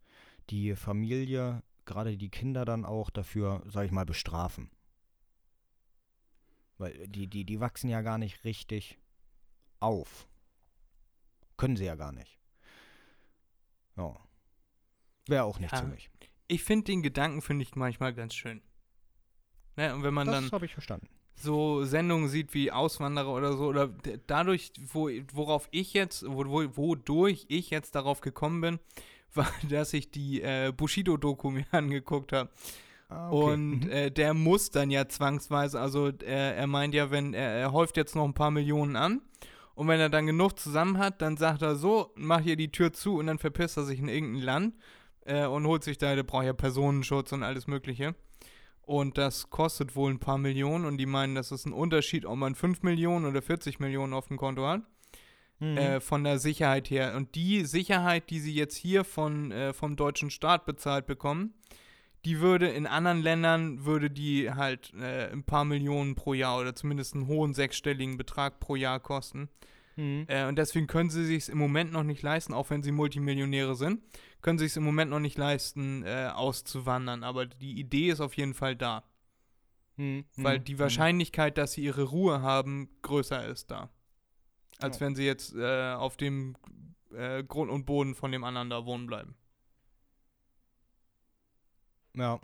die 0.51 0.77
Familie, 0.77 1.63
gerade 1.89 2.17
die 2.17 2.29
Kinder 2.31 2.65
dann 2.65 2.85
auch 2.85 3.11
dafür, 3.11 3.63
sag 3.67 3.87
ich 3.87 3.91
mal, 3.91 4.07
bestrafen. 4.07 4.71
Weil 6.77 7.09
die, 7.09 7.27
die, 7.27 7.45
die 7.45 7.59
wachsen 7.59 7.89
ja 7.89 8.03
gar 8.03 8.19
nicht 8.19 8.45
richtig 8.45 8.99
auf. 9.81 10.29
Können 11.57 11.77
sie 11.77 11.87
ja 11.87 11.97
gar 11.97 12.13
nicht. 12.13 12.39
Ja. 13.97 14.17
Wäre 15.27 15.43
auch 15.45 15.59
nichts 15.59 15.77
Ja, 15.77 15.85
für 15.85 15.89
mich. 15.89 16.09
Ich 16.47 16.63
finde 16.63 16.85
den 16.85 17.03
Gedanken, 17.03 17.43
finde 17.43 17.65
ich 17.65 17.75
manchmal 17.75 18.15
ganz 18.15 18.35
schön. 18.35 18.63
Ne, 19.77 19.95
und 19.95 20.03
wenn 20.03 20.15
man 20.15 20.29
dann 20.29 20.45
Das 20.45 20.53
habe 20.53 20.67
ich 20.67 20.73
verstanden. 20.73 21.09
so 21.35 21.85
Sendungen 21.85 22.29
sieht 22.29 22.55
wie 22.55 22.71
Auswanderer 22.73 23.33
oder 23.33 23.57
so, 23.57 23.67
oder 23.67 23.89
dadurch, 24.27 24.73
wo, 24.79 25.11
worauf 25.33 25.69
ich 25.73 25.93
jetzt, 25.95 26.25
wo, 26.27 26.47
wo, 26.47 26.77
wodurch 26.77 27.47
ich 27.49 27.71
jetzt 27.71 27.95
darauf 27.95 28.21
gekommen 28.21 28.61
bin, 28.61 28.79
war, 29.35 29.49
dass 29.69 29.93
ich 29.93 30.11
die 30.11 30.43
äh, 30.43 30.73
Bushido-Doku 30.77 31.51
mir 31.51 31.67
angeguckt 31.73 32.33
habe. 32.33 32.51
Ah, 33.09 33.31
Und 33.31 33.81
Mhm. 33.87 33.91
äh, 33.91 34.11
der 34.11 34.35
muss 34.35 34.71
dann 34.71 34.91
ja 34.91 35.09
zwangsweise, 35.09 35.81
also 35.81 36.09
äh, 36.09 36.57
er 36.57 36.67
meint 36.67 36.95
ja, 36.95 37.11
wenn 37.11 37.33
er, 37.35 37.51
er 37.53 37.73
häuft 37.73 37.97
jetzt 37.97 38.15
noch 38.15 38.25
ein 38.25 38.35
paar 38.35 38.51
Millionen 38.51 38.97
an 38.97 39.23
und 39.75 39.89
wenn 39.89 39.99
er 40.01 40.11
dann 40.11 40.27
genug 40.27 40.59
zusammen 40.59 40.99
hat, 40.99 41.23
dann 41.23 41.37
sagt 41.39 41.63
er 41.63 41.77
so, 41.77 42.13
mach 42.17 42.41
hier 42.41 42.57
die 42.57 42.71
Tür 42.71 42.93
zu 42.93 43.17
und 43.17 43.27
dann 43.27 43.39
verpisst 43.39 43.79
er 43.79 43.85
sich 43.85 43.99
in 43.99 44.09
irgendein 44.09 44.43
Land 44.43 44.75
äh, 45.25 45.47
und 45.47 45.67
holt 45.67 45.85
sich 45.85 45.97
da, 45.97 46.15
der 46.15 46.23
braucht 46.25 46.45
ja 46.45 46.53
Personenschutz 46.53 47.33
und 47.33 47.43
alles 47.43 47.67
mögliche. 47.67 48.15
Und 48.83 49.17
das 49.19 49.49
kostet 49.51 49.97
wohl 49.97 50.11
ein 50.11 50.19
paar 50.19 50.39
Millionen 50.39 50.85
und 50.85 50.99
die 50.99 51.07
meinen, 51.07 51.35
das 51.35 51.51
ist 51.53 51.67
ein 51.67 51.73
Unterschied, 51.73 52.27
ob 52.27 52.37
man 52.37 52.55
5 52.55 52.83
Millionen 52.83 53.25
oder 53.27 53.41
40 53.41 53.81
Millionen 53.81 54.13
auf 54.15 54.29
dem 54.29 54.37
Konto 54.37 54.67
hat 54.67 54.83
Mhm. 55.61 55.77
äh, 55.77 56.01
von 56.01 56.23
der 56.25 56.39
Sicherheit 56.39 56.89
her. 56.91 57.15
Und 57.17 57.35
die 57.35 57.65
Sicherheit, 57.65 58.31
die 58.31 58.39
sie 58.41 58.55
jetzt 58.55 58.77
hier 58.77 59.05
von, 59.05 59.51
äh, 59.51 59.73
vom 59.73 59.97
deutschen 59.97 60.31
Staat 60.31 60.67
bezahlt 60.67 61.07
bekommen, 61.07 61.55
die 62.25 62.41
würde 62.41 62.69
in 62.69 62.87
anderen 62.87 63.23
Ländern, 63.23 63.85
würde 63.85 64.11
die 64.11 64.51
halt 64.53 64.93
äh, 64.95 65.31
ein 65.33 65.45
paar 65.45 65.65
Millionen 65.65 66.15
pro 66.15 66.35
Jahr 66.35 66.59
oder 66.61 66.75
zumindest 66.75 67.15
einen 67.15 67.27
hohen 67.27 67.55
sechsstelligen 67.55 68.17
Betrag 68.17 68.61
pro 68.61 68.77
Jahr 68.77 69.01
kosten. 69.01 69.49
Mhm. 69.97 70.27
Äh, 70.29 70.47
und 70.47 70.57
deswegen 70.57 70.87
können 70.87 71.11
sie 71.11 71.25
sich 71.25 71.49
im 71.49 71.59
Moment 71.59 71.93
noch 71.93 72.05
nicht 72.05 72.23
leisten, 72.23 72.55
auch 72.55 72.71
wenn 72.71 72.83
sie 72.83 72.93
Multimillionäre 72.93 73.75
sind, 73.75 74.01
können 74.43 74.59
sie 74.59 74.67
es 74.67 74.77
im 74.77 74.85
Moment 74.85 75.11
noch 75.11 75.21
nicht 75.21 75.39
leisten, 75.39 76.05
äh, 76.05 76.31
auszuwandern. 76.33 77.25
Aber 77.25 77.47
die 77.47 77.79
Idee 77.81 78.11
ist 78.11 78.21
auf 78.21 78.37
jeden 78.37 78.55
Fall 78.55 78.77
da. 78.77 79.03
Mhm. 79.97 80.25
Weil 80.37 80.59
Mhm. 80.61 80.65
die 80.65 80.75
Mhm. 80.75 80.79
Wahrscheinlichkeit, 80.81 81.59
dass 81.59 81.73
sie 81.73 81.83
ihre 81.83 82.05
Ruhe 82.05 82.43
haben, 82.43 82.89
größer 83.03 83.47
ist 83.47 83.71
da. 83.73 83.91
Als 84.79 84.97
Ja. 84.99 85.07
wenn 85.07 85.15
sie 85.15 85.25
jetzt 85.25 85.55
äh, 85.55 85.93
auf 85.93 86.17
dem 86.17 86.57
äh, 87.13 87.43
Grund 87.43 87.71
und 87.71 87.85
Boden 87.87 88.15
von 88.15 88.33
dem 88.33 88.45
anderen 88.45 88.71
da 88.71 88.85
wohnen 88.85 89.07
bleiben. 89.07 89.37
Ja. 92.15 92.41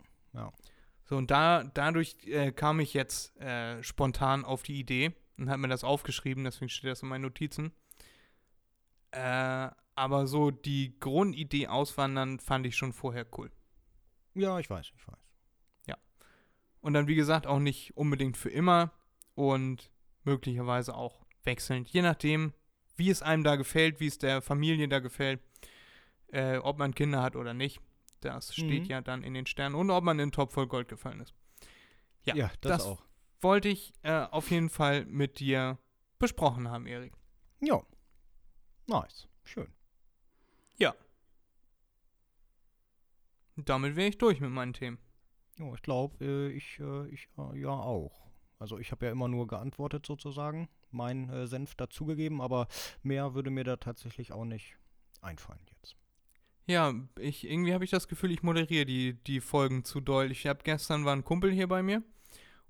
So, 1.05 1.17
und 1.17 1.29
da, 1.31 1.63
dadurch 1.63 2.17
äh, 2.25 2.51
kam 2.51 2.79
ich 2.79 2.93
jetzt 2.93 3.35
äh, 3.37 3.81
spontan 3.83 4.43
auf 4.43 4.63
die 4.63 4.79
Idee 4.79 5.13
und 5.37 5.49
habe 5.49 5.61
mir 5.61 5.67
das 5.67 5.83
aufgeschrieben, 5.83 6.43
deswegen 6.43 6.69
steht 6.69 6.89
das 6.89 7.03
in 7.03 7.09
meinen 7.09 7.21
Notizen. 7.21 7.71
Äh, 9.11 9.69
aber 9.95 10.27
so 10.27 10.51
die 10.51 10.99
Grundidee 10.99 11.67
auswandern 11.67 12.39
fand 12.39 12.65
ich 12.65 12.75
schon 12.75 12.91
vorher 12.91 13.25
cool. 13.37 13.51
Ja, 14.33 14.59
ich 14.59 14.69
weiß, 14.69 14.91
ich 14.95 15.07
weiß. 15.07 15.15
Und 16.81 16.93
dann, 16.93 17.07
wie 17.07 17.15
gesagt, 17.15 17.47
auch 17.47 17.57
nicht 17.57 17.97
unbedingt 17.97 18.37
für 18.37 18.51
immer 18.51 18.91
und 19.33 19.89
möglicherweise 20.23 20.93
auch 20.95 21.24
wechselnd. 21.45 21.89
Je 21.89 22.01
nachdem, 22.01 22.53
wie 22.95 23.09
es 23.09 23.21
einem 23.21 23.43
da 23.43 23.55
gefällt, 23.55 23.99
wie 23.99 24.07
es 24.07 24.17
der 24.17 24.41
Familie 24.41 24.87
da 24.87 24.99
gefällt, 24.99 25.41
äh, 26.27 26.57
ob 26.57 26.77
man 26.77 26.93
Kinder 26.95 27.21
hat 27.21 27.35
oder 27.35 27.53
nicht. 27.53 27.79
Das 28.21 28.53
steht 28.53 28.83
Mhm. 28.83 28.89
ja 28.89 29.01
dann 29.01 29.23
in 29.23 29.33
den 29.33 29.45
Sternen 29.45 29.75
und 29.75 29.89
ob 29.91 30.03
man 30.03 30.17
in 30.19 30.31
Top 30.31 30.51
voll 30.51 30.67
Gold 30.67 30.87
gefallen 30.87 31.19
ist. 31.21 31.33
Ja, 32.23 32.35
Ja, 32.35 32.51
das, 32.61 32.77
das- 32.77 32.85
auch. 32.85 33.01
Wollte 33.41 33.67
ich 33.69 33.93
äh, 34.01 34.25
auf 34.31 34.49
jeden 34.49 34.69
Fall 34.69 35.05
mit 35.05 35.39
dir 35.39 35.77
besprochen 36.17 36.69
haben, 36.69 36.87
Erik. 36.87 37.13
Ja. 37.61 37.83
Nice. 38.87 39.27
Schön. 39.43 39.67
Und 43.57 43.69
damit 43.69 43.95
wäre 43.95 44.09
ich 44.09 44.17
durch 44.17 44.41
mit 44.41 44.49
meinen 44.51 44.73
Themen. 44.73 44.97
Ja, 45.57 45.73
ich 45.73 45.81
glaube, 45.81 46.23
äh, 46.23 46.49
ich, 46.51 46.77
äh, 46.79 47.07
ich 47.07 47.29
äh, 47.37 47.57
ja 47.59 47.69
auch. 47.69 48.27
Also 48.59 48.77
ich 48.79 48.91
habe 48.91 49.05
ja 49.05 49.11
immer 49.11 49.27
nur 49.29 49.47
geantwortet 49.47 50.05
sozusagen, 50.05 50.67
meinen 50.91 51.29
äh, 51.29 51.47
Senf 51.47 51.75
dazugegeben, 51.75 52.41
aber 52.41 52.67
mehr 53.03 53.33
würde 53.33 53.49
mir 53.49 53.63
da 53.63 53.75
tatsächlich 53.77 54.31
auch 54.31 54.45
nicht 54.45 54.75
einfallen 55.21 55.59
jetzt. 55.81 55.95
Ja, 56.67 56.93
ich, 57.19 57.47
irgendwie 57.47 57.73
habe 57.73 57.83
ich 57.83 57.91
das 57.91 58.07
Gefühl, 58.07 58.31
ich 58.31 58.41
moderiere 58.41 58.85
die, 58.85 59.13
die 59.13 59.39
Folgen 59.39 59.83
zu 59.83 60.01
doll. 60.01 60.31
Ich 60.31 60.47
habe 60.47 60.59
gestern 60.63 61.05
war 61.05 61.15
ein 61.15 61.23
Kumpel 61.23 61.51
hier 61.51 61.67
bei 61.67 61.83
mir 61.83 62.01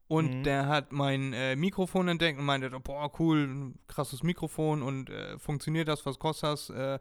und 0.07 0.39
Mhm. 0.39 0.43
der 0.43 0.67
hat 0.67 0.91
mein 0.91 1.33
äh, 1.33 1.55
Mikrofon 1.55 2.07
entdeckt 2.09 2.37
und 2.37 2.45
meinte, 2.45 2.69
boah, 2.71 3.09
cool, 3.19 3.73
krasses 3.87 4.21
Mikrofon 4.21 4.81
und 4.81 5.09
äh, 5.09 5.39
funktioniert 5.39 5.87
das, 5.87 6.05
was 6.05 6.19
kostet 6.19 6.49
das, 6.49 6.69
äh, 6.69 6.99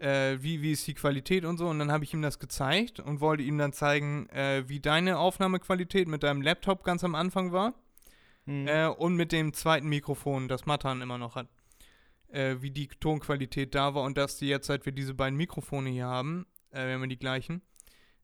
äh, 0.00 0.42
wie, 0.42 0.60
wie 0.60 0.72
ist 0.72 0.86
die 0.86 0.94
Qualität 0.94 1.44
und 1.44 1.56
so. 1.58 1.68
Und 1.68 1.78
dann 1.78 1.90
habe 1.92 2.04
ich 2.04 2.12
ihm 2.12 2.22
das 2.22 2.38
gezeigt 2.38 3.00
und 3.00 3.20
wollte 3.20 3.42
ihm 3.44 3.56
dann 3.58 3.72
zeigen, 3.72 4.28
äh, 4.30 4.64
wie 4.68 4.80
deine 4.80 5.18
Aufnahmequalität 5.18 6.08
mit 6.08 6.22
deinem 6.22 6.42
Laptop 6.42 6.82
ganz 6.84 7.02
am 7.04 7.14
Anfang 7.14 7.52
war 7.52 7.74
Mhm. 8.48 8.66
äh, 8.66 8.86
und 8.86 9.14
mit 9.14 9.30
dem 9.32 9.52
zweiten 9.52 9.88
Mikrofon, 9.88 10.48
das 10.48 10.64
Matan 10.66 11.02
immer 11.02 11.18
noch 11.18 11.34
hat, 11.36 11.48
äh, 12.28 12.56
wie 12.60 12.70
die 12.70 12.88
Tonqualität 12.88 13.74
da 13.74 13.94
war 13.94 14.02
und 14.04 14.16
dass 14.16 14.36
die 14.38 14.48
jetzt, 14.48 14.66
seit 14.66 14.86
wir 14.86 14.92
diese 14.92 15.14
beiden 15.14 15.36
Mikrofone 15.36 15.90
hier 15.90 16.06
haben, 16.06 16.46
äh, 16.70 16.86
wir 16.86 16.94
haben 16.94 17.02
ja 17.02 17.06
die 17.08 17.18
gleichen, 17.18 17.62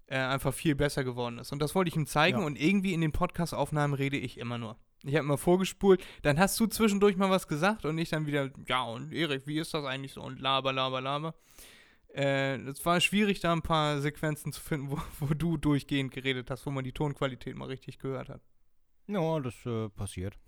äh, 0.06 0.16
einfach 0.18 0.52
viel 0.54 0.74
besser 0.74 1.04
geworden 1.04 1.38
ist. 1.38 1.52
Und 1.52 1.60
das 1.60 1.74
wollte 1.74 1.88
ich 1.88 1.96
ihm 1.96 2.06
zeigen 2.06 2.40
Ja. 2.40 2.46
und 2.46 2.60
irgendwie 2.60 2.92
in 2.94 3.00
den 3.00 3.12
Podcast-Aufnahmen 3.12 3.94
rede 3.94 4.16
ich 4.16 4.38
immer 4.38 4.58
nur. 4.58 4.76
Ich 5.02 5.14
habe 5.14 5.24
immer 5.24 5.36
vorgespult, 5.38 6.02
dann 6.22 6.38
hast 6.38 6.58
du 6.58 6.66
zwischendurch 6.66 7.16
mal 7.16 7.28
was 7.30 7.46
gesagt 7.46 7.84
und 7.84 7.98
ich 7.98 8.08
dann 8.08 8.26
wieder, 8.26 8.50
ja 8.66 8.82
und 8.84 9.12
Erik, 9.12 9.46
wie 9.46 9.58
ist 9.58 9.74
das 9.74 9.84
eigentlich 9.84 10.12
so 10.12 10.22
und 10.22 10.40
laber, 10.40 10.72
laber, 10.72 11.02
laber. 11.02 11.34
Äh, 12.14 12.56
es 12.68 12.84
war 12.86 13.00
schwierig, 13.00 13.40
da 13.40 13.52
ein 13.52 13.60
paar 13.62 14.00
Sequenzen 14.00 14.52
zu 14.52 14.62
finden, 14.62 14.90
wo, 14.90 14.98
wo 15.20 15.34
du 15.34 15.58
durchgehend 15.58 16.12
geredet 16.12 16.50
hast, 16.50 16.64
wo 16.64 16.70
man 16.70 16.84
die 16.84 16.92
Tonqualität 16.92 17.56
mal 17.56 17.68
richtig 17.68 17.98
gehört 17.98 18.28
hat. 18.30 18.40
Ja, 19.06 19.40
das 19.40 19.54
äh, 19.66 19.88
passiert. 19.90 20.38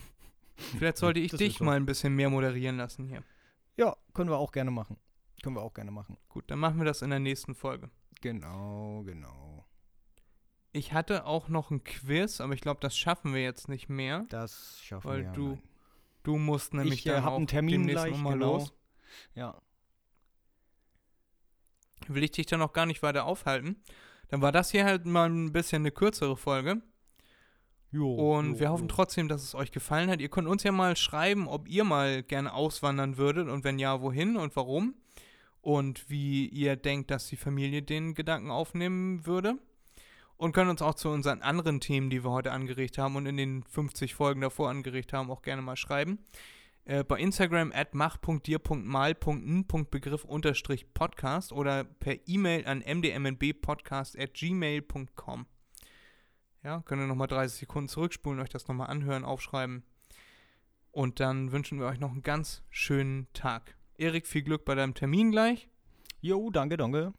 Vielleicht 0.78 0.96
sollte 0.98 1.20
ich 1.20 1.30
Das 1.30 1.38
dich 1.38 1.58
so. 1.58 1.64
mal 1.64 1.76
ein 1.76 1.86
bisschen 1.86 2.14
mehr 2.14 2.30
moderieren 2.30 2.76
lassen 2.76 3.06
hier. 3.06 3.22
Ja, 3.76 3.96
können 4.14 4.30
wir 4.30 4.38
auch 4.38 4.52
gerne 4.52 4.70
machen. 4.70 4.96
Können 5.42 5.56
wir 5.56 5.62
auch 5.62 5.74
gerne 5.74 5.90
machen. 5.90 6.18
Gut, 6.28 6.44
dann 6.48 6.58
machen 6.58 6.78
wir 6.78 6.84
das 6.84 7.02
in 7.02 7.10
der 7.10 7.18
nächsten 7.18 7.54
Folge. 7.54 7.90
Genau, 8.20 9.02
genau. 9.04 9.66
Ich 10.72 10.92
hatte 10.92 11.26
auch 11.26 11.48
noch 11.48 11.70
ein 11.70 11.82
Quiz, 11.84 12.40
aber 12.40 12.54
ich 12.54 12.60
glaube, 12.60 12.80
das 12.80 12.96
schaffen 12.96 13.34
wir 13.34 13.42
jetzt 13.42 13.68
nicht 13.68 13.88
mehr. 13.88 14.24
Das 14.28 14.80
schaffen 14.82 15.08
Weil 15.08 15.24
wir. 15.24 15.32
du 15.32 15.48
nein. 15.48 15.62
Du 16.22 16.38
musst 16.38 16.72
nämlich 16.72 17.00
Ich, 17.00 17.06
äh, 17.06 17.10
dann 17.14 17.24
auch 17.24 17.36
einen 17.36 17.46
Termin 17.46 17.80
demnächst 17.82 18.04
gleich, 18.04 18.12
noch 18.12 18.22
mal 18.22 18.34
genau. 18.34 18.52
los. 18.54 18.72
Ja. 19.34 19.60
Will 22.08 22.22
ich 22.22 22.30
dich 22.30 22.46
dann 22.46 22.60
noch 22.60 22.72
gar 22.72 22.86
nicht 22.86 23.02
weiter 23.02 23.24
aufhalten. 23.24 23.82
Dann 24.28 24.40
war 24.40 24.52
das 24.52 24.70
hier 24.70 24.84
halt 24.84 25.04
mal 25.04 25.28
ein 25.28 25.52
bisschen 25.52 25.82
eine 25.82 25.90
kürzere 25.90 26.36
Folge. 26.36 26.80
Jo, 27.92 28.14
Und 28.14 28.54
jo, 28.54 28.60
wir 28.60 28.70
hoffen 28.70 28.88
jo. 28.88 28.94
trotzdem, 28.94 29.28
dass 29.28 29.42
es 29.42 29.54
euch 29.54 29.70
gefallen 29.70 30.10
hat. 30.10 30.20
Ihr 30.20 30.30
könnt 30.30 30.48
uns 30.48 30.62
ja 30.62 30.72
mal 30.72 30.96
schreiben, 30.96 31.46
ob 31.46 31.68
ihr 31.68 31.84
mal 31.84 32.22
gerne 32.22 32.54
auswandern 32.54 33.18
würdet 33.18 33.48
und 33.48 33.64
wenn 33.64 33.78
ja, 33.78 34.00
wohin 34.00 34.36
und 34.36 34.56
warum. 34.56 34.94
Und 35.60 36.08
wie 36.10 36.48
ihr 36.48 36.74
denkt, 36.74 37.12
dass 37.12 37.28
die 37.28 37.36
Familie 37.36 37.82
den 37.82 38.14
Gedanken 38.14 38.50
aufnehmen 38.50 39.26
würde. 39.26 39.58
Und 40.36 40.52
könnt 40.52 40.70
uns 40.70 40.82
auch 40.82 40.94
zu 40.94 41.10
unseren 41.10 41.42
anderen 41.42 41.80
Themen, 41.80 42.10
die 42.10 42.24
wir 42.24 42.30
heute 42.30 42.50
angeregt 42.50 42.98
haben 42.98 43.14
und 43.14 43.26
in 43.26 43.36
den 43.36 43.62
50 43.62 44.14
Folgen 44.14 44.40
davor 44.40 44.70
angeregt 44.70 45.12
haben, 45.12 45.30
auch 45.30 45.42
gerne 45.42 45.62
mal 45.62 45.76
schreiben. 45.76 46.18
Äh, 46.84 47.04
bei 47.04 47.20
Instagram 47.20 47.70
at 47.72 47.94
mach.dir.mal.n.begriff 47.94 50.24
unterstrich 50.24 50.92
Podcast 50.94 51.52
oder 51.52 51.84
per 51.84 52.16
E-Mail 52.26 52.66
an 52.66 52.82
mdmnbpodcast 52.84 54.18
at 54.18 54.34
gmail.com. 54.34 55.46
Ja, 56.64 56.80
könnt 56.82 57.02
ihr 57.02 57.06
nochmal 57.06 57.26
30 57.28 57.60
Sekunden 57.60 57.88
zurückspulen, 57.88 58.40
euch 58.40 58.48
das 58.48 58.68
nochmal 58.68 58.88
anhören, 58.88 59.24
aufschreiben. 59.24 59.82
Und 60.92 61.20
dann 61.20 61.50
wünschen 61.52 61.80
wir 61.80 61.86
euch 61.86 61.98
noch 61.98 62.10
einen 62.12 62.22
ganz 62.22 62.62
schönen 62.70 63.26
Tag. 63.32 63.76
Erik, 63.96 64.26
viel 64.26 64.42
Glück 64.42 64.64
bei 64.64 64.74
deinem 64.74 64.94
Termin 64.94 65.30
gleich. 65.32 65.68
Jo, 66.20 66.50
danke, 66.50 66.76
danke. 66.76 67.12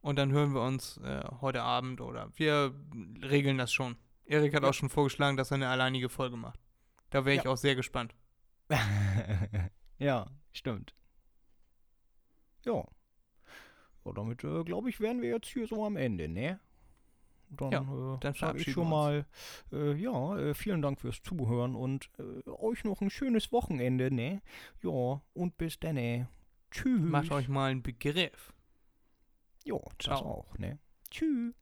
Und 0.00 0.16
dann 0.18 0.32
hören 0.32 0.54
wir 0.54 0.62
uns 0.62 0.96
äh, 0.98 1.22
heute 1.40 1.62
Abend 1.62 2.00
oder 2.00 2.30
wir 2.36 2.74
regeln 3.22 3.58
das 3.58 3.72
schon. 3.72 3.96
Erik 4.24 4.54
hat 4.54 4.62
Ja. 4.62 4.68
auch 4.70 4.74
schon 4.74 4.88
vorgeschlagen, 4.88 5.36
dass 5.36 5.50
er 5.50 5.56
eine 5.56 5.68
alleinige 5.68 6.08
Folge 6.08 6.36
macht. 6.36 6.60
Da 7.10 7.24
wäre 7.24 7.36
ich 7.36 7.44
Ja. 7.44 7.50
auch 7.50 7.56
sehr 7.56 7.74
gespannt. 7.76 8.14
ja, 9.98 10.26
stimmt. 10.52 10.94
Ja. 12.64 12.84
Ja, 14.04 14.12
damit, 14.12 14.42
äh, 14.44 14.64
glaube 14.64 14.88
ich, 14.90 15.00
wären 15.00 15.20
wir 15.22 15.30
jetzt 15.30 15.48
hier 15.48 15.66
so 15.66 15.84
am 15.84 15.96
Ende, 15.96 16.28
ne? 16.28 16.60
Dann, 17.50 17.70
Ja, 17.72 17.80
äh, 17.80 18.18
dann 18.20 18.34
sag 18.34 18.56
ich 18.56 18.70
schon 18.70 18.88
mal, 18.88 19.26
äh, 19.72 19.94
ja, 19.94 20.38
äh, 20.38 20.54
vielen 20.54 20.82
Dank 20.82 21.00
fürs 21.00 21.22
Zuhören 21.22 21.74
und 21.74 22.10
äh, 22.18 22.48
euch 22.50 22.84
noch 22.84 23.00
ein 23.00 23.10
schönes 23.10 23.52
Wochenende, 23.52 24.12
ne? 24.14 24.42
Ja, 24.82 25.22
und 25.34 25.56
bis 25.56 25.78
dann, 25.80 25.94
ne? 25.94 26.28
Tschüss. 26.70 27.10
Macht 27.10 27.30
euch 27.32 27.48
mal 27.48 27.70
einen 27.70 27.82
Begriff. 27.82 28.52
Ja, 29.64 29.78
das 29.98 30.18
Ciao. 30.18 30.24
auch, 30.24 30.58
ne? 30.58 30.78
Tschüss. 31.10 31.54